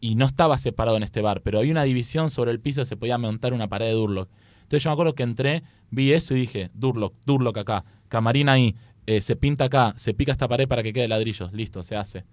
Y 0.00 0.14
no 0.14 0.26
estaba 0.26 0.56
separado 0.58 0.96
en 0.96 1.02
este 1.02 1.20
bar, 1.20 1.42
pero 1.42 1.58
había 1.58 1.72
una 1.72 1.82
división 1.84 2.30
sobre 2.30 2.50
el 2.50 2.60
piso, 2.60 2.84
se 2.84 2.96
podía 2.96 3.18
montar 3.18 3.52
una 3.52 3.68
pared 3.68 3.86
de 3.86 3.92
Durlock. 3.92 4.28
Entonces 4.28 4.62
Entonces 4.62 4.84
yo 4.84 4.90
me 4.90 4.92
acuerdo 4.94 5.14
que 5.14 5.22
entré, 5.22 5.62
vi 5.90 6.12
eso 6.12 6.34
y 6.34 6.40
dije, 6.40 6.70
Durlock, 6.74 7.14
Durlock 7.26 7.58
acá, 7.58 7.84
camarín 8.08 8.48
ahí, 8.48 8.74
eh, 9.06 9.20
se 9.20 9.36
pinta 9.36 9.64
acá, 9.64 9.92
se 9.96 10.14
pica 10.14 10.32
esta 10.32 10.48
pared 10.48 10.66
para 10.66 10.82
que 10.82 10.92
quede 10.92 11.08
ladrillos, 11.08 11.52
listo, 11.52 11.82
se 11.82 11.96
hace. 11.96 12.24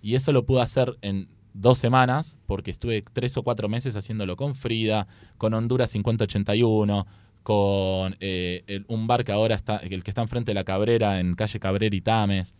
Y 0.00 0.14
eso 0.14 0.32
lo 0.32 0.46
pude 0.46 0.62
hacer 0.62 0.96
en 1.02 1.28
dos 1.52 1.78
semanas, 1.78 2.38
porque 2.46 2.70
estuve 2.70 3.02
tres 3.12 3.36
o 3.36 3.42
cuatro 3.42 3.68
meses 3.68 3.96
haciéndolo 3.96 4.36
con 4.36 4.54
Frida, 4.54 5.06
con 5.38 5.54
Honduras 5.54 5.90
5081, 5.92 7.06
con 7.44 8.16
eh, 8.20 8.64
el- 8.66 8.84
un 8.88 9.06
bar 9.06 9.22
que 9.22 9.30
ahora 9.30 9.54
está, 9.54 9.76
el 9.76 10.02
que 10.02 10.10
está 10.10 10.22
enfrente 10.22 10.50
de 10.50 10.54
la 10.54 10.64
Cabrera, 10.64 11.20
en 11.20 11.36
calle 11.36 11.60
Cabrera 11.60 11.94
y 11.94 12.00
Tames. 12.00 12.54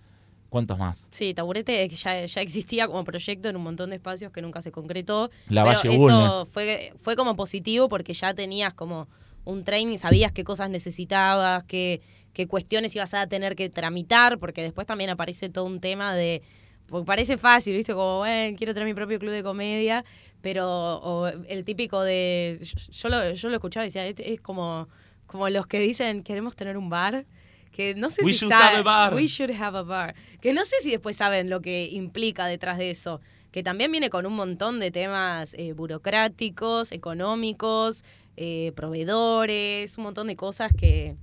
¿Cuántos 0.51 0.79
más? 0.79 1.09
Sí, 1.11 1.35
Taburete 1.35 1.89
ya, 1.89 2.25
ya 2.27 2.41
existía 2.41 2.87
como 2.87 3.03
proyecto 3.03 3.49
en 3.49 3.57
un 3.57 3.63
montón 3.65 3.91
de 3.91 3.97
espacios 3.97 4.31
que 4.31 4.41
nunca 4.41 4.63
se 4.63 4.71
concretó. 4.71 5.29
La 5.49 5.65
pero 5.65 5.79
Valle 5.79 5.97
eso 5.97 6.47
fue, 6.47 6.93
fue 7.01 7.17
como 7.17 7.35
positivo 7.35 7.89
porque 7.89 8.15
ya 8.15 8.35
tenías 8.35 8.73
como 8.73 9.09
un 9.45 9.65
training, 9.65 9.99
sabías 9.99 10.31
qué 10.31 10.45
cosas 10.45 10.71
necesitabas, 10.71 11.65
qué, 11.65 12.03
qué 12.33 12.47
cuestiones 12.47 12.95
ibas 12.95 13.15
a 13.15 13.27
tener 13.27 13.57
que 13.57 13.69
tramitar, 13.69 14.39
porque 14.39 14.63
después 14.63 14.87
también 14.87 15.11
aparece 15.11 15.49
todo 15.49 15.65
un 15.65 15.81
tema 15.81 16.15
de... 16.15 16.41
Porque 16.87 17.05
parece 17.07 17.37
fácil, 17.37 17.75
¿viste? 17.75 17.93
Como, 17.95 18.19
bueno, 18.19 18.57
quiero 18.57 18.75
tener 18.75 18.87
mi 18.87 18.95
propio 18.95 19.19
club 19.19 19.33
de 19.33 19.43
comedia, 19.43 20.05
pero 20.45 20.69
o 20.99 21.27
el 21.27 21.65
típico 21.65 22.03
de... 22.03 22.61
Yo, 22.91 23.09
lo, 23.09 23.33
yo 23.33 23.49
lo 23.49 23.55
escuchaba 23.55 23.85
y 23.85 23.89
decía, 23.89 24.07
es, 24.07 24.17
es 24.21 24.41
como, 24.43 24.89
como 25.27 25.49
los 25.49 25.67
que 25.67 25.79
dicen, 25.81 26.23
queremos 26.23 26.55
tener 26.55 26.77
un 26.77 26.91
bar. 26.91 27.25
Que 27.73 27.95
no 27.97 28.11
sé 28.11 28.23
We 28.23 28.33
si 28.35 28.41
should 28.41 28.53
saben- 28.53 28.69
have 28.69 28.79
a 28.79 28.83
bar. 28.83 29.15
We 29.15 29.27
should 29.27 29.51
have 29.51 29.77
a 29.79 29.83
bar. 29.83 30.15
Que 30.43 30.53
no 30.53 30.65
sé 30.67 30.77
si 30.83 30.91
después 30.91 31.17
saben 31.17 31.49
lo 31.49 31.61
que 31.63 31.89
implica 31.91 32.45
detrás 32.47 32.77
de 32.77 32.91
eso. 32.91 33.21
Que 33.51 33.63
también 33.63 33.91
viene 33.91 34.11
con 34.11 34.27
un 34.27 34.35
montón 34.35 34.79
de 34.81 34.91
temas 34.91 35.55
eh, 35.55 35.73
burocráticos, 35.73 36.93
económicos, 36.93 38.05
eh, 38.37 38.73
proveedores, 38.77 39.97
un 39.97 40.05
montón 40.05 40.27
de 40.27 40.37
cosas 40.37 40.73
que, 40.77 41.17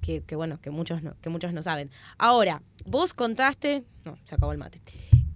que, 0.00 0.22
que, 0.22 0.34
bueno, 0.34 0.60
que 0.62 0.70
muchos, 0.70 1.02
no, 1.02 1.14
que 1.20 1.28
muchos 1.28 1.52
no 1.52 1.62
saben. 1.62 1.90
Ahora, 2.18 2.62
vos 2.86 3.12
contaste, 3.12 3.84
no, 4.04 4.16
se 4.24 4.34
acabó 4.34 4.50
el 4.52 4.58
mate. 4.58 4.80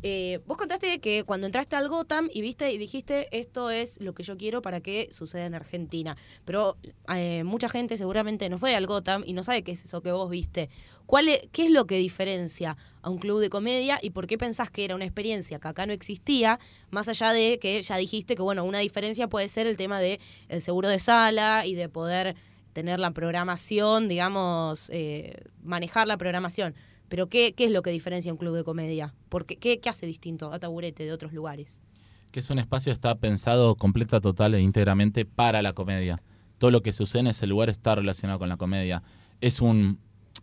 Eh, 0.04 0.38
vos 0.46 0.56
contaste 0.56 1.00
que 1.00 1.24
cuando 1.24 1.46
entraste 1.46 1.74
al 1.74 1.88
Gotham 1.88 2.28
y 2.32 2.40
viste 2.40 2.70
y 2.70 2.78
dijiste 2.78 3.26
esto 3.36 3.70
es 3.70 4.00
lo 4.00 4.14
que 4.14 4.22
yo 4.22 4.36
quiero 4.36 4.62
para 4.62 4.80
que 4.80 5.08
suceda 5.10 5.46
en 5.46 5.54
Argentina. 5.54 6.16
Pero 6.44 6.76
eh, 7.14 7.42
mucha 7.44 7.68
gente 7.68 7.96
seguramente 7.96 8.48
no 8.48 8.58
fue 8.58 8.76
al 8.76 8.86
Gotham 8.86 9.24
y 9.26 9.32
no 9.32 9.42
sabe 9.42 9.62
qué 9.64 9.72
es 9.72 9.84
eso 9.84 10.00
que 10.00 10.12
vos 10.12 10.30
viste. 10.30 10.70
¿Cuál 11.06 11.28
es, 11.28 11.40
¿Qué 11.50 11.64
es 11.64 11.70
lo 11.70 11.86
que 11.86 11.96
diferencia 11.96 12.76
a 13.02 13.10
un 13.10 13.18
club 13.18 13.40
de 13.40 13.50
comedia 13.50 13.98
y 14.00 14.10
por 14.10 14.26
qué 14.26 14.38
pensás 14.38 14.70
que 14.70 14.84
era 14.84 14.94
una 14.94 15.04
experiencia 15.04 15.58
que 15.58 15.66
acá 15.66 15.84
no 15.86 15.92
existía? 15.92 16.60
Más 16.90 17.08
allá 17.08 17.32
de 17.32 17.58
que 17.58 17.82
ya 17.82 17.96
dijiste 17.96 18.36
que 18.36 18.42
bueno, 18.42 18.64
una 18.64 18.78
diferencia 18.78 19.26
puede 19.28 19.48
ser 19.48 19.66
el 19.66 19.76
tema 19.76 19.98
de 19.98 20.20
el 20.48 20.62
seguro 20.62 20.88
de 20.88 21.00
sala 21.00 21.66
y 21.66 21.74
de 21.74 21.88
poder 21.88 22.36
tener 22.72 23.00
la 23.00 23.10
programación, 23.10 24.06
digamos, 24.06 24.90
eh, 24.90 25.34
manejar 25.64 26.06
la 26.06 26.16
programación. 26.16 26.76
Pero 27.08 27.28
¿qué, 27.28 27.54
¿qué 27.54 27.64
es 27.64 27.70
lo 27.70 27.82
que 27.82 27.90
diferencia 27.90 28.32
un 28.32 28.38
club 28.38 28.54
de 28.54 28.64
comedia? 28.64 29.14
Porque, 29.28 29.56
¿qué, 29.56 29.80
¿Qué 29.80 29.88
hace 29.88 30.06
distinto 30.06 30.52
a 30.52 30.58
Taburete 30.58 31.04
de 31.04 31.12
otros 31.12 31.32
lugares? 31.32 31.82
Que 32.30 32.40
es 32.40 32.50
un 32.50 32.58
espacio 32.58 32.90
que 32.90 32.94
está 32.94 33.14
pensado 33.14 33.74
completa, 33.76 34.20
total 34.20 34.54
e 34.54 34.60
íntegramente 34.60 35.24
para 35.24 35.62
la 35.62 35.72
comedia. 35.72 36.22
Todo 36.58 36.70
lo 36.70 36.82
que 36.82 36.92
sucede 36.92 37.20
en 37.20 37.26
ese 37.28 37.46
lugar 37.46 37.70
está 37.70 37.94
relacionado 37.94 38.38
con 38.38 38.48
la 38.48 38.56
comedia. 38.56 39.02
Es 39.40 39.60
un, 39.60 39.98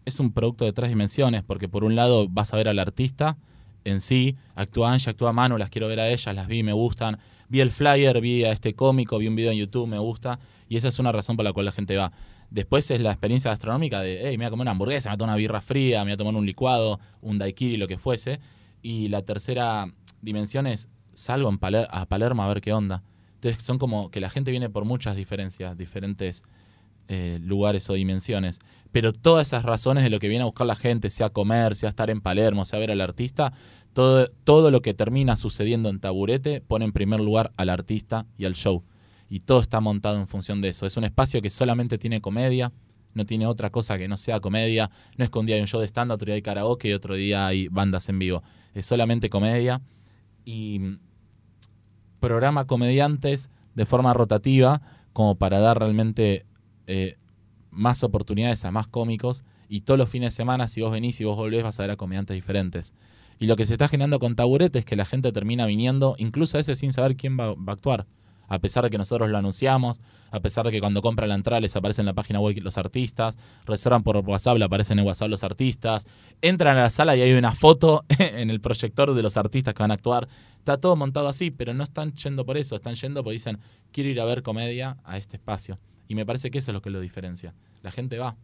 es 0.05 0.19
un 0.19 0.31
producto 0.31 0.65
de 0.65 0.73
tres 0.73 0.89
dimensiones, 0.89 1.43
porque 1.43 1.69
por 1.69 1.83
un 1.83 1.95
lado 1.95 2.27
vas 2.29 2.53
a 2.53 2.57
ver 2.57 2.67
al 2.67 2.79
artista 2.79 3.37
en 3.85 4.01
sí, 4.01 4.35
actúa 4.55 4.91
Angie, 4.91 5.11
actúa 5.11 5.31
Manu, 5.31 5.57
las 5.57 5.69
quiero 5.69 5.87
ver 5.87 5.99
a 5.99 6.09
ellas, 6.09 6.35
las 6.35 6.47
vi, 6.47 6.63
me 6.63 6.73
gustan. 6.73 7.19
Vi 7.47 7.61
el 7.61 7.71
flyer, 7.71 8.19
vi 8.19 8.43
a 8.43 8.51
este 8.51 8.73
cómico, 8.73 9.19
vi 9.19 9.27
un 9.27 9.35
video 9.35 9.51
en 9.51 9.59
YouTube, 9.59 9.87
me 9.87 9.99
gusta, 9.99 10.39
y 10.67 10.77
esa 10.77 10.87
es 10.87 10.97
una 10.97 11.11
razón 11.11 11.35
por 11.35 11.45
la 11.45 11.53
cual 11.53 11.67
la 11.67 11.71
gente 11.71 11.95
va. 11.95 12.11
Después 12.49 12.89
es 12.91 13.01
la 13.01 13.11
experiencia 13.11 13.51
gastronómica 13.51 14.01
de, 14.01 14.19
hey, 14.23 14.37
me 14.37 14.43
voy 14.43 14.47
a 14.47 14.49
comer 14.51 14.63
una 14.63 14.71
hamburguesa, 14.71 15.09
me 15.09 15.11
voy 15.11 15.15
a 15.15 15.17
tomar 15.17 15.29
una 15.33 15.37
birra 15.37 15.61
fría, 15.61 15.99
me 15.99 16.11
voy 16.11 16.13
a 16.13 16.17
tomar 16.17 16.35
un 16.35 16.45
licuado, 16.45 16.99
un 17.21 17.37
daiquiri, 17.37 17.77
lo 17.77 17.87
que 17.87 17.97
fuese. 17.97 18.39
Y 18.81 19.09
la 19.09 19.21
tercera 19.23 19.93
dimensión 20.21 20.67
es, 20.67 20.89
salgo 21.13 21.51
a 21.51 22.05
Palermo 22.05 22.43
a 22.43 22.47
ver 22.47 22.61
qué 22.61 22.73
onda. 22.73 23.03
Entonces 23.35 23.63
son 23.63 23.77
como 23.77 24.09
que 24.09 24.19
la 24.19 24.29
gente 24.29 24.51
viene 24.51 24.69
por 24.69 24.85
muchas 24.85 25.15
diferencias, 25.15 25.77
diferentes 25.77 26.43
eh, 27.07 27.37
lugares 27.41 27.89
o 27.89 27.93
dimensiones. 27.93 28.59
Pero 28.91 29.13
todas 29.13 29.47
esas 29.47 29.63
razones 29.63 30.03
de 30.03 30.09
lo 30.09 30.19
que 30.19 30.27
viene 30.27 30.43
a 30.43 30.45
buscar 30.45 30.65
la 30.65 30.75
gente, 30.75 31.09
sea 31.09 31.29
comer, 31.29 31.75
sea 31.75 31.89
estar 31.89 32.09
en 32.09 32.21
Palermo, 32.21 32.65
sea 32.65 32.79
ver 32.79 32.91
al 32.91 33.01
artista, 33.01 33.53
todo, 33.93 34.27
todo 34.43 34.71
lo 34.71 34.81
que 34.81 34.93
termina 34.93 35.35
sucediendo 35.35 35.89
en 35.89 35.99
Taburete 35.99 36.61
pone 36.61 36.85
en 36.85 36.93
primer 36.93 37.19
lugar 37.19 37.51
al 37.57 37.69
artista 37.69 38.25
y 38.37 38.45
al 38.45 38.55
show. 38.55 38.83
Y 39.35 39.39
todo 39.41 39.59
está 39.59 39.81
montado 39.81 40.15
en 40.17 40.29
función 40.29 40.61
de 40.61 40.69
eso. 40.69 40.85
Es 40.85 40.95
un 40.95 41.03
espacio 41.03 41.41
que 41.41 41.49
solamente 41.49 41.97
tiene 41.97 42.21
comedia, 42.21 42.71
no 43.13 43.25
tiene 43.25 43.47
otra 43.47 43.69
cosa 43.69 43.97
que 43.97 44.07
no 44.07 44.15
sea 44.15 44.39
comedia. 44.39 44.89
No 45.17 45.25
es 45.25 45.29
que 45.29 45.37
un 45.37 45.45
día 45.45 45.55
hay 45.55 45.61
un 45.61 45.67
show 45.67 45.81
de 45.81 45.87
stand-up, 45.87 46.15
otro 46.15 46.27
día 46.27 46.35
hay 46.35 46.41
karaoke 46.41 46.87
y 46.87 46.93
otro 46.93 47.15
día 47.15 47.45
hay 47.45 47.67
bandas 47.67 48.07
en 48.07 48.17
vivo. 48.17 48.43
Es 48.73 48.85
solamente 48.85 49.29
comedia. 49.29 49.81
Y 50.45 50.99
programa 52.21 52.65
comediantes 52.65 53.49
de 53.73 53.85
forma 53.85 54.13
rotativa 54.13 54.81
como 55.11 55.35
para 55.35 55.59
dar 55.59 55.79
realmente 55.79 56.45
eh, 56.87 57.17
más 57.71 58.05
oportunidades 58.05 58.63
a 58.63 58.71
más 58.71 58.87
cómicos 58.87 59.43
y 59.67 59.81
todos 59.81 59.97
los 59.97 60.07
fines 60.07 60.27
de 60.27 60.37
semana 60.37 60.69
si 60.69 60.79
vos 60.79 60.91
venís 60.91 61.19
y 61.19 61.25
vos 61.25 61.35
volvés 61.35 61.61
vas 61.61 61.77
a 61.81 61.83
ver 61.83 61.91
a 61.91 61.97
comediantes 61.97 62.35
diferentes. 62.35 62.93
Y 63.37 63.47
lo 63.47 63.57
que 63.57 63.65
se 63.65 63.73
está 63.73 63.89
generando 63.89 64.17
con 64.17 64.37
Taburete 64.37 64.79
es 64.79 64.85
que 64.85 64.95
la 64.95 65.03
gente 65.03 65.33
termina 65.33 65.65
viniendo 65.65 66.15
incluso 66.19 66.55
a 66.55 66.59
veces 66.59 66.79
sin 66.79 66.93
saber 66.93 67.17
quién 67.17 67.37
va, 67.37 67.53
va 67.53 67.73
a 67.73 67.75
actuar. 67.75 68.07
A 68.47 68.59
pesar 68.59 68.83
de 68.83 68.89
que 68.89 68.97
nosotros 68.97 69.29
lo 69.29 69.37
anunciamos, 69.37 70.01
a 70.31 70.39
pesar 70.39 70.65
de 70.65 70.71
que 70.71 70.79
cuando 70.79 71.01
compran 71.01 71.29
la 71.29 71.35
entrada 71.35 71.59
les 71.59 71.75
aparece 71.75 72.01
en 72.01 72.05
la 72.05 72.13
página 72.13 72.39
web 72.39 72.57
los 72.61 72.77
artistas, 72.77 73.37
reservan 73.65 74.03
por 74.03 74.17
WhatsApp, 74.17 74.61
aparecen 74.61 74.99
en 74.99 75.05
WhatsApp 75.05 75.29
los 75.29 75.43
artistas, 75.43 76.05
entran 76.41 76.77
a 76.77 76.83
la 76.83 76.89
sala 76.89 77.15
y 77.15 77.21
hay 77.21 77.33
una 77.33 77.53
foto 77.53 78.05
en 78.19 78.49
el 78.49 78.61
proyector 78.61 79.13
de 79.13 79.21
los 79.23 79.37
artistas 79.37 79.73
que 79.73 79.83
van 79.83 79.91
a 79.91 79.95
actuar. 79.95 80.27
Está 80.57 80.77
todo 80.77 80.95
montado 80.95 81.27
así, 81.27 81.51
pero 81.51 81.73
no 81.73 81.83
están 81.83 82.13
yendo 82.13 82.45
por 82.45 82.57
eso, 82.57 82.75
están 82.75 82.95
yendo 82.95 83.23
porque 83.23 83.33
dicen, 83.33 83.59
quiero 83.91 84.09
ir 84.09 84.19
a 84.19 84.25
ver 84.25 84.43
comedia 84.43 84.97
a 85.03 85.17
este 85.17 85.37
espacio. 85.37 85.79
Y 86.07 86.15
me 86.15 86.25
parece 86.25 86.51
que 86.51 86.59
eso 86.59 86.71
es 86.71 86.73
lo 86.73 86.81
que 86.81 86.89
lo 86.89 86.99
diferencia. 86.99 87.53
La 87.81 87.91
gente 87.91 88.17
va 88.17 88.37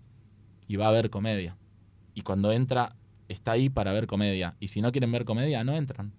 y 0.68 0.76
va 0.76 0.88
a 0.88 0.92
ver 0.92 1.10
comedia. 1.10 1.58
Y 2.14 2.22
cuando 2.22 2.52
entra, 2.52 2.96
está 3.28 3.54
ahí 3.54 3.70
para 3.70 3.94
ver 3.94 4.08
comedia. 4.08 4.56
Y 4.60 4.70
si 4.70 4.82
no 4.82 4.92
quieren 4.92 5.12
ver 5.12 5.26
comedia, 5.26 5.64
no 5.64 5.76
entran. 5.76 6.14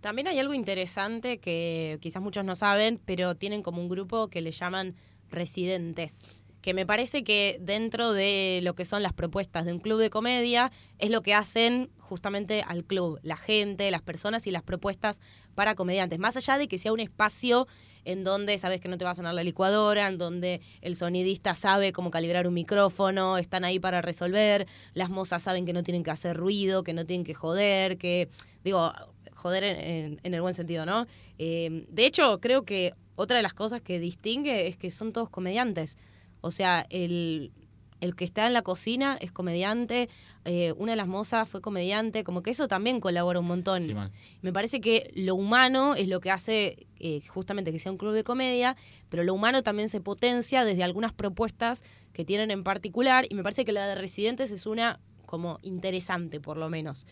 También 0.00 0.28
hay 0.28 0.38
algo 0.38 0.54
interesante 0.54 1.38
que 1.38 1.98
quizás 2.00 2.22
muchos 2.22 2.44
no 2.44 2.56
saben, 2.56 3.00
pero 3.04 3.34
tienen 3.34 3.62
como 3.62 3.82
un 3.82 3.88
grupo 3.88 4.28
que 4.28 4.40
le 4.40 4.50
llaman 4.50 4.94
residentes. 5.30 6.16
Que 6.62 6.74
me 6.74 6.84
parece 6.84 7.24
que 7.24 7.58
dentro 7.60 8.12
de 8.12 8.60
lo 8.62 8.74
que 8.74 8.84
son 8.84 9.02
las 9.02 9.14
propuestas 9.14 9.64
de 9.64 9.72
un 9.72 9.78
club 9.78 9.98
de 9.98 10.10
comedia 10.10 10.70
es 10.98 11.10
lo 11.10 11.22
que 11.22 11.32
hacen 11.32 11.90
justamente 11.98 12.62
al 12.66 12.84
club, 12.84 13.18
la 13.22 13.36
gente, 13.36 13.90
las 13.90 14.02
personas 14.02 14.46
y 14.46 14.50
las 14.50 14.62
propuestas 14.62 15.20
para 15.54 15.74
comediantes. 15.74 16.18
Más 16.18 16.36
allá 16.36 16.58
de 16.58 16.68
que 16.68 16.76
sea 16.76 16.92
un 16.92 17.00
espacio 17.00 17.66
en 18.04 18.24
donde 18.24 18.58
sabes 18.58 18.80
que 18.80 18.88
no 18.88 18.98
te 18.98 19.04
va 19.04 19.12
a 19.12 19.14
sonar 19.14 19.34
la 19.34 19.44
licuadora, 19.44 20.08
en 20.08 20.18
donde 20.18 20.60
el 20.80 20.96
sonidista 20.96 21.54
sabe 21.54 21.92
cómo 21.92 22.10
calibrar 22.10 22.46
un 22.46 22.54
micrófono, 22.54 23.38
están 23.38 23.64
ahí 23.64 23.78
para 23.78 24.02
resolver, 24.02 24.66
las 24.92 25.08
mozas 25.08 25.42
saben 25.42 25.64
que 25.64 25.72
no 25.72 25.82
tienen 25.82 26.02
que 26.02 26.10
hacer 26.10 26.36
ruido, 26.36 26.82
que 26.82 26.92
no 26.92 27.06
tienen 27.06 27.24
que 27.24 27.34
joder, 27.34 27.96
que, 27.96 28.28
digo, 28.64 28.92
joder 29.40 29.64
en, 29.64 29.76
en- 29.80 30.20
en 30.22 30.34
el 30.34 30.40
buen 30.42 30.54
sentido, 30.54 30.84
¿no? 30.86 31.06
Eh, 31.38 31.86
de 31.88 32.06
hecho, 32.06 32.38
creo 32.40 32.62
que 32.64 32.92
otra 33.16 33.36
de 33.38 33.42
las 33.42 33.54
cosas 33.54 33.80
que 33.80 33.98
distingue 33.98 34.66
es 34.68 34.76
que 34.76 34.90
son 34.90 35.12
todos 35.12 35.30
comediantes. 35.30 35.96
O 36.42 36.50
sea, 36.50 36.86
el, 36.90 37.52
el 38.00 38.14
que 38.16 38.24
está 38.24 38.46
en 38.46 38.54
la 38.54 38.62
cocina 38.62 39.18
es 39.20 39.30
comediante, 39.30 40.08
eh, 40.46 40.72
una 40.78 40.92
de 40.92 40.96
las 40.96 41.06
mozas 41.06 41.46
fue 41.48 41.60
comediante, 41.60 42.24
como 42.24 42.42
que 42.42 42.50
eso 42.50 42.66
también 42.66 42.98
colabora 43.00 43.40
un 43.40 43.46
montón. 43.46 43.82
Sí. 43.82 43.94
Me 44.40 44.52
parece 44.52 44.80
que 44.80 45.10
lo 45.14 45.34
humano 45.34 45.94
es 45.94 46.08
lo 46.08 46.20
que 46.20 46.30
hace 46.30 46.86
eh, 46.98 47.20
justamente 47.28 47.72
que 47.72 47.78
sea 47.78 47.92
un 47.92 47.98
club 47.98 48.12
de 48.14 48.24
comedia, 48.24 48.74
pero 49.10 49.22
lo 49.22 49.34
humano 49.34 49.62
también 49.62 49.88
se 49.90 50.00
potencia 50.00 50.64
desde 50.64 50.82
algunas 50.82 51.12
propuestas 51.12 51.82
que 52.14 52.24
tienen 52.24 52.50
en 52.50 52.64
particular 52.64 53.26
y 53.28 53.34
me 53.34 53.42
parece 53.42 53.64
que 53.66 53.72
la 53.72 53.86
de 53.86 53.94
residentes 53.96 54.50
es 54.50 54.64
una 54.66 54.98
como 55.26 55.58
interesante 55.62 56.40
por 56.40 56.56
lo 56.56 56.68
menos. 56.70 57.04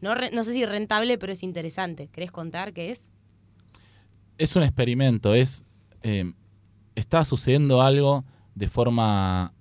No, 0.00 0.14
no 0.14 0.44
sé 0.44 0.52
si 0.52 0.64
rentable, 0.66 1.18
pero 1.18 1.32
es 1.32 1.42
interesante. 1.42 2.08
¿Querés 2.08 2.30
contar 2.30 2.72
qué 2.72 2.90
es? 2.90 3.08
es 4.38 4.56
un 4.56 4.62
experimento, 4.62 5.34
es 5.34 5.64
eh, 6.02 6.32
está 6.94 7.24
sucediendo 7.24 7.82
algo 7.82 8.24
de 8.54 8.68
forma 8.68 9.54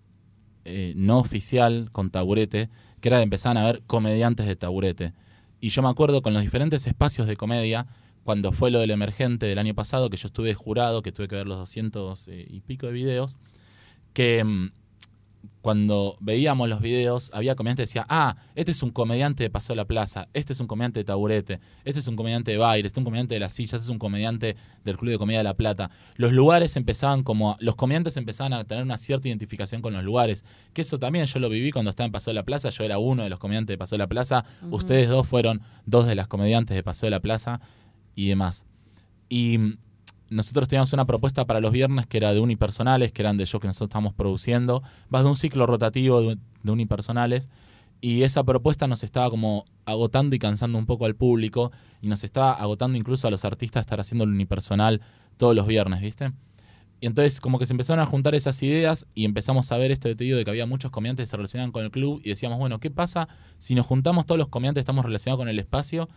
eh, 0.63 0.93
no 0.95 1.19
oficial 1.19 1.89
con 1.91 2.09
Taburete, 2.09 2.69
que 3.01 3.09
era 3.09 3.17
de 3.17 3.23
empezar 3.23 3.57
a 3.57 3.63
ver 3.65 3.83
comediantes 3.88 4.45
de 4.45 4.55
Taburete. 4.55 5.13
Y 5.59 5.69
yo 5.69 5.81
me 5.81 5.89
acuerdo 5.89 6.21
con 6.21 6.33
los 6.33 6.41
diferentes 6.41 6.86
espacios 6.88 7.27
de 7.27 7.38
comedia, 7.38 7.88
cuando 8.23 8.51
fue 8.51 8.71
lo 8.71 8.79
del 8.79 8.91
emergente 8.91 9.45
del 9.45 9.59
año 9.59 9.75
pasado, 9.75 10.09
que 10.09 10.17
yo 10.17 10.27
estuve 10.27 10.53
jurado, 10.53 11.01
que 11.01 11.11
tuve 11.11 11.27
que 11.27 11.36
ver 11.36 11.47
los 11.47 11.57
200 11.57 12.27
eh, 12.27 12.45
y 12.49 12.61
pico 12.61 12.88
de 12.88 12.93
videos, 12.93 13.38
que 14.13 14.43
mm, 14.43 14.71
cuando 15.62 16.18
veíamos 16.20 16.70
los 16.70 16.82
videos, 16.82 17.32
había 17.34 17.56
comediantes 17.56 17.84
que 17.84 18.00
decían, 18.00 18.06
ah, 18.10 18.36
este 18.56 18.72
es 18.72 18.84
un 18.84 18.91
comediante 18.91 19.43
de 19.43 19.50
Paseo 19.50 19.74
de 19.74 19.78
la 19.78 19.86
Plaza, 19.86 20.28
este 20.34 20.54
es 20.54 20.60
un 20.60 20.68
comediante 20.68 21.00
de 21.00 21.04
Taburete, 21.04 21.60
este 21.84 22.00
es 22.00 22.08
un 22.08 22.16
comediante 22.16 22.52
de 22.52 22.58
Baile, 22.58 22.88
este 22.88 23.00
es 23.00 23.02
un 23.02 23.06
comediante 23.06 23.34
de 23.34 23.39
Las 23.39 23.54
Sillas, 23.54 23.74
este 23.74 23.86
es 23.86 23.89
un 23.89 24.00
comediante 24.00 24.56
del 24.84 24.98
Club 24.98 25.12
de 25.12 25.18
Comedia 25.18 25.39
de 25.39 25.43
La 25.43 25.56
Plata. 25.56 25.89
Los 26.16 26.34
lugares 26.34 26.76
empezaban 26.76 27.24
como, 27.24 27.58
los 27.60 27.76
comediantes 27.76 28.18
empezaban 28.18 28.54
a 28.54 28.64
tener 28.64 28.84
una 28.84 28.98
cierta 28.98 29.28
identificación 29.28 29.82
con 29.82 29.93
los 29.93 30.04
lugares, 30.04 30.46
que 30.74 30.82
eso 30.82 31.00
también 31.00 31.26
yo 31.26 31.39
lo 31.39 31.50
viví 31.50 31.72
cuando 31.72 31.89
estaba 31.89 32.06
en 32.06 32.12
Paseo 32.12 32.32
de 32.32 32.36
la 32.36 32.43
Plaza, 32.43 32.70
yo 32.70 32.84
era 32.84 32.98
uno 33.00 33.24
de 33.24 33.30
los 33.30 33.39
comediantes 33.39 33.74
de 33.74 33.78
Paseo 33.78 33.98
de 33.98 34.04
la 34.04 34.08
Plaza, 34.08 34.46
ustedes 34.72 35.10
dos 35.10 35.28
fueron 35.28 35.62
dos 35.86 36.06
de 36.06 36.16
las 36.16 36.28
comediantes 36.28 36.76
de 36.76 36.84
Paseo 36.84 37.08
de 37.08 37.12
la 37.12 37.20
Plaza 37.20 37.60
y 38.16 38.30
demás. 38.30 38.66
Y 39.30 39.78
nosotros 40.30 40.67
teníamos 40.67 40.93
una 40.93 41.05
propuesta 41.05 41.45
para 41.45 41.59
los 41.59 41.71
viernes 41.71 42.07
que 42.07 42.17
era 42.17 42.34
de 42.34 42.39
unipersonales, 42.39 43.11
que 43.11 43.21
eran 43.21 43.38
de 43.38 43.45
shows 43.45 43.61
que 43.61 43.67
nosotros 43.67 43.89
estábamos 43.89 44.13
produciendo, 44.13 44.84
vas 45.09 45.23
de 45.23 45.30
un 45.30 45.38
ciclo 45.38 45.65
rotativo 45.65 46.21
de, 46.21 46.38
unipersonales, 46.71 47.49
y 48.01 48.23
esa 48.23 48.43
propuesta 48.43 48.88
nos 48.88 49.03
estaba 49.03 49.30
como 49.30 49.65
agotando 49.86 50.36
y 50.36 50.39
cansando 50.39 50.78
un 50.78 50.86
poco 50.86 51.05
al 51.05 51.15
público, 51.15 51.71
y 52.01 52.07
nos 52.07 52.23
estaba 52.23 52.53
agotando 52.53 52.97
incluso 52.97 53.28
a 53.28 53.32
los 53.32 53.45
artistas 53.45 53.82
estar 53.82 53.99
haciendo 53.99 54.23
el 54.23 54.32
unipersonal 54.32 55.01
todos 55.38 55.55
los 55.55 55.67
viernes, 55.67 56.01
¿viste? 56.01 56.32
Y 57.01 57.07
entonces 57.07 57.41
como 57.41 57.59
que 57.59 57.65
se 57.65 57.73
empezaron 57.73 58.01
a 58.01 58.05
juntar 58.05 58.36
esas 58.36 58.61
ideas 58.63 59.05
y 59.13 59.26
empezamos 59.26 59.71
a 59.71 59.78
ver 59.78 59.91
este 59.91 60.09
detalle 60.09 60.34
de 60.36 60.43
que 60.43 60.49
había 60.49 60.65
muchos 60.65 60.91
comediantes 60.91 61.26
que 61.26 61.28
se 61.28 61.38
relacionaban 61.38 61.71
con 61.71 61.84
el 61.84 61.91
club 61.91 62.21
y 62.23 62.30
decíamos, 62.30 62.57
bueno, 62.57 62.80
¿qué 62.80 62.89
pasa 62.89 63.28
si 63.57 63.76
nos 63.76 63.86
juntamos 63.86 64.26
todos 64.26 64.39
los 64.39 64.47
comediantes 64.47 64.82
estamos 64.82 65.05
relacionados 65.05 65.39
con 65.39 65.49
el 65.49 65.59
espacio 65.59 66.07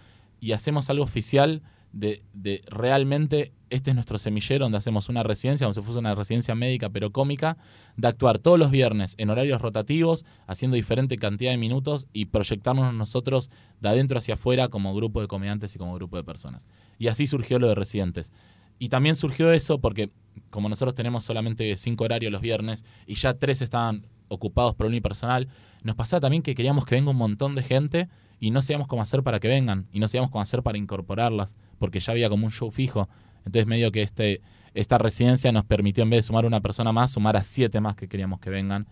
y 0.41 0.53
hacemos 0.53 0.89
algo 0.89 1.05
oficial 1.05 1.63
de, 1.93 2.23
de 2.33 2.63
realmente 2.69 3.53
este 3.71 3.91
es 3.91 3.95
nuestro 3.95 4.19
semillero 4.19 4.65
donde 4.65 4.79
hacemos 4.79 5.09
una 5.09 5.23
residencia, 5.23 5.67
como 5.67 5.75
si 5.75 5.83
fuese 5.83 5.99
una 5.99 6.15
residencia 6.15 6.55
médica 6.55 6.89
pero 6.91 7.11
cómica, 7.13 7.57
de 7.97 8.09
actuar 8.09 8.39
todos 8.39 8.59
los 8.59 8.71
viernes 8.71 9.15
en 9.19 9.31
horarios 9.31 9.61
rotativos, 9.61 10.25
haciendo 10.47 10.77
diferente 10.77 11.17
cantidad 11.19 11.51
de 11.51 11.59
minutos 11.59 12.07
y 12.13 12.27
proyectarnos 12.27 12.95
nosotros 12.95 13.51
de 13.81 13.89
adentro 13.89 14.19
hacia 14.19 14.35
afuera 14.35 14.69
como 14.69 14.95
grupo 14.95 15.21
de 15.21 15.29
comediantes 15.29 15.75
y 15.75 15.79
como 15.79 15.95
grupo 15.95 16.17
de 16.17 16.25
personas. 16.25 16.67
Y 16.99 17.09
así 17.09 17.27
surgió 17.27 17.59
lo 17.59 17.69
de 17.69 17.75
residentes. 17.75 18.33
Y 18.79 18.89
también 18.89 19.17
surgió 19.17 19.53
eso 19.53 19.81
porque 19.81 20.11
como 20.51 20.69
nosotros 20.69 20.95
tenemos 20.95 21.25
solamente 21.25 21.77
cinco 21.77 22.05
horarios 22.05 22.33
los 22.33 22.41
viernes 22.41 22.85
y 23.07 23.17
ya 23.17 23.35
tres 23.35 23.61
estaban 23.61 24.07
ocupados 24.29 24.75
por 24.75 24.87
unipersonal, 24.87 25.49
nos 25.83 25.97
pasaba 25.97 26.21
también 26.21 26.43
que 26.43 26.55
queríamos 26.55 26.85
que 26.85 26.95
venga 26.95 27.11
un 27.11 27.17
montón 27.17 27.55
de 27.55 27.63
gente 27.63 28.09
y 28.41 28.51
no 28.51 28.63
sabíamos 28.63 28.89
cómo 28.89 29.03
hacer 29.03 29.23
para 29.23 29.41
que 29.41 29.49
vengan 29.49 29.87
y 29.93 30.01
no 30.01 30.09
sabíamos 30.09 30.31
cómo 30.31 30.43
hacer 30.43 30.63
para 30.63 30.79
incorporarlas 30.79 31.57
porque 31.79 32.01
ya 32.01 32.13
había 32.13 32.29
como 32.29 32.47
un 32.47 32.53
show 32.53 32.71
fijo. 32.71 33.09
Entonces 33.39 33.67
medio 33.67 33.91
que 33.93 34.03
este, 34.03 34.43
esta 34.75 34.99
residencia 34.99 35.51
nos 35.53 35.65
permitió 35.65 36.03
en 36.05 36.11
vez 36.11 36.19
de 36.19 36.23
sumar 36.23 36.47
una 36.47 36.61
persona 36.61 36.93
más, 36.93 37.13
sumar 37.13 37.37
a 37.37 37.43
siete 37.43 37.81
más 37.81 37.97
que 37.97 38.09
queríamos 38.09 38.41
que 38.41 38.51
vengan 38.51 38.87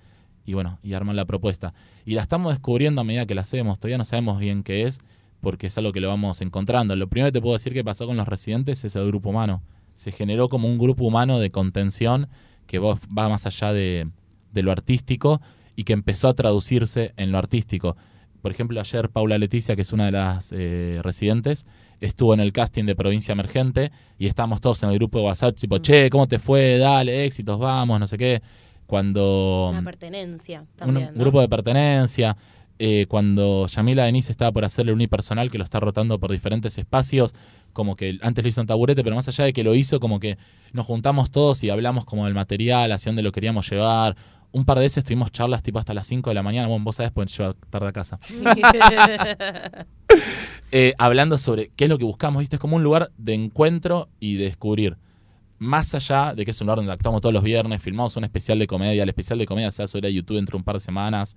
y 0.45 0.55
bueno, 0.55 0.79
y 0.83 0.95
armar 0.95 1.17
la 1.17 1.25
propuesta. 1.25 1.75
Y 2.05 2.15
la 2.15 2.23
estamos 2.23 2.53
descubriendo 2.53 3.01
a 3.01 3.05
medida 3.05 3.27
que 3.27 3.35
la 3.35 3.43
hacemos, 3.43 3.79
todavía 3.79 3.99
no 3.99 4.05
sabemos 4.05 4.39
bien 4.39 4.63
qué 4.63 4.83
es 4.85 4.99
porque 5.41 5.67
es 5.67 5.79
algo 5.79 5.93
que 5.93 6.01
lo 6.01 6.09
vamos 6.09 6.41
encontrando. 6.41 6.97
Lo 6.97 7.09
primero 7.09 7.29
que 7.29 7.33
te 7.33 7.43
puedo 7.43 7.55
decir 7.55 7.73
que 7.73 7.85
pasó 7.85 8.07
con 8.07 8.17
los 8.17 8.27
residentes 8.27 8.85
es 8.85 8.97
el 8.97 9.07
grupo 9.07 9.31
humano. 9.31 9.63
Se 9.95 10.11
generó 10.13 10.49
como 10.49 10.69
un 10.69 10.79
grupo 10.79 11.05
humano 11.05 11.39
de 11.39 11.51
contención 11.51 12.29
que 12.67 12.79
va 12.79 12.97
más 13.29 13.47
allá 13.47 13.73
de, 13.73 14.09
de 14.53 14.63
lo 14.63 14.73
artístico 14.73 15.41
y 15.77 15.85
que 15.85 15.93
empezó 15.93 16.29
a 16.29 16.35
traducirse 16.35 17.13
en 17.17 17.31
lo 17.31 17.39
artístico. 17.39 17.97
Por 18.47 18.53
ejemplo, 18.53 18.79
ayer 18.79 19.11
Paula 19.11 19.39
Leticia, 19.39 19.75
que 19.75 19.83
es 19.83 19.93
una 19.93 20.05
de 20.05 20.13
las 20.13 20.53
eh, 20.53 21.01
residentes, 21.03 21.67
estuvo 22.01 22.33
en 22.33 22.39
el 22.39 22.53
casting 22.53 22.85
de 22.85 22.95
Provincia 22.95 23.33
Emergente 23.33 23.91
y 24.21 24.29
estábamos 24.29 24.61
todos 24.61 24.85
en 24.85 24.91
el 24.91 24.99
grupo 24.99 25.19
de 25.19 25.25
WhatsApp, 25.25 25.57
tipo, 25.57 25.79
che, 25.79 26.09
¿cómo 26.11 26.29
te 26.29 26.39
fue? 26.39 26.79
Dale, 26.79 27.25
éxitos, 27.25 27.59
vamos, 27.59 27.99
no 27.99 28.07
sé 28.07 28.17
qué. 28.17 28.41
Cuando... 28.87 29.71
Una 29.73 29.83
pertenencia 29.83 30.65
también. 30.77 31.09
Un 31.09 31.15
¿no? 31.15 31.21
grupo 31.25 31.41
de 31.41 31.49
pertenencia. 31.49 32.37
Eh, 32.79 33.07
cuando 33.09 33.67
Yamila 33.67 34.05
Denise 34.05 34.31
estaba 34.31 34.53
por 34.53 34.65
hacerle 34.65 34.93
un 34.93 34.99
unipersonal 34.99 35.51
que 35.51 35.59
lo 35.59 35.65
está 35.65 35.81
rotando 35.81 36.21
por 36.21 36.31
diferentes 36.31 36.79
espacios, 36.79 37.35
como 37.73 37.97
que 37.97 38.19
antes 38.23 38.45
lo 38.45 38.49
hizo 38.49 38.61
en 38.61 38.69
taburete, 38.69 39.03
pero 39.03 39.17
más 39.17 39.27
allá 39.27 39.45
de 39.45 39.53
que 39.53 39.65
lo 39.65 39.75
hizo, 39.75 39.99
como 39.99 40.21
que 40.21 40.39
nos 40.73 40.87
juntamos 40.87 41.33
todos 41.33 41.65
y 41.65 41.71
hablamos 41.71 42.05
como 42.05 42.27
del 42.27 42.35
material, 42.35 42.93
hacia 42.93 43.11
dónde 43.11 43.23
lo 43.23 43.33
queríamos 43.33 43.69
llevar. 43.69 44.17
Un 44.57 44.65
par 44.65 44.79
de 44.79 44.85
veces 44.85 45.05
tuvimos 45.05 45.31
charlas 45.33 45.63
tipo 45.63 45.79
hasta 45.79 45.93
las 45.93 46.07
5 46.07 46.31
de 46.31 46.35
la 46.35 46.43
mañana, 46.43 46.67
bueno, 46.67 46.83
vos 46.83 46.97
sabés, 46.97 47.13
pues 47.13 47.31
yo 47.37 47.53
tarde 47.69 47.89
a 47.89 47.93
casa. 47.93 48.19
Eh, 50.73 50.95
hablando 50.99 51.39
sobre 51.39 51.69
qué 51.77 51.85
es 51.85 51.91
lo 51.91 51.97
que 51.97 52.05
buscamos, 52.05 52.41
¿viste? 52.41 52.57
Es 52.57 52.61
como 52.61 52.77
un 52.77 52.83
lugar 52.83 53.13
de 53.17 53.35
encuentro 53.35 54.09
y 54.19 54.35
de 54.35 54.45
descubrir. 54.45 54.99
Más 55.59 55.95
allá 55.95 56.35
de 56.35 56.45
que 56.45 56.51
es 56.51 56.61
un 56.61 56.67
lugar 56.67 56.79
donde 56.79 56.93
actuamos 56.93 57.21
todos 57.21 57.33
los 57.33 57.45
viernes, 57.45 57.81
filmamos 57.81 58.17
un 58.17 58.25
especial 58.25 58.59
de 58.59 58.67
comedia, 58.67 59.03
el 59.03 59.09
especial 59.09 59.39
de 59.39 59.47
comedia 59.47 59.71
se 59.71 59.85
hace 59.85 59.93
sobre 59.93 60.13
YouTube 60.13 60.37
dentro 60.37 60.57
de 60.57 60.59
un 60.59 60.65
par 60.65 60.77
de 60.77 60.81
semanas. 60.81 61.37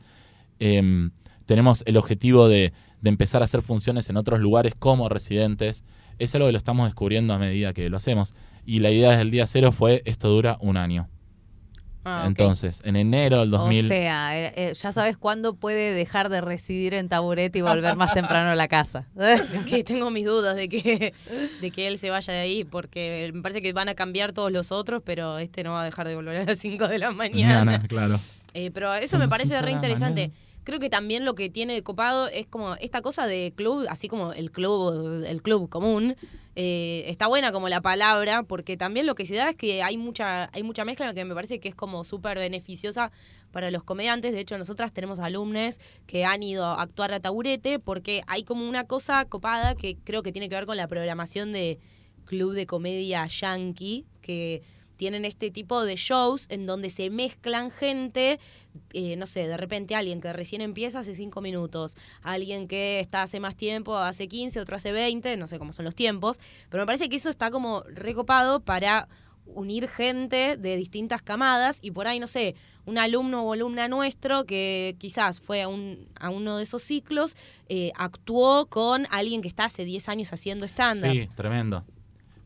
Em, 0.57 1.11
tenemos 1.45 1.83
el 1.85 1.97
objetivo 1.97 2.47
de, 2.47 2.73
de 3.01 3.09
empezar 3.09 3.41
a 3.41 3.45
hacer 3.45 3.61
funciones 3.61 4.09
en 4.09 4.17
otros 4.17 4.39
lugares 4.39 4.73
como 4.77 5.09
residentes. 5.09 5.83
Es 6.17 6.33
algo 6.35 6.47
que 6.47 6.53
lo 6.53 6.57
estamos 6.57 6.87
descubriendo 6.87 7.33
a 7.33 7.37
medida 7.37 7.73
que 7.73 7.89
lo 7.89 7.97
hacemos. 7.97 8.33
Y 8.65 8.79
la 8.79 8.91
idea 8.91 9.11
desde 9.11 9.23
el 9.23 9.31
día 9.31 9.45
cero 9.45 9.71
fue, 9.71 10.01
esto 10.05 10.29
dura 10.29 10.57
un 10.61 10.77
año. 10.77 11.07
Ah. 12.05 12.23
Entonces, 12.25 12.81
en 12.85 12.95
enero 12.95 13.39
del 13.39 13.51
2000... 13.51 13.85
O 13.85 13.87
sea, 13.87 14.39
eh, 14.39 14.53
eh, 14.55 14.73
ya 14.73 14.91
sabes 14.91 15.17
cuándo 15.17 15.55
puede 15.55 15.93
dejar 15.93 16.29
de 16.29 16.41
residir 16.41 16.93
en 16.93 17.09
Taburete 17.09 17.59
y 17.59 17.61
volver 17.61 17.95
más 17.97 18.13
temprano 18.13 18.49
a 18.49 18.55
la 18.55 18.67
casa. 18.67 19.07
que 19.67 19.83
tengo 19.83 20.09
mis 20.09 20.25
dudas 20.25 20.55
de 20.55 20.69
que, 20.69 21.13
de 21.61 21.71
que 21.71 21.87
él 21.87 21.99
se 21.99 22.09
vaya 22.09 22.33
de 22.33 22.39
ahí, 22.39 22.63
porque 22.63 23.31
me 23.33 23.41
parece 23.41 23.61
que 23.61 23.73
van 23.73 23.89
a 23.89 23.95
cambiar 23.95 24.31
todos 24.31 24.51
los 24.51 24.71
otros, 24.71 25.01
pero 25.03 25.39
este 25.39 25.63
no 25.63 25.73
va 25.73 25.81
a 25.81 25.85
dejar 25.85 26.07
de 26.07 26.15
volver 26.15 26.37
a 26.37 26.45
las 26.45 26.59
5 26.59 26.87
de 26.87 26.99
la 26.99 27.11
mañana. 27.11 27.65
Mañana, 27.65 27.87
claro. 27.87 28.19
Eh, 28.53 28.71
pero 28.71 28.93
eso 28.95 29.11
Son 29.11 29.19
me 29.19 29.27
parece 29.27 29.61
re 29.61 29.71
interesante. 29.71 30.27
mañana. 30.29 30.48
Creo 30.63 30.79
que 30.79 30.89
también 30.89 31.25
lo 31.25 31.35
que 31.35 31.49
tiene 31.49 31.73
de 31.73 31.83
copado 31.83 32.27
es 32.27 32.45
como 32.45 32.75
esta 32.75 33.01
cosa 33.01 33.25
de 33.25 33.53
club, 33.55 33.85
así 33.89 34.07
como 34.07 34.33
el 34.33 34.51
club, 34.51 35.23
el 35.25 35.41
club 35.41 35.69
común, 35.69 36.15
eh, 36.55 37.05
está 37.07 37.27
buena 37.27 37.51
como 37.51 37.69
la 37.69 37.81
palabra, 37.81 38.43
porque 38.43 38.75
también 38.75 39.05
lo 39.05 39.15
que 39.15 39.25
se 39.25 39.35
da 39.35 39.49
es 39.49 39.55
que 39.55 39.81
hay 39.81 39.97
mucha, 39.97 40.49
hay 40.53 40.63
mucha 40.63 40.83
mezcla 40.83 41.13
que 41.13 41.23
me 41.23 41.33
parece 41.33 41.59
que 41.59 41.69
es 41.69 41.75
como 41.75 42.03
súper 42.03 42.37
beneficiosa 42.37 43.11
para 43.51 43.71
los 43.71 43.83
comediantes. 43.83 44.33
De 44.33 44.41
hecho, 44.41 44.57
nosotras 44.57 44.91
tenemos 44.91 45.19
alumnos 45.19 45.79
que 46.05 46.25
han 46.25 46.43
ido 46.43 46.65
a 46.65 46.81
actuar 46.81 47.13
a 47.13 47.19
taburete 47.19 47.79
porque 47.79 48.23
hay 48.27 48.43
como 48.43 48.67
una 48.67 48.85
cosa 48.85 49.23
copada 49.25 49.75
que 49.75 49.97
creo 50.03 50.21
que 50.21 50.31
tiene 50.31 50.49
que 50.49 50.55
ver 50.55 50.65
con 50.65 50.77
la 50.77 50.87
programación 50.87 51.53
de 51.53 51.79
club 52.25 52.53
de 52.53 52.65
comedia 52.65 53.25
yankee, 53.25 54.05
que 54.21 54.61
tienen 54.99 55.23
este 55.23 55.49
tipo 55.49 55.85
de 55.85 55.95
shows 55.95 56.45
en 56.49 56.65
donde 56.65 56.89
se 56.89 57.09
mezclan 57.09 57.71
gente, 57.71 58.37
eh, 58.91 59.15
no 59.15 59.27
sé, 59.27 59.47
de 59.47 59.55
repente 59.55 59.95
alguien 59.95 60.19
que 60.19 60.33
recién 60.33 60.59
empieza 60.61 60.99
hace 60.99 61.15
cinco 61.15 61.39
minutos, 61.39 61.95
alguien 62.21 62.67
que 62.67 62.99
está 62.99 63.23
hace 63.23 63.39
más 63.39 63.55
tiempo, 63.55 63.95
hace 63.97 64.27
15, 64.27 64.59
otro 64.59 64.75
hace 64.75 64.91
20, 64.91 65.37
no 65.37 65.47
sé 65.47 65.57
cómo 65.57 65.71
son 65.71 65.85
los 65.85 65.95
tiempos, 65.95 66.41
pero 66.69 66.83
me 66.83 66.85
parece 66.85 67.07
que 67.07 67.15
eso 67.15 67.29
está 67.29 67.49
como 67.49 67.81
recopado 67.83 68.59
para 68.59 69.07
unir 69.45 69.87
gente 69.87 70.57
de 70.57 70.75
distintas 70.75 71.21
camadas 71.21 71.79
y 71.81 71.91
por 71.91 72.07
ahí, 72.07 72.19
no 72.19 72.27
sé, 72.27 72.55
un 72.85 72.97
alumno 72.97 73.43
o 73.43 73.53
alumna 73.53 73.87
nuestro 73.87 74.45
que 74.45 74.97
quizás 74.99 75.39
fue 75.39 75.61
a, 75.61 75.69
un, 75.69 76.09
a 76.19 76.29
uno 76.29 76.57
de 76.57 76.63
esos 76.63 76.83
ciclos, 76.83 77.37
eh, 77.69 77.93
actuó 77.95 78.65
con 78.65 79.07
alguien 79.11 79.41
que 79.41 79.47
está 79.47 79.63
hace 79.63 79.85
10 79.85 80.09
años 80.09 80.33
haciendo 80.33 80.65
stand-up. 80.65 81.09
Sí, 81.09 81.29
tremendo. 81.35 81.85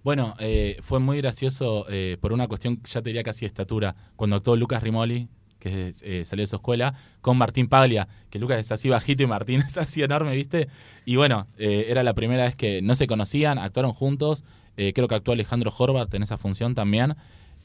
Bueno, 0.04 0.36
eh, 0.40 0.78
fue 0.82 1.00
muy 1.00 1.18
gracioso 1.18 1.86
eh, 1.90 2.18
por 2.20 2.34
una 2.34 2.48
cuestión, 2.48 2.82
ya 2.84 3.02
te 3.02 3.24
casi 3.24 3.46
estatura, 3.46 3.96
cuando 4.16 4.36
actuó 4.36 4.56
Lucas 4.56 4.84
Rimoli, 4.84 5.30
que 5.64 5.94
eh, 6.02 6.26
salió 6.26 6.44
de 6.44 6.48
su 6.48 6.58
escuela, 6.58 6.94
con 7.22 7.38
Martín 7.38 7.70
Paglia, 7.70 8.10
que 8.30 8.38
Lucas 8.38 8.60
es 8.60 8.72
así 8.74 8.90
bajito 8.90 9.24
y 9.24 9.28
Martín 9.28 9.62
es 9.68 9.78
así 9.78 10.04
enorme, 10.04 10.36
¿viste? 10.36 10.68
Y 11.06 11.16
bueno, 11.16 11.48
eh, 11.58 11.86
era 11.88 12.04
la 12.04 12.14
primera 12.14 12.44
vez 12.44 12.56
que 12.58 12.82
no 12.82 12.96
se 12.96 13.08
conocían, 13.08 13.58
actuaron 13.58 13.94
juntos, 13.94 14.44
eh, 14.76 14.92
creo 14.92 15.08
que 15.08 15.16
actuó 15.16 15.34
Alejandro 15.34 15.74
Horvath 15.76 16.14
en 16.16 16.24
esa 16.24 16.38
función 16.38 16.76
también, 16.76 17.16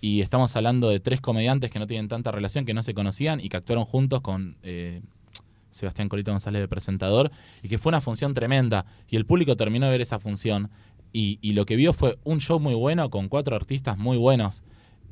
y 0.01 0.21
estamos 0.21 0.55
hablando 0.55 0.91
de 0.91 1.01
tres 1.01 1.21
comediantes 1.21 1.73
que 1.73 1.81
no 1.81 1.89
tienen 1.89 2.07
tanta 2.07 2.31
relación, 2.31 2.65
que 2.65 2.73
no 2.73 2.85
se 2.85 2.95
conocían 2.95 3.41
y 3.41 3.49
que 3.49 3.57
actuaron 3.57 3.85
juntos 3.85 4.21
con... 4.21 4.57
Sebastián 5.71 6.09
Colito 6.09 6.31
González 6.31 6.63
de 6.63 6.67
presentador, 6.67 7.31
y 7.63 7.69
que 7.69 7.77
fue 7.77 7.91
una 7.91 8.01
función 8.01 8.33
tremenda. 8.33 8.87
Y 9.07 9.17
el 9.17 9.27
público 9.27 9.55
terminó 9.55 9.85
de 9.85 9.93
ver 9.93 10.01
esa 10.01 10.19
función. 10.19 10.71
Y, 11.19 11.41
y 11.43 11.55
lo 11.55 11.67
que 11.67 11.75
vio 11.75 11.93
fue 11.93 12.17
un 12.23 12.41
show 12.41 12.61
muy 12.61 12.75
bueno 12.75 13.11
con 13.11 13.29
cuatro 13.29 13.57
artistas 13.57 13.99
muy 13.99 14.17
buenos. 14.17 14.63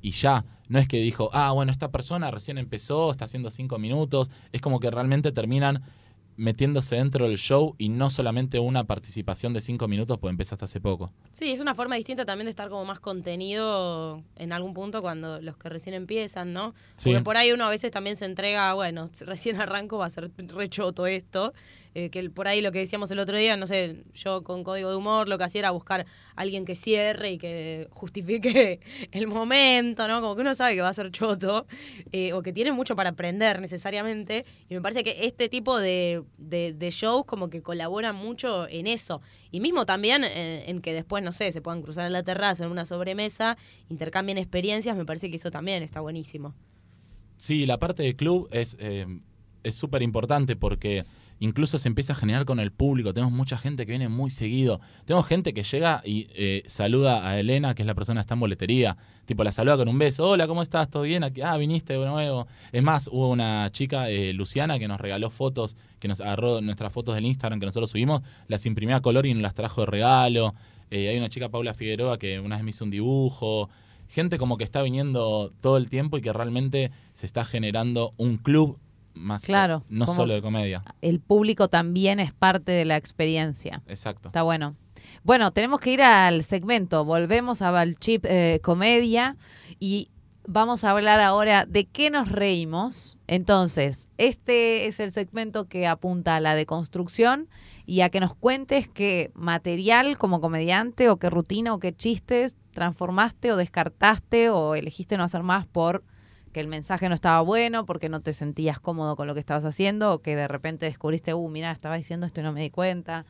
Y 0.03 0.13
ya, 0.13 0.45
no 0.69 0.79
es 0.79 0.87
que 0.87 0.99
dijo, 0.99 1.31
ah, 1.33 1.51
bueno, 1.51 1.73
esta 1.73 1.91
persona 1.91 2.31
recién 2.31 2.59
empezó, 2.59 3.11
está 3.11 3.25
haciendo 3.25 3.51
cinco 3.51 3.81
minutos. 3.81 4.31
Es 4.53 4.61
como 4.61 4.79
que 4.79 4.89
realmente 4.89 5.33
terminan 5.33 5.83
metiéndose 6.37 6.95
dentro 6.95 7.27
del 7.27 7.39
show 7.39 7.75
y 7.77 7.89
no 7.89 8.11
solamente 8.11 8.61
una 8.61 8.85
participación 8.85 9.53
de 9.53 9.61
cinco 9.61 9.89
minutos, 9.89 10.19
pues 10.19 10.31
empezaste 10.31 10.65
hace 10.67 10.81
poco. 10.81 11.13
Sí, 11.33 11.51
es 11.51 11.59
una 11.59 11.75
forma 11.75 11.97
distinta 11.97 12.25
también 12.25 12.47
de 12.47 12.51
estar 12.51 12.69
como 12.69 12.85
más 12.85 13.01
contenido 13.01 14.23
en 14.37 14.53
algún 14.53 14.75
punto 14.75 15.03
cuando 15.03 15.41
los 15.41 15.57
que 15.57 15.71
recién 15.71 15.97
empiezan, 15.97 16.53
¿no? 16.53 16.73
Sí. 16.97 17.11
Porque 17.11 17.25
por 17.25 17.37
ahí 17.37 17.51
uno 17.51 17.65
a 17.65 17.71
veces 17.71 17.91
también 17.91 18.15
se 18.15 18.27
entrega, 18.27 18.75
bueno, 18.75 19.11
recién 19.23 19.61
arranco, 19.61 19.99
va 19.99 20.07
a 20.07 20.11
ser 20.11 20.31
rechoto 20.37 21.09
esto. 21.09 21.53
Eh, 21.99 22.11
que 22.11 22.29
por 22.29 22.47
ahí 22.47 22.61
lo 22.61 22.73
que 22.73 22.79
decíamos 22.81 23.11
el 23.11 23.19
otro 23.19 23.39
día, 23.39 23.57
no 23.57 23.67
sé, 23.67 24.05
yo 24.13 24.43
con 24.45 24.65
código 24.65 24.91
de 24.91 24.97
humor 24.97 25.31
lo 25.31 25.39
que 25.39 25.45
hacía 25.45 25.61
era 25.61 25.71
buscar 25.71 26.03
a 26.03 26.41
alguien 26.43 26.67
que 26.67 26.77
cierre 26.77 27.33
y 27.33 27.39
que 27.39 27.89
justifique 27.91 28.81
el 29.13 29.27
momento, 29.27 30.07
¿no? 30.07 30.21
Como 30.21 30.35
que 30.35 30.43
uno 30.43 30.55
sabe 30.55 30.75
que 30.75 30.83
va 30.83 30.91
a 30.91 30.93
ser 30.93 31.11
choto 31.11 31.67
eh, 32.13 32.35
o 32.35 32.43
que 32.43 32.53
tiene 32.53 32.71
mucho 32.73 32.97
para 32.97 33.09
aprender 33.11 33.63
necesariamente. 33.63 34.45
Y 34.69 34.75
me 34.75 34.83
parece 34.83 35.05
que 35.05 35.25
este 35.25 35.49
tipo 35.49 35.79
de, 35.79 36.23
de- 36.37 36.75
de 36.75 36.91
shows 36.91 37.25
como 37.25 37.49
que 37.49 37.63
colaboran 37.63 38.15
mucho 38.15 38.69
en 38.69 38.87
eso. 38.87 39.23
Y 39.51 39.61
mismo 39.61 39.87
también 39.87 40.23
eh, 40.25 40.65
en 40.69 40.83
que 40.83 40.93
después, 40.93 41.25
no 41.25 41.33
sé, 41.33 41.51
se 41.53 41.63
puedan 41.63 41.81
cruzar 41.81 42.05
en 42.07 42.13
la 42.13 42.23
terraza, 42.23 42.65
en 42.65 42.71
una 42.71 42.85
sobremesa, 42.85 43.57
intercambien 43.89 44.37
experiencias, 44.37 44.95
me 44.99 45.07
parece 45.07 45.31
que 45.31 45.37
eso 45.37 45.51
también 45.51 45.83
está 45.83 46.03
buenísimo. 46.03 46.55
Sí, 47.39 47.65
la 47.65 47.79
parte 47.79 48.03
del 48.03 48.17
club 48.17 48.49
es 48.53 48.77
es 49.67 49.75
súper 49.75 50.03
importante 50.03 50.55
porque 50.55 51.05
incluso 51.41 51.79
se 51.79 51.89
empieza 51.89 52.13
a 52.13 52.17
generar 52.17 52.45
con 52.45 52.61
el 52.61 52.73
público. 52.73 53.13
Tenemos 53.13 53.33
mucha 53.33 53.59
gente 53.59 53.87
que 53.87 53.93
viene 53.93 54.09
muy 54.09 54.31
seguido. 54.31 54.81
Tenemos 55.05 55.27
gente 55.27 55.53
que 55.55 55.63
llega 55.63 56.03
y 56.05 56.29
eh, 56.35 56.63
saluda 56.67 57.29
a 57.29 57.39
Elena, 57.39 57.75
que 57.75 57.83
es 57.83 57.87
la 57.87 57.95
persona 57.95 58.21
que 58.21 58.23
está 58.23 58.35
en 58.35 58.41
boletería. 58.41 58.97
Tipo, 59.25 59.45
la 59.45 59.53
saluda 59.53 59.77
con 59.77 59.89
un 59.89 59.99
beso. 59.99 60.29
Hola, 60.29 60.47
¿cómo 60.47 60.63
estás? 60.63 60.89
¿Todo 60.89 61.03
bien? 61.03 61.25
Aquí? 61.25 61.43
Ah, 61.43 61.57
viniste 61.57 61.95
de 61.95 62.07
nuevo. 62.07 62.47
Es 62.73 62.83
más, 62.83 63.09
hubo 63.09 63.31
una 63.31 63.71
chica, 63.73 64.09
eh, 64.09 64.33
Luciana, 64.33 64.79
que 64.79 64.89
nos 64.89 65.01
regaló 65.01 65.31
fotos, 65.31 65.77
que 65.99 66.09
nos 66.09 66.21
agarró 66.21 66.61
nuestras 66.61 66.93
fotos 66.93 67.15
del 67.15 67.25
Instagram 67.25 67.61
que 67.61 67.67
nosotros 67.67 67.91
subimos, 67.91 68.23
las 68.49 68.65
imprimió 68.67 68.97
a 68.97 69.01
color 69.01 69.27
y 69.27 69.35
nos 69.35 69.43
las 69.43 69.55
trajo 69.55 69.83
de 69.83 69.87
regalo. 69.87 70.55
Eh, 70.91 71.09
hay 71.09 71.19
una 71.19 71.29
chica, 71.29 71.49
Paula 71.49 71.75
Figueroa, 71.75 72.19
que 72.19 72.39
una 72.41 72.57
vez 72.57 72.65
me 72.65 72.71
hizo 72.71 72.85
un 72.85 72.91
dibujo. 72.91 73.69
Gente 74.09 74.39
como 74.39 74.57
que 74.57 74.65
está 74.65 74.83
viniendo 74.83 75.53
todo 75.61 75.77
el 75.77 75.89
tiempo 75.89 76.17
y 76.17 76.21
que 76.21 76.33
realmente 76.33 76.93
se 77.13 77.27
está 77.27 77.45
generando 77.45 78.15
un 78.17 78.37
club 78.37 78.79
más 79.17 79.45
Claro, 79.45 79.85
no 79.89 80.07
solo 80.07 80.35
de 80.35 80.43
comedia. 80.43 80.83
El 81.01 81.21
público 81.21 81.69
también 81.69 82.21
es 82.21 82.33
parte 82.33 82.73
de 82.73 82.85
la 82.85 82.97
experiencia. 82.97 83.83
Exacto. 83.87 84.29
Está 84.29 84.43
bueno. 84.43 84.75
Bueno, 85.23 85.51
tenemos 85.53 85.81
que 85.81 85.93
ir 85.93 86.03
al 86.03 86.45
segmento. 86.45 87.05
Volvemos 87.05 87.63
a 87.63 87.71
Valchip 87.71 88.25
eh, 88.27 88.61
Comedia 88.63 89.37
y 89.81 90.11
vamos 90.47 90.85
a 90.85 90.91
hablar 90.91 91.21
ahora 91.21 91.67
de 91.67 91.87
qué 91.87 92.11
nos 92.11 92.31
reímos. 92.31 93.19
Entonces, 93.27 94.09
este 94.19 94.87
es 94.87 95.01
el 95.01 95.13
segmento 95.13 95.67
que 95.67 95.87
apunta 95.87 96.37
a 96.37 96.41
la 96.41 96.55
deconstrucción 96.55 97.49
y 97.85 98.01
a 98.01 98.11
que 98.11 98.21
nos 98.21 98.35
cuentes 98.35 98.89
qué 98.89 99.31
material 99.35 100.19
como 100.19 100.41
comediante 100.41 101.09
o 101.09 101.17
qué 101.19 101.31
rutina 101.31 101.75
o 101.75 101.79
qué 101.79 101.95
chistes 101.95 102.55
transformaste 102.73 103.53
o 103.53 103.57
descartaste 103.57 104.51
o 104.51 104.75
elegiste 104.75 105.17
no 105.17 105.25
hacer 105.25 105.43
más 105.43 105.67
por 105.67 106.05
que 106.57 106.61
el 106.61 106.69
mensaje 106.69 107.11
no 107.11 107.15
estaba 107.15 107.43
bueno, 107.43 107.85
porque 107.85 108.09
no 108.09 108.23
te 108.23 108.33
sentías 108.33 108.81
cómodo 108.81 109.15
con 109.15 109.27
lo 109.27 109.35
que 109.35 109.41
estabas 109.41 109.67
haciendo 109.67 110.11
o 110.11 110.23
que 110.23 110.35
de 110.35 110.49
repente 110.49 110.87
descubriste, 110.87 111.35
uh, 111.35 111.49
mira, 111.51 111.71
estaba 111.71 111.99
diciendo 111.99 112.25
esto 112.25 112.41
y 112.41 112.45
no 112.45 112.55
me 112.55 112.63
di 112.63 112.71
cuenta. 112.71 113.27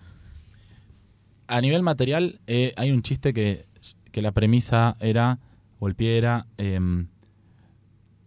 A 1.48 1.60
nivel 1.60 1.82
material, 1.82 2.38
eh, 2.46 2.72
hay 2.76 2.92
un 2.92 3.02
chiste 3.02 3.34
que, 3.34 3.66
que 4.12 4.22
la 4.22 4.30
premisa 4.30 4.96
era, 5.00 5.40
o 5.80 5.88
el 5.88 5.96
pie 5.96 6.18
era, 6.18 6.46
em, 6.56 7.08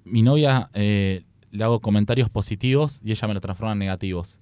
mi 0.04 0.22
novia 0.22 0.70
eh, 0.74 1.24
le 1.52 1.64
hago 1.64 1.80
comentarios 1.80 2.30
positivos 2.30 3.00
y 3.02 3.12
ella 3.12 3.26
me 3.30 3.36
los 3.36 3.42
transforma 3.42 3.72
en 3.72 3.80
negativos. 3.80 4.42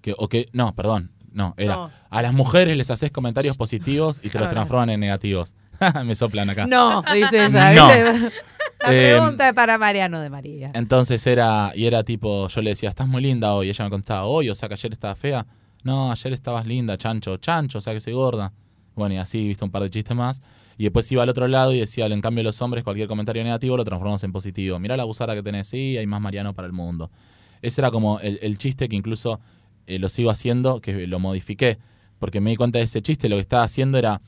Que, 0.00 0.14
o 0.16 0.28
que, 0.28 0.48
no, 0.52 0.76
perdón, 0.76 1.10
no, 1.32 1.54
era, 1.56 1.74
No. 1.74 1.90
a 2.08 2.22
las 2.22 2.32
mujeres 2.34 2.76
les 2.76 2.88
haces 2.92 3.10
comentarios 3.10 3.56
positivos 3.64 4.20
y 4.22 4.28
te 4.28 4.38
los 4.38 4.48
transforman 4.48 4.90
en 4.90 5.00
negativos. 5.00 5.56
me 6.04 6.14
soplan 6.14 6.50
acá. 6.50 6.68
No, 6.68 7.02
dice 7.12 7.46
ella. 7.46 7.72
No. 7.72 8.30
La 8.80 8.94
Eh, 8.94 9.16
pregunta 9.16 9.48
es 9.48 9.54
para 9.54 9.76
Mariano 9.78 10.20
de 10.20 10.30
María. 10.30 10.70
Entonces 10.74 11.26
era, 11.26 11.72
y 11.74 11.86
era 11.86 12.04
tipo, 12.04 12.48
yo 12.48 12.62
le 12.62 12.70
decía, 12.70 12.88
estás 12.88 13.08
muy 13.08 13.22
linda 13.22 13.52
hoy. 13.54 13.66
Y 13.66 13.70
ella 13.70 13.84
me 13.84 13.90
contaba, 13.90 14.24
hoy, 14.24 14.48
o 14.50 14.54
sea 14.54 14.68
que 14.68 14.74
ayer 14.74 14.92
estaba 14.92 15.14
fea. 15.14 15.46
No, 15.84 16.10
ayer 16.12 16.32
estabas 16.32 16.66
linda, 16.66 16.96
chancho, 16.98 17.36
chancho, 17.38 17.78
o 17.78 17.80
sea 17.80 17.92
que 17.92 18.00
soy 18.00 18.12
gorda. 18.12 18.52
Bueno, 18.94 19.14
y 19.14 19.18
así, 19.18 19.46
viste 19.48 19.64
un 19.64 19.70
par 19.70 19.82
de 19.82 19.90
chistes 19.90 20.16
más. 20.16 20.42
Y 20.76 20.84
después 20.84 21.10
iba 21.10 21.22
al 21.22 21.28
otro 21.28 21.48
lado 21.48 21.72
y 21.72 21.80
decía, 21.80 22.06
en 22.06 22.20
cambio 22.20 22.44
los 22.44 22.60
hombres, 22.62 22.84
cualquier 22.84 23.08
comentario 23.08 23.42
negativo 23.42 23.76
lo 23.76 23.84
transformamos 23.84 24.22
en 24.24 24.32
positivo. 24.32 24.78
Mirá 24.78 24.96
la 24.96 25.02
abusada 25.02 25.34
que 25.34 25.42
tenés, 25.42 25.68
sí, 25.68 25.96
hay 25.96 26.06
más 26.06 26.20
Mariano 26.20 26.54
para 26.54 26.66
el 26.66 26.72
mundo. 26.72 27.10
Ese 27.62 27.80
era 27.80 27.90
como 27.90 28.20
el, 28.20 28.38
el 28.42 28.58
chiste 28.58 28.88
que 28.88 28.94
incluso 28.94 29.40
eh, 29.88 29.98
lo 29.98 30.08
sigo 30.08 30.30
haciendo, 30.30 30.80
que 30.80 31.06
lo 31.08 31.18
modifiqué. 31.18 31.78
Porque 32.20 32.40
me 32.40 32.50
di 32.50 32.56
cuenta 32.56 32.78
de 32.78 32.84
ese 32.84 33.02
chiste, 33.02 33.28
lo 33.28 33.36
que 33.36 33.40
estaba 33.42 33.64
haciendo 33.64 33.98
era 33.98 34.20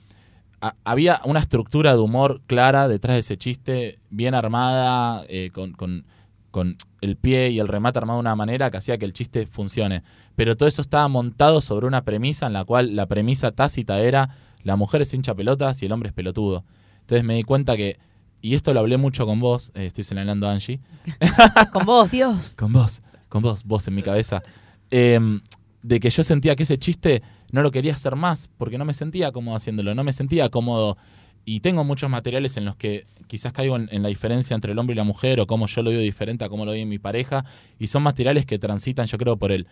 a- 0.61 0.75
había 0.85 1.21
una 1.25 1.41
estructura 1.41 1.93
de 1.93 1.99
humor 1.99 2.41
clara 2.47 2.89
detrás 2.89 3.17
de 3.17 3.21
ese 3.21 3.37
chiste, 3.39 3.99
bien 4.11 4.35
armada, 4.35 5.25
eh, 5.29 5.51
con, 5.53 5.73
con- 5.73 6.05
con 6.51 6.77
el 7.01 7.17
pie 7.17 7.51
y 7.51 7.61
el 7.61 7.69
remate 7.69 7.99
armado 7.99 8.19
de 8.19 8.23
una 8.23 8.35
manera 8.35 8.71
que 8.71 8.77
hacía 8.79 8.99
que 8.99 9.05
el 9.05 9.13
chiste 9.13 9.47
funcione. 9.47 10.03
Pero 10.35 10.57
todo 10.57 10.69
eso 10.69 10.83
estaba 10.83 11.07
montado 11.09 11.61
sobre 11.61 11.87
una 11.87 12.03
premisa 12.05 12.47
en 12.49 12.53
la 12.55 12.65
cual 12.65 12.97
la 12.97 13.07
premisa 13.07 13.53
tácita 13.53 14.01
era 14.01 14.35
la 14.65 14.77
mujer 14.77 15.01
es 15.03 15.15
hincha 15.15 15.35
pelotas 15.35 15.81
y 15.83 15.87
el 15.87 15.93
hombre 15.93 16.09
es 16.09 16.13
pelotudo. 16.15 16.65
Entonces 17.03 17.25
me 17.25 17.35
di 17.35 17.45
cuenta 17.45 17.77
que, 17.77 17.99
y 18.43 18.55
esto 18.57 18.75
lo 18.75 18.81
hablé 18.81 18.97
mucho 18.97 19.27
con 19.27 19.39
vos, 19.41 19.71
eh, 19.75 19.87
estoy 19.87 20.05
señalando 20.05 20.49
a 20.49 20.53
Angie, 20.53 20.81
Con 21.73 21.87
vos, 21.87 22.11
Dios. 22.11 22.55
con 22.57 22.73
vos, 22.73 23.01
con 23.29 23.43
vos, 23.43 23.65
vos 23.65 23.87
en 23.89 23.95
mi 23.95 24.03
cabeza. 24.03 24.43
Em, 24.91 25.41
de 25.83 26.01
que 26.01 26.11
yo 26.11 26.23
sentía 26.25 26.57
que 26.57 26.65
ese 26.65 26.79
chiste 26.79 27.23
no 27.53 27.63
lo 27.63 27.71
quería 27.71 27.95
hacer 27.95 28.17
más, 28.17 28.49
porque 28.59 28.79
no 28.79 28.85
me 28.85 28.95
sentía 28.95 29.33
cómodo 29.33 29.57
haciéndolo, 29.57 29.95
no 29.95 30.05
me 30.05 30.13
sentía 30.13 30.49
cómodo. 30.49 30.97
Y 31.45 31.61
tengo 31.61 31.85
muchos 31.85 32.11
materiales 32.11 32.57
en 32.57 32.65
los 32.65 32.77
que 32.77 33.07
quizás 33.27 33.53
caigo 33.53 33.77
en, 33.77 34.03
la 34.03 34.09
diferencia 34.09 34.55
entre 34.55 34.73
el 34.73 34.79
hombre 34.79 34.95
y 34.95 34.97
la 34.97 35.05
mujer, 35.05 35.41
o 35.41 35.47
cómo 35.47 35.67
yo 35.67 35.83
lo 35.83 35.91
veo 35.91 36.01
diferente 36.01 36.45
a 36.45 36.49
cómo 36.49 36.65
lo 36.65 36.73
veo 36.73 36.83
en 36.83 36.89
mi 36.89 36.99
pareja. 36.99 37.45
Y 37.79 37.87
son 37.87 38.03
materiales 38.03 38.47
que 38.47 38.59
transitan, 38.59 39.07
yo 39.07 39.19
creo, 39.19 39.37
por 39.37 39.51
el, 39.51 39.67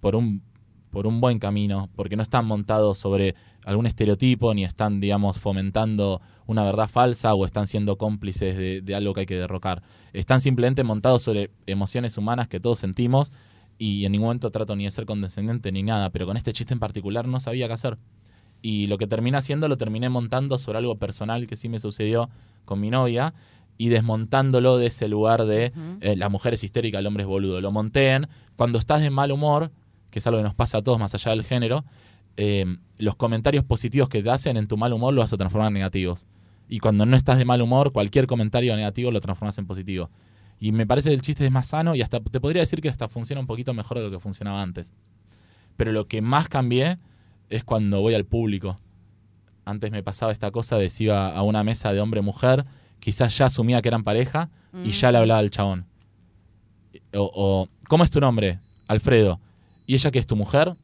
por 0.00 0.16
un, 0.16 0.42
por 0.90 1.06
un 1.06 1.20
buen 1.20 1.38
camino, 1.38 1.88
porque 1.94 2.16
no 2.16 2.22
están 2.22 2.44
montados 2.44 2.98
sobre 2.98 3.34
algún 3.64 3.86
estereotipo, 3.86 4.52
ni 4.52 4.64
están, 4.64 4.98
digamos, 4.98 5.38
fomentando 5.38 6.20
una 6.46 6.64
verdad 6.64 6.88
falsa 6.88 7.34
o 7.34 7.46
están 7.46 7.68
siendo 7.68 7.96
cómplices 7.96 8.84
de 8.84 8.94
algo 8.94 9.14
que 9.14 9.20
hay 9.20 9.26
que 9.26 9.36
derrocar. 9.36 9.82
Están 10.12 10.40
simplemente 10.40 10.82
montados 10.82 11.22
sobre 11.22 11.50
emociones 11.66 12.18
humanas 12.18 12.48
que 12.48 12.58
todos 12.58 12.80
sentimos 12.80 13.30
y 13.78 14.04
en 14.04 14.12
ningún 14.12 14.26
momento 14.26 14.50
trato 14.50 14.76
ni 14.76 14.84
de 14.84 14.90
ser 14.90 15.06
condescendiente 15.06 15.72
ni 15.72 15.82
nada, 15.82 16.10
pero 16.10 16.26
con 16.26 16.36
este 16.36 16.52
chiste 16.52 16.74
en 16.74 16.80
particular 16.80 17.26
no 17.26 17.40
sabía 17.40 17.66
qué 17.66 17.74
hacer. 17.74 17.98
Y 18.62 18.86
lo 18.86 18.96
que 18.96 19.06
terminé 19.06 19.36
haciendo 19.36 19.68
lo 19.68 19.76
terminé 19.76 20.08
montando 20.08 20.58
sobre 20.58 20.78
algo 20.78 20.96
personal 20.96 21.46
que 21.48 21.56
sí 21.56 21.68
me 21.68 21.80
sucedió 21.80 22.30
con 22.64 22.80
mi 22.80 22.90
novia 22.90 23.34
y 23.76 23.88
desmontándolo 23.88 24.78
de 24.78 24.86
ese 24.86 25.08
lugar 25.08 25.44
de 25.44 25.72
eh, 26.00 26.16
la 26.16 26.28
mujer 26.28 26.54
es 26.54 26.62
histérica, 26.62 27.00
el 27.00 27.06
hombre 27.06 27.24
es 27.24 27.26
boludo. 27.26 27.60
Lo 27.60 27.72
monté 27.72 28.12
en 28.12 28.28
cuando 28.54 28.78
estás 28.78 29.00
de 29.00 29.10
mal 29.10 29.32
humor, 29.32 29.72
que 30.10 30.20
es 30.20 30.26
algo 30.26 30.38
que 30.38 30.44
nos 30.44 30.54
pasa 30.54 30.78
a 30.78 30.82
todos 30.82 31.00
más 31.00 31.14
allá 31.14 31.32
del 31.32 31.42
género, 31.42 31.84
eh, 32.36 32.64
los 32.98 33.16
comentarios 33.16 33.64
positivos 33.64 34.08
que 34.08 34.22
te 34.22 34.30
hacen 34.30 34.56
en 34.56 34.68
tu 34.68 34.76
mal 34.76 34.92
humor 34.92 35.12
los 35.12 35.24
vas 35.24 35.32
a 35.32 35.36
transformar 35.36 35.68
en 35.68 35.74
negativos. 35.74 36.26
Y 36.68 36.78
cuando 36.78 37.04
no 37.04 37.16
estás 37.16 37.38
de 37.38 37.44
mal 37.44 37.60
humor, 37.60 37.92
cualquier 37.92 38.26
comentario 38.26 38.74
negativo 38.76 39.10
lo 39.10 39.20
transformas 39.20 39.58
en 39.58 39.66
positivo. 39.66 40.10
Y 40.62 40.70
me 40.70 40.86
parece 40.86 41.08
que 41.08 41.16
el 41.16 41.22
chiste 41.22 41.44
es 41.44 41.50
más 41.50 41.66
sano 41.66 41.96
y 41.96 42.02
hasta 42.02 42.20
te 42.20 42.38
podría 42.38 42.62
decir 42.62 42.80
que 42.80 42.88
hasta 42.88 43.08
funciona 43.08 43.40
un 43.40 43.48
poquito 43.48 43.74
mejor 43.74 43.98
de 43.98 44.04
lo 44.04 44.12
que 44.12 44.20
funcionaba 44.20 44.62
antes. 44.62 44.92
Pero 45.76 45.90
lo 45.90 46.06
que 46.06 46.22
más 46.22 46.48
cambié 46.48 47.00
es 47.48 47.64
cuando 47.64 48.00
voy 48.00 48.14
al 48.14 48.26
público. 48.26 48.78
Antes 49.64 49.90
me 49.90 50.04
pasaba 50.04 50.30
esta 50.30 50.52
cosa 50.52 50.78
de 50.78 50.88
si 50.88 51.04
iba 51.04 51.36
a 51.36 51.42
una 51.42 51.64
mesa 51.64 51.92
de 51.92 52.00
hombre-mujer, 52.00 52.64
quizás 53.00 53.36
ya 53.36 53.46
asumía 53.46 53.82
que 53.82 53.88
eran 53.88 54.04
pareja 54.04 54.50
y 54.84 54.92
ya 54.92 55.10
le 55.10 55.18
hablaba 55.18 55.40
al 55.40 55.50
chabón. 55.50 55.84
O, 57.12 57.28
o, 57.34 57.68
¿cómo 57.88 58.04
es 58.04 58.12
tu 58.12 58.20
nombre? 58.20 58.60
Alfredo. 58.86 59.40
¿Y 59.88 59.96
ella 59.96 60.12
que 60.12 60.20
es 60.20 60.28
tu 60.28 60.36
mujer? 60.36 60.76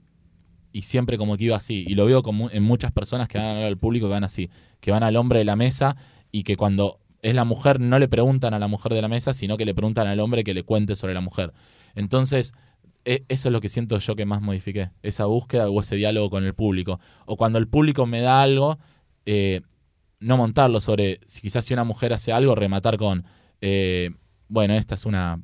Y 0.73 0.83
siempre 0.83 1.19
como 1.19 1.37
que 1.37 1.45
iba 1.45 1.57
así. 1.57 1.85
Y 1.87 1.95
lo 1.95 2.05
veo 2.05 2.25
como 2.25 2.51
en 2.51 2.65
muchas 2.65 2.91
personas 2.91 3.29
que 3.29 3.39
van 3.39 3.47
a 3.47 3.51
hablar 3.51 3.67
al 3.67 3.79
público 3.79 4.09
que 4.09 4.15
van 4.15 4.25
así. 4.25 4.51
Que 4.81 4.91
van 4.91 5.05
al 5.05 5.15
hombre 5.15 5.39
de 5.39 5.45
la 5.45 5.55
mesa 5.55 5.97
y 6.33 6.43
que 6.43 6.57
cuando 6.57 6.99
es 7.23 7.35
la 7.35 7.45
mujer 7.45 7.81
no 7.81 7.99
le 7.99 8.09
preguntan 8.09 8.55
a 8.55 8.59
la 8.59 8.69
mujer 8.69 8.93
de 8.95 9.03
la 9.03 9.09
mesa, 9.09 9.35
sino 9.35 9.57
que 9.57 9.65
le 9.65 9.75
preguntan 9.75 10.07
al 10.07 10.21
hombre 10.21 10.45
que 10.45 10.55
le 10.55 10.63
cuente 10.63 10.97
sobre 10.97 11.15
la 11.15 11.21
mujer. 11.21 11.53
Entonces, 11.95 12.53
e- 13.05 13.25
eso 13.29 13.49
es 13.49 13.53
lo 13.53 13.61
que 13.61 13.69
siento 13.69 13.99
yo 13.99 14.17
que 14.17 14.27
más 14.27 14.41
modifiqué. 14.41 14.91
Esa 15.03 15.27
búsqueda 15.27 15.69
o 15.69 15.81
ese 15.81 15.97
diálogo 15.97 16.31
con 16.31 16.45
el 16.45 16.55
público. 16.55 17.01
O 17.27 17.37
cuando 17.37 17.59
el 17.59 17.69
público 17.69 18.07
me 18.07 18.21
da 18.21 18.43
algo, 18.43 18.79
eh, 19.27 19.63
no 20.21 20.37
montarlo 20.37 20.81
sobre, 20.81 21.21
si 21.27 21.41
quizás 21.41 21.65
si 21.65 21.75
una 21.75 21.85
mujer 21.85 22.13
hace 22.13 22.33
algo, 22.33 22.55
rematar 22.55 22.97
con, 22.97 23.25
eh, 23.61 24.11
bueno, 24.49 24.75
esta 24.75 24.95
es 24.95 25.07
una, 25.07 25.43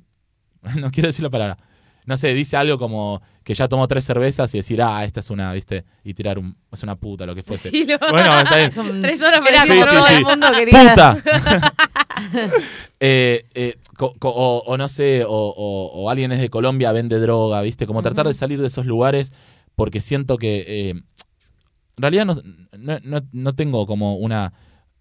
no 0.78 0.90
quiero 0.90 1.08
decir 1.08 1.22
la 1.22 1.30
palabra, 1.30 1.58
no 2.06 2.16
sé, 2.16 2.34
dice 2.34 2.56
algo 2.56 2.78
como 2.78 3.22
que 3.44 3.54
ya 3.54 3.68
tomó 3.68 3.86
tres 3.86 4.04
cervezas 4.04 4.52
y 4.54 4.58
decir, 4.58 4.80
ah, 4.82 5.04
esta 5.04 5.20
es 5.20 5.30
una, 5.30 5.52
viste, 5.52 5.84
y 6.02 6.14
tirar 6.14 6.38
un, 6.38 6.56
es 6.72 6.82
una 6.82 6.96
puta, 6.96 7.26
lo 7.26 7.34
que 7.34 7.42
fuese. 7.42 7.70
Sí, 7.70 7.84
lo- 7.84 7.98
Bueno, 8.10 8.40
está 8.40 8.56
bien. 8.56 8.72
Son- 8.72 9.02
Tres 9.02 9.20
horas 9.20 9.34
Era 9.34 9.44
para 9.44 9.62
Sí, 9.62 9.68
como 9.68 9.84
sí, 9.84 9.90
todo 9.90 10.06
sí. 10.06 10.14
el 10.14 10.24
mundo 10.24 10.46
quería. 10.52 10.90
¡Puta! 10.90 11.72
Eh, 13.00 13.44
eh, 13.54 13.76
o, 13.98 14.62
o 14.66 14.76
no 14.78 14.88
sé, 14.88 15.24
o, 15.24 15.28
o- 15.30 15.90
o 15.92 16.10
alguien 16.10 16.32
es 16.32 16.40
de 16.40 16.48
Colombia, 16.48 16.92
vende 16.92 17.18
droga, 17.18 17.60
¿viste? 17.60 17.86
Como 17.86 18.02
tratar 18.02 18.26
de 18.26 18.34
salir 18.34 18.60
de 18.60 18.68
esos 18.68 18.86
lugares 18.86 19.32
porque 19.76 20.00
siento 20.00 20.38
que... 20.38 20.64
eh, 20.66 20.90
en 20.90 21.02
realidad 22.02 22.24
no, 22.24 22.34
no, 22.78 22.98
no- 23.02 23.26
no 23.32 23.54
tengo 23.54 23.86
como 23.86 24.16
una 24.16 24.52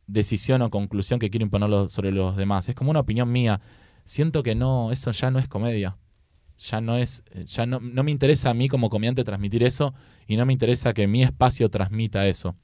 decisión 0.08 0.62
o 0.64 0.70
conclusión 0.70 1.20
que 1.20 1.30
quiero 1.30 1.44
imponerlo 1.46 1.88
sobre 1.90 2.12
los 2.12 2.36
demás. 2.36 2.68
Es 2.68 2.76
como 2.76 2.92
una 2.92 3.00
opinión 3.00 3.32
mía. 3.32 3.62
Siento 4.06 4.44
que 4.44 4.54
no, 4.56 4.92
eso 4.92 5.12
ya 5.12 5.32
no 5.32 5.40
es 5.40 5.48
comedia. 5.48 5.96
Ya 6.58 6.82
no 6.82 6.98
es, 6.98 7.24
eh, 7.32 7.44
ya 7.46 7.66
no, 7.66 7.80
no 7.80 8.04
me 8.04 8.12
interesa 8.12 8.50
a 8.50 8.54
mí 8.54 8.68
como 8.70 8.90
comediante 8.90 9.24
transmitir 9.24 9.64
eso 9.64 9.94
y 10.28 10.38
no 10.38 10.46
me 10.46 10.54
interesa 10.54 10.94
que 10.94 11.08
mi 11.08 11.24
espacio 11.24 11.70
transmita 11.70 12.28
eso. 12.28 12.56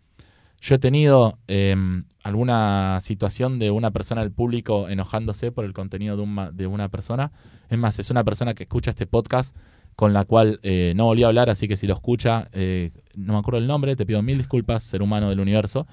Yo 0.62 0.76
he 0.76 0.80
tenido 0.80 1.40
em, 1.48 2.04
alguna 2.24 3.00
situación 3.02 3.60
de 3.60 3.72
una 3.72 3.92
persona 3.92 4.22
del 4.22 4.32
público 4.34 4.90
enojándose 4.90 5.52
por 5.54 5.64
el 5.64 5.72
contenido 5.74 6.18
de, 6.18 6.24
un 6.24 6.50
de 6.54 6.68
una 6.68 6.90
persona. 6.90 7.32
Es 7.70 7.78
más, 7.78 7.98
es 8.00 8.10
una 8.10 8.24
persona 8.26 8.54
que 8.54 8.64
escucha 8.64 8.90
este 8.90 9.08
podcast 9.08 9.56
con 9.96 10.14
la 10.14 10.26
cual 10.26 10.60
eh, 10.64 10.94
no 10.96 11.06
volví 11.06 11.24
a 11.24 11.28
hablar, 11.28 11.50
así 11.50 11.68
que 11.68 11.78
si 11.78 11.88
lo 11.88 11.94
escucha, 11.94 12.50
eh, 12.54 12.92
no 13.16 13.34
me 13.34 13.40
acuerdo 13.40 13.60
el 13.60 13.68
nombre, 13.68 13.96
te 13.96 14.06
pido 14.06 14.22
mil 14.22 14.38
disculpas, 14.38 14.84
ser 14.84 15.02
humano 15.02 15.30
del 15.30 15.40
universo. 15.40 15.88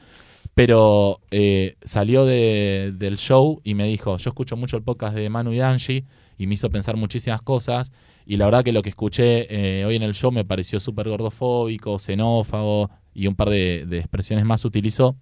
Pero 0.54 1.20
salió 1.84 2.24
de- 2.24 2.92
del 2.96 3.18
show 3.18 3.60
y 3.62 3.74
me 3.74 3.84
dijo, 3.84 4.16
yo 4.16 4.30
escucho 4.30 4.56
mucho 4.56 4.76
el 4.76 4.82
podcast 4.82 5.14
de 5.14 5.28
Manu 5.28 5.52
y 5.52 5.60
Angie 5.60 6.04
y 6.38 6.46
me 6.46 6.54
hizo 6.54 6.70
pensar 6.70 6.96
muchísimas 6.96 7.42
cosas. 7.42 7.92
Y 8.24 8.36
la 8.36 8.46
verdad 8.46 8.64
que 8.64 8.72
lo 8.72 8.82
que 8.82 8.88
escuché 8.88 9.46
eh, 9.80 9.84
hoy 9.84 9.96
en 9.96 10.02
el 10.02 10.14
show 10.14 10.32
me 10.32 10.44
pareció 10.44 10.80
súper 10.80 11.08
gordofóbico, 11.08 11.98
xenófago 11.98 12.90
y 13.14 13.26
un 13.26 13.34
par 13.34 13.50
de, 13.50 13.84
de 13.86 13.98
expresiones 13.98 14.44
más 14.44 14.64
utilizó. 14.64 15.16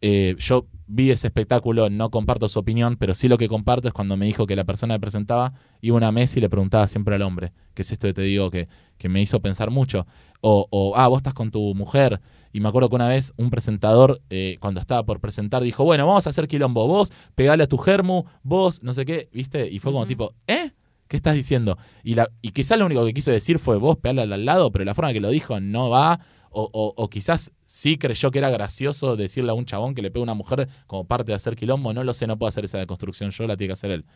Eh, 0.00 0.36
yo 0.38 0.66
vi 0.86 1.10
ese 1.10 1.26
espectáculo, 1.26 1.90
no 1.90 2.10
comparto 2.10 2.48
su 2.48 2.58
opinión, 2.58 2.96
pero 2.96 3.14
sí 3.14 3.28
lo 3.28 3.38
que 3.38 3.48
comparto 3.48 3.88
es 3.88 3.94
cuando 3.94 4.16
me 4.16 4.26
dijo 4.26 4.46
que 4.46 4.54
la 4.54 4.64
persona 4.64 4.94
que 4.94 5.00
presentaba 5.00 5.52
iba 5.80 5.96
a 5.96 5.98
una 5.98 6.12
mesa 6.12 6.38
y 6.38 6.42
le 6.42 6.48
preguntaba 6.48 6.86
siempre 6.86 7.14
al 7.14 7.22
hombre, 7.22 7.52
que 7.74 7.82
es 7.82 7.90
esto 7.90 8.06
que 8.06 8.14
te 8.14 8.22
digo 8.22 8.50
que, 8.50 8.68
que 8.98 9.08
me 9.08 9.20
hizo 9.20 9.40
pensar 9.40 9.70
mucho. 9.70 10.06
O, 10.40 10.66
o, 10.70 10.96
ah, 10.96 11.08
vos 11.08 11.18
estás 11.18 11.34
con 11.34 11.50
tu 11.50 11.74
mujer. 11.74 12.20
Y 12.52 12.60
me 12.60 12.68
acuerdo 12.68 12.88
que 12.88 12.94
una 12.94 13.08
vez 13.08 13.32
un 13.36 13.50
presentador, 13.50 14.20
eh, 14.30 14.56
cuando 14.60 14.80
estaba 14.80 15.04
por 15.04 15.20
presentar, 15.20 15.62
dijo, 15.62 15.84
bueno, 15.84 16.06
vamos 16.06 16.26
a 16.26 16.30
hacer 16.30 16.46
quilombo, 16.46 16.86
vos 16.86 17.12
pegale 17.34 17.64
a 17.64 17.66
tu 17.66 17.78
germu, 17.78 18.24
vos, 18.42 18.82
no 18.82 18.94
sé 18.94 19.04
qué, 19.04 19.28
¿viste? 19.32 19.68
Y 19.68 19.78
fue 19.78 19.92
como 19.92 20.06
tipo, 20.06 20.34
¿eh? 20.46 20.70
¿Qué 21.08 21.16
estás 21.16 21.34
diciendo? 21.34 21.78
Y, 22.02 22.14
la, 22.14 22.30
y 22.42 22.50
quizás 22.50 22.78
lo 22.78 22.86
único 22.86 23.04
que 23.04 23.14
quiso 23.14 23.30
decir 23.30 23.58
fue 23.58 23.76
vos 23.76 23.96
pegale 23.96 24.22
al 24.34 24.44
lado, 24.44 24.72
pero 24.72 24.84
la 24.84 24.94
forma 24.94 25.12
que 25.12 25.20
lo 25.20 25.30
dijo 25.30 25.60
no 25.60 25.90
va. 25.90 26.20
O, 26.58 26.70
o- 26.72 26.94
o 26.96 27.10
quizás 27.10 27.52
sí 27.64 27.98
creyó 27.98 28.30
que 28.30 28.38
era 28.38 28.48
gracioso 28.48 29.14
decirle 29.16 29.50
a 29.50 29.54
un 29.54 29.66
chabón 29.66 29.94
que 29.94 30.00
le 30.00 30.10
pega 30.10 30.22
una 30.22 30.32
mujer 30.34 30.68
como 30.86 31.04
parte 31.06 31.32
de 31.32 31.36
hacer 31.36 31.54
quilombo. 31.54 31.92
No 31.92 32.02
lo 32.02 32.14
sé, 32.14 32.26
no 32.26 32.38
puedo 32.38 32.48
hacer 32.48 32.64
esa 32.64 32.78
deconstrucción 32.78 33.30
yo, 33.30 33.46
la 33.46 33.56
tiene 33.58 33.68
que 33.68 33.72
hacer 33.74 33.90
él. 33.90 34.06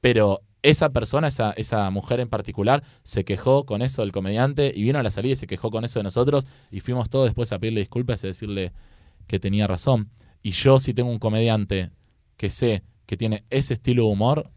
Pero 0.00 0.42
esa 0.62 0.90
persona, 0.92 1.28
esa, 1.28 1.52
esa 1.52 1.90
mujer 1.90 2.20
en 2.20 2.28
particular, 2.28 2.84
se 3.04 3.24
quejó 3.24 3.66
con 3.66 3.82
eso 3.82 4.02
del 4.02 4.12
comediante 4.12 4.72
y 4.74 4.82
vino 4.82 4.98
a 4.98 5.02
la 5.02 5.10
salida 5.10 5.34
y 5.34 5.36
se 5.36 5.46
quejó 5.46 5.70
con 5.70 5.84
eso 5.84 5.98
de 5.98 6.04
nosotros 6.04 6.46
y 6.70 6.80
fuimos 6.80 7.10
todos 7.10 7.26
después 7.26 7.52
a 7.52 7.58
pedirle 7.58 7.80
disculpas 7.80 8.22
y 8.24 8.26
a 8.26 8.30
decirle 8.30 8.72
que 9.26 9.40
tenía 9.40 9.66
razón. 9.66 10.10
Y 10.42 10.50
yo 10.52 10.80
si 10.80 10.94
tengo 10.94 11.10
un 11.10 11.18
comediante 11.18 11.90
que 12.36 12.50
sé 12.50 12.84
que 13.06 13.16
tiene 13.16 13.44
ese 13.50 13.74
estilo 13.74 14.04
de 14.04 14.10
humor, 14.10 14.50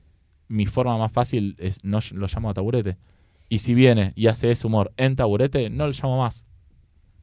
mi 0.47 0.65
forma 0.65 0.97
más 0.97 1.11
fácil 1.11 1.55
es 1.59 1.83
no 1.83 1.99
lo 2.13 2.27
llamo 2.27 2.49
a 2.49 2.53
taburete. 2.53 2.97
Y 3.49 3.59
si 3.59 3.73
viene 3.75 4.13
y 4.15 4.27
hace 4.27 4.51
ese 4.51 4.67
humor 4.67 4.93
en 4.97 5.15
taburete, 5.15 5.69
no 5.69 5.87
lo 5.87 5.93
llamo 5.93 6.19
más. 6.19 6.45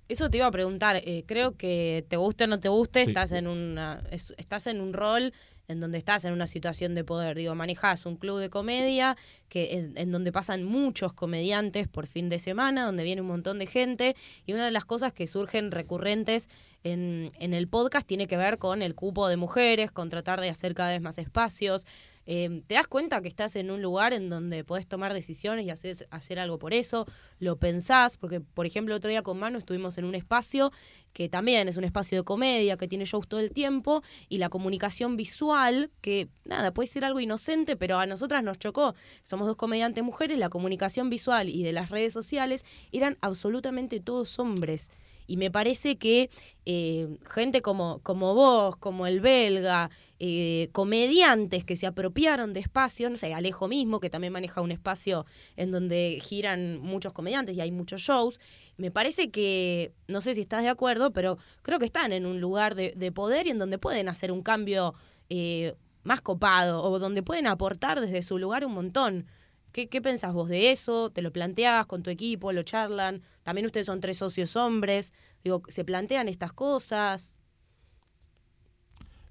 Eso 0.08 0.28
te 0.30 0.36
iba 0.38 0.46
a 0.46 0.50
preguntar, 0.50 0.96
eh, 1.04 1.24
creo 1.26 1.56
que 1.56 2.04
te 2.08 2.16
guste 2.16 2.44
o 2.44 2.46
no 2.46 2.60
te 2.60 2.68
guste, 2.68 3.04
Sí. 3.04 3.10
estás 3.10 3.32
en 3.32 3.46
una 3.46 4.02
es- 4.10 4.34
estás 4.36 4.66
en 4.66 4.80
un 4.80 4.92
rol 4.92 5.32
en 5.66 5.80
donde 5.80 5.96
estás 5.96 6.26
en 6.26 6.34
una 6.34 6.46
situación 6.46 6.94
de 6.94 7.04
poder, 7.04 7.38
digo, 7.38 7.54
manejas 7.54 8.04
un 8.04 8.16
club 8.16 8.38
de 8.38 8.50
comedia 8.50 9.16
que 9.48 9.78
en, 9.78 9.96
en 9.96 10.12
donde 10.12 10.30
pasan 10.30 10.62
muchos 10.62 11.14
comediantes 11.14 11.88
por 11.88 12.06
fin 12.06 12.28
de 12.28 12.38
semana, 12.38 12.84
donde 12.84 13.02
viene 13.02 13.22
un 13.22 13.28
montón 13.28 13.58
de 13.58 13.66
gente 13.66 14.14
y 14.44 14.52
una 14.52 14.66
de 14.66 14.70
las 14.72 14.84
cosas 14.84 15.14
que 15.14 15.26
surgen 15.26 15.70
recurrentes 15.70 16.50
en, 16.82 17.30
en 17.40 17.54
el 17.54 17.66
podcast 17.66 18.06
tiene 18.06 18.26
que 18.26 18.36
ver 18.36 18.58
con 18.58 18.82
el 18.82 18.94
cupo 18.94 19.26
de 19.26 19.38
mujeres, 19.38 19.90
con 19.90 20.10
tratar 20.10 20.38
de 20.42 20.50
hacer 20.50 20.74
cada 20.74 20.90
vez 20.90 21.00
más 21.00 21.16
espacios. 21.16 21.86
Eh, 22.26 22.62
¿Te 22.66 22.74
das 22.74 22.86
cuenta 22.86 23.20
que 23.20 23.28
estás 23.28 23.56
en 23.56 23.70
un 23.70 23.82
lugar 23.82 24.12
en 24.12 24.28
donde 24.28 24.64
podés 24.64 24.86
tomar 24.86 25.12
decisiones 25.12 25.66
y 25.66 25.70
hacer, 25.70 26.08
hacer 26.10 26.38
algo 26.38 26.58
por 26.58 26.74
eso? 26.74 27.06
¿Lo 27.38 27.56
pensás? 27.56 28.16
Porque, 28.16 28.40
por 28.40 28.66
ejemplo, 28.66 28.94
otro 28.94 29.10
día 29.10 29.22
con 29.22 29.38
Manu 29.38 29.58
estuvimos 29.58 29.98
en 29.98 30.04
un 30.04 30.14
espacio 30.14 30.72
que 31.12 31.28
también 31.28 31.68
es 31.68 31.76
un 31.76 31.84
espacio 31.84 32.18
de 32.18 32.24
comedia, 32.24 32.76
que 32.76 32.88
tiene 32.88 33.04
shows 33.04 33.28
todo 33.28 33.40
el 33.40 33.52
tiempo, 33.52 34.02
y 34.28 34.38
la 34.38 34.48
comunicación 34.48 35.16
visual, 35.16 35.90
que 36.00 36.28
nada, 36.44 36.74
puede 36.74 36.88
ser 36.88 37.04
algo 37.04 37.20
inocente, 37.20 37.76
pero 37.76 37.98
a 37.98 38.06
nosotras 38.06 38.42
nos 38.42 38.58
chocó. 38.58 38.94
Somos 39.22 39.46
dos 39.46 39.56
comediantes 39.56 40.02
mujeres, 40.02 40.38
la 40.38 40.48
comunicación 40.48 41.10
visual 41.10 41.48
y 41.48 41.62
de 41.62 41.72
las 41.72 41.90
redes 41.90 42.12
sociales 42.12 42.64
eran 42.92 43.16
absolutamente 43.20 44.00
todos 44.00 44.38
hombres. 44.38 44.90
Y 45.26 45.36
me 45.36 45.50
parece 45.50 45.96
que 45.96 46.30
eh, 46.66 47.08
gente 47.24 47.62
como, 47.62 48.00
como 48.02 48.34
vos, 48.34 48.76
como 48.76 49.06
el 49.06 49.20
belga, 49.20 49.90
eh, 50.20 50.68
comediantes 50.72 51.64
que 51.64 51.76
se 51.76 51.86
apropiaron 51.86 52.52
de 52.52 52.60
espacios, 52.60 53.10
no 53.10 53.16
sé, 53.16 53.34
Alejo 53.34 53.68
mismo, 53.68 54.00
que 54.00 54.10
también 54.10 54.32
maneja 54.32 54.60
un 54.60 54.70
espacio 54.70 55.26
en 55.56 55.70
donde 55.70 56.20
giran 56.22 56.78
muchos 56.78 57.12
comediantes 57.12 57.56
y 57.56 57.60
hay 57.60 57.72
muchos 57.72 58.00
shows, 58.00 58.40
me 58.76 58.90
parece 58.90 59.30
que, 59.30 59.92
no 60.06 60.20
sé 60.20 60.34
si 60.34 60.42
estás 60.42 60.62
de 60.62 60.68
acuerdo, 60.68 61.12
pero 61.12 61.38
creo 61.62 61.78
que 61.78 61.84
están 61.84 62.12
en 62.12 62.26
un 62.26 62.40
lugar 62.40 62.74
de, 62.74 62.92
de 62.96 63.12
poder 63.12 63.46
y 63.46 63.50
en 63.50 63.58
donde 63.58 63.78
pueden 63.78 64.08
hacer 64.08 64.30
un 64.30 64.42
cambio 64.42 64.94
eh, 65.30 65.74
más 66.04 66.20
copado 66.20 66.82
o 66.82 66.98
donde 66.98 67.22
pueden 67.22 67.46
aportar 67.46 68.00
desde 68.00 68.22
su 68.22 68.38
lugar 68.38 68.64
un 68.64 68.72
montón. 68.72 69.26
¿Qué, 69.72 69.88
¿Qué 69.88 70.00
pensás 70.00 70.32
vos 70.32 70.48
de 70.48 70.70
eso? 70.70 71.10
¿Te 71.10 71.22
lo 71.22 71.32
planteás 71.32 71.86
con 71.86 72.02
tu 72.02 72.10
equipo? 72.10 72.52
¿Lo 72.52 72.62
charlan? 72.62 73.22
También 73.42 73.66
ustedes 73.66 73.86
son 73.86 74.00
tres 74.00 74.18
socios 74.18 74.54
hombres. 74.54 75.12
Digo, 75.42 75.62
¿se 75.66 75.84
plantean 75.84 76.28
estas 76.28 76.52
cosas? 76.52 77.40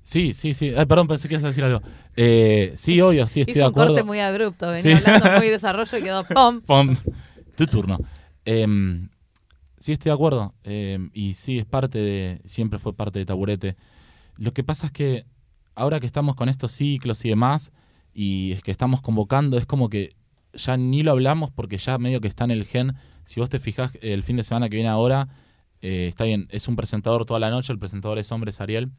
Sí, 0.04 0.34
sí, 0.34 0.54
sí. 0.54 0.74
Ay, 0.78 0.86
perdón, 0.86 1.08
pensé 1.08 1.28
que 1.28 1.36
ibas 1.36 1.46
a 1.46 1.48
decir 1.48 1.64
algo. 1.64 1.82
Eh, 2.16 2.74
sí, 2.76 3.00
obvio, 3.02 3.26
sí, 3.28 3.42
estoy 3.42 3.54
de 3.56 3.60
Hizo 3.62 3.68
un 3.68 3.72
acuerdo. 3.72 3.94
corte 3.94 4.04
muy 4.04 4.20
abrupto, 4.20 4.70
venía 4.72 4.98
Sí. 4.98 5.04
hablando 5.06 5.40
muy 5.40 5.50
desarrollo 5.50 5.98
y 5.98 6.02
quedó 6.04 6.24
¡pum! 6.26 6.62
Pum. 6.62 6.96
Tu 7.56 7.68
turno. 7.68 8.00
Em, 8.46 9.10
sí, 9.78 9.94
estoy 9.94 10.10
de 10.10 10.14
acuerdo. 10.14 10.54
Em, 10.64 11.10
y 11.14 11.36
sí, 11.36 11.60
es 11.60 11.66
parte 11.66 12.00
de. 12.00 12.42
Siempre 12.46 12.80
fue 12.80 12.94
parte 12.94 13.20
de 13.20 13.26
Taburete. 13.26 13.78
Lo 14.36 14.54
que 14.54 14.64
pasa 14.64 14.88
es 14.88 14.92
que 14.92 15.26
ahora 15.76 16.00
que 16.00 16.06
estamos 16.06 16.36
con 16.36 16.50
estos 16.50 16.72
ciclos 16.74 17.24
y 17.26 17.30
demás, 17.30 17.72
y 18.14 18.52
es 18.52 18.62
que 18.62 18.72
estamos 18.72 19.02
convocando, 19.02 19.58
es 19.58 19.66
como 19.66 19.90
que 19.90 20.10
ya 20.54 20.76
ni 20.78 21.02
lo 21.04 21.12
hablamos 21.12 21.50
porque 21.50 21.78
ya 21.78 21.98
medio 21.98 22.20
que 22.22 22.28
está 22.28 22.44
en 22.44 22.52
el 22.52 22.66
gen. 22.66 22.94
Si 23.24 23.40
vos 23.40 23.50
te 23.50 23.58
fijás, 23.60 23.92
el 24.02 24.22
fin 24.24 24.36
de 24.36 24.44
semana 24.44 24.68
que 24.70 24.76
viene 24.76 24.90
ahora, 24.90 25.30
eh, 25.82 26.08
está 26.10 26.26
bien, 26.26 26.48
es 26.52 26.68
un 26.68 26.76
presentador 26.76 27.26
toda 27.26 27.40
la 27.40 27.50
noche, 27.50 27.72
el 27.72 27.80
presentador 27.80 28.20
es 28.20 28.32
hombre, 28.34 28.50
es 28.52 28.60
Ariel, 28.60 28.92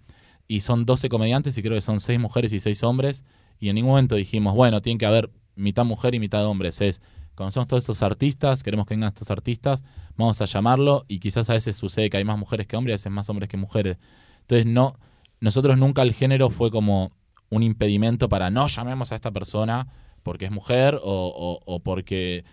y 0.46 0.60
son 0.60 0.84
12 0.86 1.08
comediantes 1.08 1.56
y 1.58 1.62
creo 1.62 1.74
que 1.74 1.82
son 1.82 2.00
6 2.00 2.18
mujeres 2.20 2.52
y 2.52 2.60
6 2.60 2.82
hombres, 2.84 3.24
y 3.58 3.68
en 3.68 3.76
ningún 3.76 3.92
momento 3.92 4.14
dijimos, 4.16 4.54
bueno, 4.54 4.82
tiene 4.82 4.98
que 4.98 5.06
haber 5.06 5.30
mitad 5.56 5.84
mujer 5.84 6.14
y 6.14 6.18
mitad 6.20 6.44
hombres, 6.46 6.80
es, 6.80 7.00
conocemos 7.34 7.66
todos 7.68 7.82
estos 7.82 8.02
artistas, 8.02 8.62
queremos 8.62 8.86
que 8.86 8.94
vengan 8.94 9.08
estos 9.08 9.30
artistas, 9.30 9.84
vamos 10.16 10.40
a 10.40 10.44
llamarlo, 10.44 11.04
y 11.08 11.18
quizás 11.18 11.48
a 11.50 11.54
veces 11.54 11.76
sucede 11.76 12.10
que 12.10 12.16
hay 12.18 12.24
más 12.24 12.38
mujeres 12.38 12.66
que 12.66 12.76
hombres, 12.76 12.92
a 12.92 12.96
veces 12.96 13.12
más 13.12 13.28
hombres 13.30 13.48
que 13.48 13.56
mujeres. 13.56 13.96
Entonces, 14.40 14.66
no, 14.66 14.96
nosotros 15.40 15.78
nunca 15.78 16.02
el 16.02 16.12
género 16.12 16.50
fue 16.50 16.70
como 16.70 17.12
un 17.50 17.62
impedimento 17.62 18.28
para 18.28 18.50
no 18.50 18.66
llamemos 18.66 19.12
a 19.12 19.14
esta 19.14 19.30
persona 19.30 19.86
porque 20.22 20.46
es 20.46 20.50
mujer 20.50 20.96
o, 20.96 21.00
o- 21.04 21.60
o 21.66 21.80
porque 21.80 22.44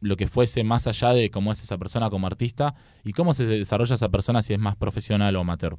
lo 0.00 0.16
que 0.16 0.26
fuese 0.26 0.64
más 0.64 0.86
allá 0.88 1.10
de 1.12 1.30
cómo 1.30 1.52
es 1.52 1.62
esa 1.62 1.78
persona 1.78 2.10
como 2.10 2.26
artista 2.26 2.74
y 3.04 3.12
cómo 3.12 3.34
se 3.34 3.46
desarrolla 3.46 3.94
esa 3.94 4.08
persona 4.08 4.42
si 4.42 4.52
es 4.52 4.58
más 4.58 4.74
profesional 4.76 5.36
o 5.36 5.40
amateur. 5.40 5.78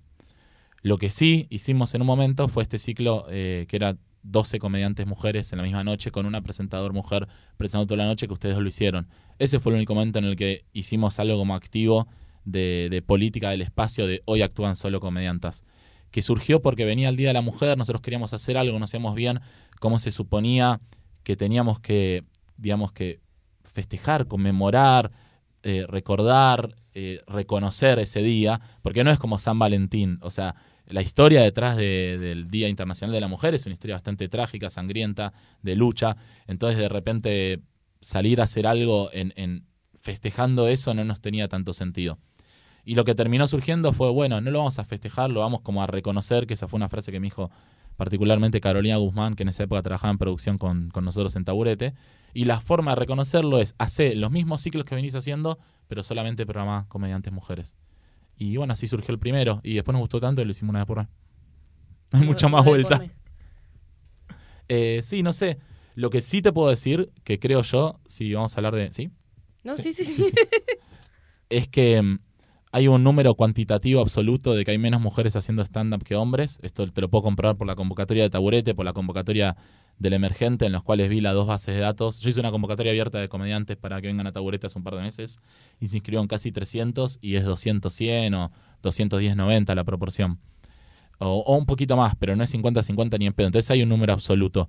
Lo 0.84 0.98
que 0.98 1.10
sí 1.10 1.48
hicimos 1.50 1.96
en 1.96 2.02
un 2.02 2.08
momento 2.08 2.50
fue 2.50 2.62
este 2.62 2.78
ciclo 2.78 3.26
eh, 3.30 3.66
que 3.70 3.78
era 3.78 3.98
12 4.24 4.60
comediantes 4.60 5.08
mujeres 5.08 5.52
en 5.54 5.58
la 5.58 5.64
misma 5.64 5.84
noche 5.84 6.12
con 6.12 6.26
una 6.26 6.42
presentador 6.42 6.92
mujer 6.94 7.28
presentando 7.56 7.88
toda 7.88 8.04
la 8.04 8.06
noche 8.06 8.28
que 8.28 8.34
ustedes 8.34 8.58
lo 8.58 8.68
hicieron. 8.68 9.08
Ese 9.40 9.60
fue 9.60 9.72
el 9.72 9.78
único 9.78 9.96
momento 9.96 10.20
en 10.20 10.26
el 10.26 10.36
que 10.36 10.66
hicimos 10.74 11.20
algo 11.20 11.38
como 11.38 11.56
activo 11.56 12.08
de, 12.44 12.90
de 12.92 13.02
política 13.02 13.50
del 13.50 13.62
espacio 13.62 14.06
de 14.08 14.22
hoy 14.26 14.42
actúan 14.42 14.76
solo 14.76 15.00
comediantas. 15.00 15.64
Que 16.12 16.22
surgió 16.22 16.62
porque 16.62 16.84
venía 16.84 17.08
el 17.08 17.16
Día 17.16 17.30
de 17.30 17.34
la 17.34 17.42
Mujer, 17.42 17.78
nosotros 17.78 18.02
queríamos 18.02 18.34
hacer 18.34 18.58
algo, 18.58 18.78
no 18.78 18.86
sabíamos 18.86 19.16
bien 19.16 19.40
cómo 19.80 20.00
se 20.00 20.12
suponía 20.12 20.82
que 21.24 21.38
teníamos 21.38 21.80
que, 21.80 22.26
digamos 22.58 22.92
que, 22.92 23.22
festejar, 23.64 24.28
conmemorar, 24.28 25.12
eh, 25.64 25.86
recordar, 25.88 26.76
eh, 26.94 27.22
reconocer 27.26 27.98
ese 28.00 28.22
día, 28.22 28.60
porque 28.82 29.06
no 29.06 29.12
es 29.12 29.18
como 29.18 29.40
San 29.40 29.58
Valentín, 29.58 30.20
o 30.22 30.30
sea, 30.30 30.56
la 30.88 31.02
historia 31.02 31.42
detrás 31.42 31.78
de- 31.78 32.18
del 32.18 32.50
Día 32.50 32.68
Internacional 32.68 33.14
de 33.14 33.22
la 33.22 33.28
Mujer 33.28 33.56
es 33.56 33.66
una 33.66 33.74
historia 33.74 33.96
bastante 33.96 34.28
trágica, 34.30 34.70
sangrienta, 34.70 35.34
de 35.62 35.76
lucha, 35.76 36.18
entonces 36.48 36.80
de 36.80 36.90
repente 36.90 37.62
salir 38.02 38.42
a 38.42 38.44
hacer 38.44 38.68
algo 38.68 39.10
en, 39.14 39.66
festejando 39.96 40.68
eso 40.68 40.94
no 40.94 41.06
nos 41.06 41.22
tenía 41.22 41.48
tanto 41.48 41.74
sentido. 41.74 42.20
Y 42.84 42.96
lo 42.96 43.06
que 43.06 43.16
terminó 43.16 43.48
surgiendo 43.48 43.94
fue, 43.94 44.12
bueno, 44.12 44.42
no 44.42 44.52
lo 44.52 44.60
vamos 44.60 44.78
a 44.78 44.84
festejar, 44.84 45.30
lo 45.32 45.40
vamos 45.40 45.62
como 45.62 45.82
a 45.82 45.88
reconocer, 45.88 46.46
que 46.46 46.54
esa 46.56 46.68
fue 46.68 46.78
una 46.78 46.90
frase 46.90 47.14
que 47.14 47.20
me 47.22 47.28
dijo 47.28 47.50
particularmente 47.96 48.60
Carolina 48.60 48.98
Guzmán, 48.98 49.36
que 49.36 49.44
en 49.44 49.50
esa 49.50 49.64
época 49.64 49.82
trabajaba 49.82 50.12
en 50.12 50.18
producción 50.18 50.58
con, 50.58 50.90
con 50.90 51.06
nosotros 51.06 51.36
en 51.38 51.46
Taburete. 51.46 51.94
Y 52.34 52.44
la 52.44 52.60
forma 52.60 52.92
de 52.92 52.96
reconocerlo 52.96 53.60
es 53.60 53.74
hacer 53.78 54.18
los 54.18 54.32
mismos 54.32 54.62
ciclos 54.62 54.84
que 54.84 54.96
venís 54.96 55.16
haciendo, 55.16 55.60
pero 55.88 56.04
solamente 56.04 56.46
programá 56.46 56.86
comediantes 56.90 57.32
mujeres. 57.32 57.76
Y 58.38 58.58
bueno, 58.58 58.74
así 58.74 58.88
surgió 58.88 59.14
el 59.14 59.20
primero. 59.20 59.62
Y 59.64 59.76
después 59.76 59.94
nos 59.94 60.02
gustó 60.02 60.20
tanto 60.20 60.42
y 60.42 60.46
lo 60.46 60.52
hicimos 60.52 60.72
una 60.72 60.80
vez 60.80 60.88
por 60.88 60.98
mes. 60.98 61.08
No 62.12 62.20
hay 62.20 62.26
mucha 62.26 62.48
más 62.48 62.64
vuelta. 62.66 63.04
Eh, 64.70 65.02
sí, 65.04 65.24
no 65.24 65.34
sé. 65.34 65.60
Lo 65.94 66.10
que 66.10 66.22
sí 66.22 66.42
te 66.42 66.54
puedo 66.54 66.70
decir, 66.70 67.12
que 67.26 67.38
creo 67.38 67.62
yo, 67.64 68.00
si 68.06 68.34
vamos 68.34 68.56
a 68.56 68.60
hablar 68.60 68.74
de... 68.74 68.94
¿Sí? 68.94 69.12
No, 69.62 69.76
sí, 69.76 69.92
sí, 69.94 70.06
sí. 70.06 70.14
Sí, 70.14 70.24
sí. 70.24 70.34
es 71.50 71.68
que 71.68 72.02
mm, 72.02 72.20
hay 72.74 72.88
un 72.88 73.04
número 73.04 73.36
cuantitativo 73.36 74.02
absoluto 74.02 74.56
de 74.56 74.66
que 74.66 74.72
hay 74.72 74.80
menos 74.80 75.00
mujeres 75.00 75.36
haciendo 75.36 75.62
stand-up 75.62 76.04
que 76.04 76.16
hombres. 76.16 76.58
Esto 76.64 76.88
te 76.88 77.02
lo 77.02 77.08
puedo 77.08 77.22
comprobar 77.22 77.56
por 77.56 77.68
la 77.68 77.76
convocatoria 77.76 78.24
de 78.24 78.32
Taburete, 78.32 78.74
por 78.74 78.84
la 78.84 78.94
convocatoria 78.94 79.56
del 80.00 80.14
Emergente, 80.14 80.66
en 80.66 80.72
los 80.72 80.82
cuales 80.82 81.08
vi 81.08 81.22
las 81.22 81.36
dos 81.36 81.46
bases 81.46 81.76
de 81.76 81.82
datos. 81.82 82.20
Yo 82.22 82.32
hice 82.32 82.40
una 82.40 82.50
convocatoria 82.50 82.92
abierta 82.92 83.20
de 83.20 83.30
comediantes 83.30 83.78
para 83.78 84.02
que 84.02 84.08
vengan 84.08 84.26
a 84.26 84.32
Taburete 84.32 84.66
hace 84.66 84.80
un 84.80 84.84
par 84.84 84.96
de 84.96 85.04
meses 85.04 85.40
y 85.80 85.88
se 85.90 85.98
inscribieron 85.98 86.26
casi 86.26 86.52
300 86.52 87.20
y 87.22 87.36
es 87.36 87.46
200, 87.46 87.94
100 87.94 88.34
o 88.34 88.52
210, 88.82 89.36
90 89.36 89.76
la 89.76 89.84
proporción. 89.84 90.40
O, 91.20 91.44
o 91.46 91.56
un 91.56 91.68
poquito 91.68 91.96
más, 91.96 92.16
pero 92.16 92.36
no 92.36 92.44
es 92.44 92.52
50-50 92.52 93.20
ni 93.20 93.28
en 93.28 93.34
pedo. 93.34 93.46
Entonces 93.46 93.70
hay 93.70 93.84
un 93.84 93.90
número 93.90 94.14
absoluto. 94.14 94.68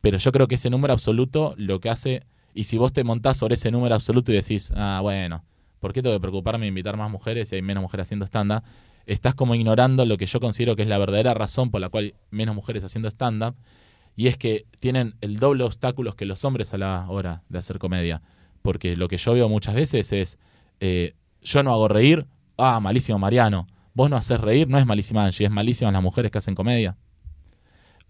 Pero 0.00 0.16
yo 0.16 0.32
creo 0.32 0.48
que 0.48 0.54
ese 0.54 0.70
número 0.70 0.94
absoluto 0.94 1.52
lo 1.58 1.80
que 1.80 1.90
hace, 1.90 2.22
y 2.54 2.64
si 2.64 2.78
vos 2.78 2.94
te 2.94 3.04
montás 3.04 3.36
sobre 3.36 3.56
ese 3.56 3.70
número 3.70 3.94
absoluto 3.94 4.32
y 4.32 4.36
decís, 4.36 4.72
ah, 4.74 5.00
bueno, 5.02 5.44
¿por 5.82 5.92
qué 5.92 6.00
tengo 6.00 6.14
que 6.14 6.20
preocuparme 6.20 6.66
de 6.66 6.68
invitar 6.68 6.96
más 6.96 7.10
mujeres 7.10 7.48
si 7.48 7.56
hay 7.56 7.62
menos 7.62 7.82
mujeres 7.82 8.06
haciendo 8.06 8.24
stand-up? 8.24 8.62
Estás 9.04 9.34
como 9.34 9.56
ignorando 9.56 10.06
lo 10.06 10.16
que 10.16 10.26
yo 10.26 10.38
considero 10.38 10.76
que 10.76 10.82
es 10.82 10.88
la 10.88 10.96
verdadera 10.96 11.34
razón 11.34 11.72
por 11.72 11.80
la 11.80 11.88
cual 11.88 12.14
menos 12.30 12.54
mujeres 12.54 12.84
haciendo 12.84 13.08
stand-up, 13.08 13.56
y 14.14 14.28
es 14.28 14.36
que 14.38 14.64
tienen 14.78 15.16
el 15.20 15.38
doble 15.38 15.64
obstáculos 15.64 16.14
que 16.14 16.24
los 16.24 16.44
hombres 16.44 16.72
a 16.72 16.78
la 16.78 17.06
hora 17.08 17.42
de 17.48 17.58
hacer 17.58 17.80
comedia. 17.80 18.22
Porque 18.62 18.94
lo 18.96 19.08
que 19.08 19.16
yo 19.16 19.34
veo 19.34 19.48
muchas 19.48 19.74
veces 19.74 20.12
es, 20.12 20.38
eh, 20.78 21.14
yo 21.42 21.64
no 21.64 21.72
hago 21.72 21.88
reír, 21.88 22.28
ah, 22.58 22.78
malísimo 22.78 23.18
Mariano. 23.18 23.66
Vos 23.92 24.08
no 24.08 24.16
haces 24.16 24.40
reír, 24.40 24.68
no 24.68 24.78
es 24.78 24.86
malísima 24.86 25.24
Angie, 25.24 25.46
es 25.46 25.50
malísimas 25.50 25.92
las 25.92 26.02
mujeres 26.02 26.30
que 26.30 26.38
hacen 26.38 26.54
comedia. 26.54 26.96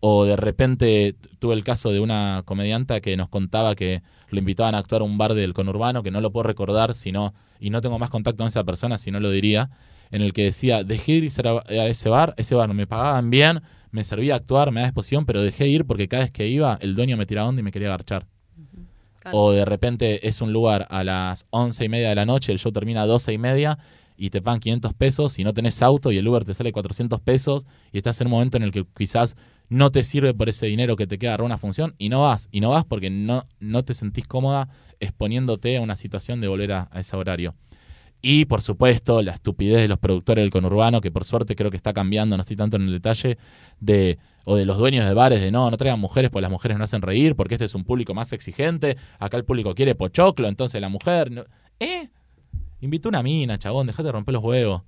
O 0.04 0.24
de 0.24 0.34
repente 0.34 1.14
tuve 1.38 1.54
el 1.54 1.62
caso 1.62 1.92
de 1.92 2.00
una 2.00 2.42
comedianta 2.44 3.00
que 3.00 3.16
nos 3.16 3.28
contaba 3.28 3.76
que 3.76 4.02
lo 4.30 4.40
invitaban 4.40 4.74
a 4.74 4.78
actuar 4.78 5.02
a 5.02 5.04
un 5.04 5.16
bar 5.16 5.34
del 5.34 5.54
conurbano, 5.54 6.02
que 6.02 6.10
no 6.10 6.20
lo 6.20 6.32
puedo 6.32 6.42
recordar, 6.42 6.96
sino, 6.96 7.34
y 7.60 7.70
no 7.70 7.80
tengo 7.80 8.00
más 8.00 8.10
contacto 8.10 8.38
con 8.38 8.48
esa 8.48 8.64
persona, 8.64 8.98
si 8.98 9.12
no 9.12 9.20
lo 9.20 9.30
diría, 9.30 9.70
en 10.10 10.22
el 10.22 10.32
que 10.32 10.42
decía, 10.42 10.82
dejé 10.82 11.12
de 11.12 11.18
ir 11.18 11.32
a 11.46 11.86
ese 11.86 12.08
bar, 12.08 12.34
ese 12.36 12.56
bar 12.56 12.74
me 12.74 12.88
pagaban 12.88 13.30
bien, 13.30 13.60
me 13.92 14.02
servía 14.02 14.34
actuar, 14.34 14.72
me 14.72 14.80
daba 14.80 14.88
exposición, 14.88 15.24
pero 15.24 15.40
dejé 15.40 15.64
de 15.64 15.70
ir 15.70 15.86
porque 15.86 16.08
cada 16.08 16.24
vez 16.24 16.32
que 16.32 16.48
iba, 16.48 16.78
el 16.80 16.96
dueño 16.96 17.16
me 17.16 17.24
tiraba 17.24 17.48
onda 17.48 17.60
y 17.60 17.62
me 17.62 17.70
quería 17.70 17.86
agarchar. 17.86 18.26
Claro. 19.20 19.38
O 19.38 19.52
de 19.52 19.64
repente 19.64 20.26
es 20.26 20.40
un 20.40 20.52
lugar 20.52 20.88
a 20.90 21.04
las 21.04 21.46
once 21.50 21.84
y 21.84 21.88
media 21.88 22.08
de 22.08 22.16
la 22.16 22.26
noche, 22.26 22.50
el 22.50 22.58
show 22.58 22.72
termina 22.72 23.02
a 23.02 23.06
doce 23.06 23.32
y 23.32 23.38
media 23.38 23.78
y 24.16 24.30
te 24.30 24.40
pagan 24.42 24.60
500 24.60 24.94
pesos 24.94 25.38
y 25.38 25.44
no 25.44 25.52
tenés 25.52 25.82
auto 25.82 26.12
y 26.12 26.18
el 26.18 26.28
Uber 26.28 26.44
te 26.44 26.54
sale 26.54 26.72
400 26.72 27.20
pesos 27.20 27.66
y 27.92 27.98
estás 27.98 28.20
en 28.20 28.28
un 28.28 28.32
momento 28.32 28.56
en 28.56 28.62
el 28.62 28.70
que 28.72 28.84
quizás 28.96 29.36
no 29.68 29.90
te 29.90 30.04
sirve 30.04 30.34
por 30.34 30.48
ese 30.48 30.66
dinero 30.66 30.96
que 30.96 31.06
te 31.06 31.18
queda 31.18 31.30
agarrar 31.30 31.46
una 31.46 31.58
función 31.58 31.94
y 31.98 32.08
no 32.10 32.22
vas. 32.22 32.48
Y 32.52 32.60
no 32.60 32.70
vas 32.70 32.84
porque 32.84 33.08
no, 33.10 33.46
no 33.58 33.84
te 33.84 33.94
sentís 33.94 34.26
cómoda 34.26 34.68
exponiéndote 35.00 35.76
a 35.76 35.80
una 35.80 35.96
situación 35.96 36.40
de 36.40 36.48
volver 36.48 36.72
a, 36.72 36.90
ese 36.94 37.16
horario. 37.16 37.54
Y 38.20 38.44
por 38.44 38.62
supuesto, 38.62 39.20
la 39.22 39.32
estupidez 39.32 39.80
de 39.80 39.88
los 39.88 39.98
productores 39.98 40.42
del 40.42 40.52
conurbano, 40.52 41.00
que 41.00 41.10
por 41.10 41.24
suerte 41.24 41.56
creo 41.56 41.70
que 41.70 41.76
está 41.76 41.92
cambiando, 41.92 42.36
no 42.36 42.42
estoy 42.42 42.56
tanto 42.56 42.76
en 42.76 42.82
el 42.82 42.92
detalle, 42.92 43.36
de, 43.80 44.18
o 44.44 44.54
de 44.54 44.64
los 44.64 44.78
dueños 44.78 45.06
de 45.06 45.14
bares, 45.14 45.40
de 45.40 45.50
no, 45.50 45.68
no 45.70 45.76
traigan 45.76 45.98
mujeres 45.98 46.30
porque 46.30 46.42
las 46.42 46.50
mujeres 46.50 46.78
no 46.78 46.84
hacen 46.84 47.02
reír, 47.02 47.34
porque 47.34 47.54
este 47.54 47.64
es 47.64 47.74
un 47.74 47.82
público 47.82 48.14
más 48.14 48.32
exigente, 48.32 48.96
acá 49.18 49.38
el 49.38 49.44
público 49.44 49.74
quiere 49.74 49.94
pochoclo, 49.96 50.46
entonces 50.46 50.80
la 50.80 50.88
mujer... 50.88 51.32
no- 51.32 51.44
¿Eh? 51.80 52.10
Invita 52.82 53.08
una 53.08 53.22
mina, 53.22 53.56
chabón, 53.58 53.86
dejate 53.86 54.08
de 54.08 54.12
romper 54.12 54.34
los 54.34 54.42
huevos. 54.42 54.82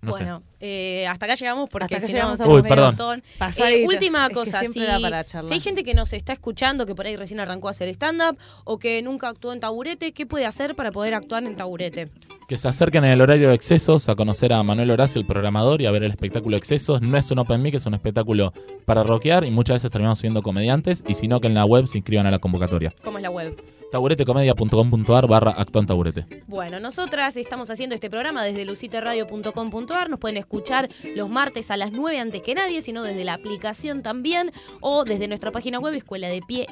No 0.00 0.10
bueno, 0.10 0.42
eh, 0.60 1.06
hasta 1.06 1.26
acá 1.26 1.34
llegamos 1.34 1.68
porque 1.70 1.84
Hasta 1.84 1.96
acá 1.96 2.06
si 2.06 2.12
llegamos 2.12 2.38
no, 2.38 2.44
a 2.44 2.48
Uy, 2.48 2.60
un 2.60 2.68
perdón. 2.68 3.22
Eh, 3.58 3.84
última 3.86 4.24
Es 4.24 4.28
que 4.28 4.34
cosa, 4.34 4.60
si 4.64 4.80
hay 4.80 5.60
gente 5.60 5.84
que 5.84 5.94
nos 5.94 6.12
está 6.12 6.32
escuchando, 6.32 6.84
que 6.86 6.94
por 6.94 7.06
ahí 7.06 7.16
recién 7.16 7.40
arrancó 7.40 7.68
a 7.68 7.70
hacer 7.72 7.88
stand-up 7.90 8.38
o 8.64 8.78
que 8.78 9.02
nunca 9.02 9.28
actuó 9.28 9.52
en 9.52 9.60
taburete, 9.60 10.12
¿qué 10.12 10.26
puede 10.26 10.46
hacer 10.46 10.74
para 10.74 10.90
poder 10.90 11.14
actuar 11.14 11.44
en 11.44 11.54
taburete? 11.56 12.10
Que 12.48 12.58
se 12.58 12.68
acerquen 12.68 13.04
en 13.04 13.12
el 13.12 13.20
horario 13.20 13.48
de 13.48 13.54
Excesos 13.54 14.08
a 14.08 14.14
conocer 14.14 14.52
a 14.52 14.62
Manuel 14.62 14.90
Horacio, 14.90 15.18
el 15.20 15.26
programador, 15.26 15.80
y 15.80 15.86
a 15.86 15.90
ver 15.90 16.02
el 16.02 16.10
espectáculo 16.10 16.56
Excesos. 16.56 17.00
No 17.00 17.16
es 17.16 17.30
un 17.30 17.38
Open 17.38 17.62
Mic, 17.62 17.74
es 17.74 17.86
un 17.86 17.94
espectáculo 17.94 18.52
para 18.84 19.02
rockear 19.02 19.44
y 19.44 19.50
muchas 19.50 19.76
veces 19.76 19.90
terminamos 19.90 20.18
subiendo 20.18 20.42
comediantes. 20.42 21.02
Y 21.06 21.14
si 21.14 21.28
no, 21.28 21.40
que 21.40 21.48
en 21.48 21.54
la 21.54 21.64
web 21.64 21.86
se 21.86 21.98
inscriban 21.98 22.26
a 22.26 22.30
la 22.30 22.38
convocatoria. 22.38 22.94
¿Cómo 23.02 23.18
es 23.18 23.22
la 23.22 23.30
web? 23.30 23.56
taburetecomedia.com.ar 23.94 25.28
barra 25.28 25.54
taburete. 25.86 26.26
Bueno, 26.48 26.80
nosotras 26.80 27.36
estamos 27.36 27.70
haciendo 27.70 27.94
este 27.94 28.10
programa 28.10 28.42
desde 28.42 28.64
luciteradio.com.ar. 28.64 30.10
Nos 30.10 30.18
pueden 30.18 30.36
escuchar 30.36 30.88
los 31.14 31.30
martes 31.30 31.70
a 31.70 31.76
las 31.76 31.92
9 31.92 32.18
antes 32.18 32.42
que 32.42 32.54
nadie, 32.54 32.82
sino 32.82 33.04
desde 33.04 33.24
la 33.24 33.34
aplicación 33.34 34.02
también 34.02 34.50
o 34.80 35.04
desde 35.04 35.28
nuestra 35.28 35.52
página 35.52 35.78
web 35.78 35.94
escuela 35.94 36.28
de 36.28 36.42
pie 36.42 36.66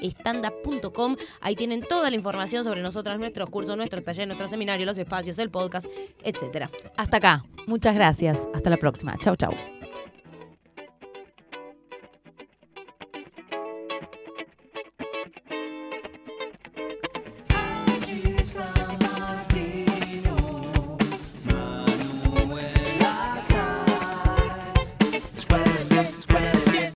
Ahí 1.41 1.55
tienen 1.55 1.83
toda 1.83 2.11
la 2.11 2.16
información 2.16 2.64
sobre 2.64 2.83
nosotras, 2.83 3.18
nuestros 3.18 3.49
cursos, 3.51 3.77
nuestros 3.77 4.05
talleres, 4.05 4.27
nuestros 4.27 4.51
seminarios, 4.51 4.87
los 4.87 4.99
espacios, 4.99 5.39
el 5.39 5.51
podcast, 5.51 5.87
etcétera. 6.25 6.70
Hasta 6.97 7.18
acá. 7.18 7.45
Muchas 7.66 7.95
gracias. 7.95 8.49
Hasta 8.53 8.70
la 8.70 8.79
próxima. 8.79 9.16
Chau, 9.18 9.37
chau. 9.37 9.82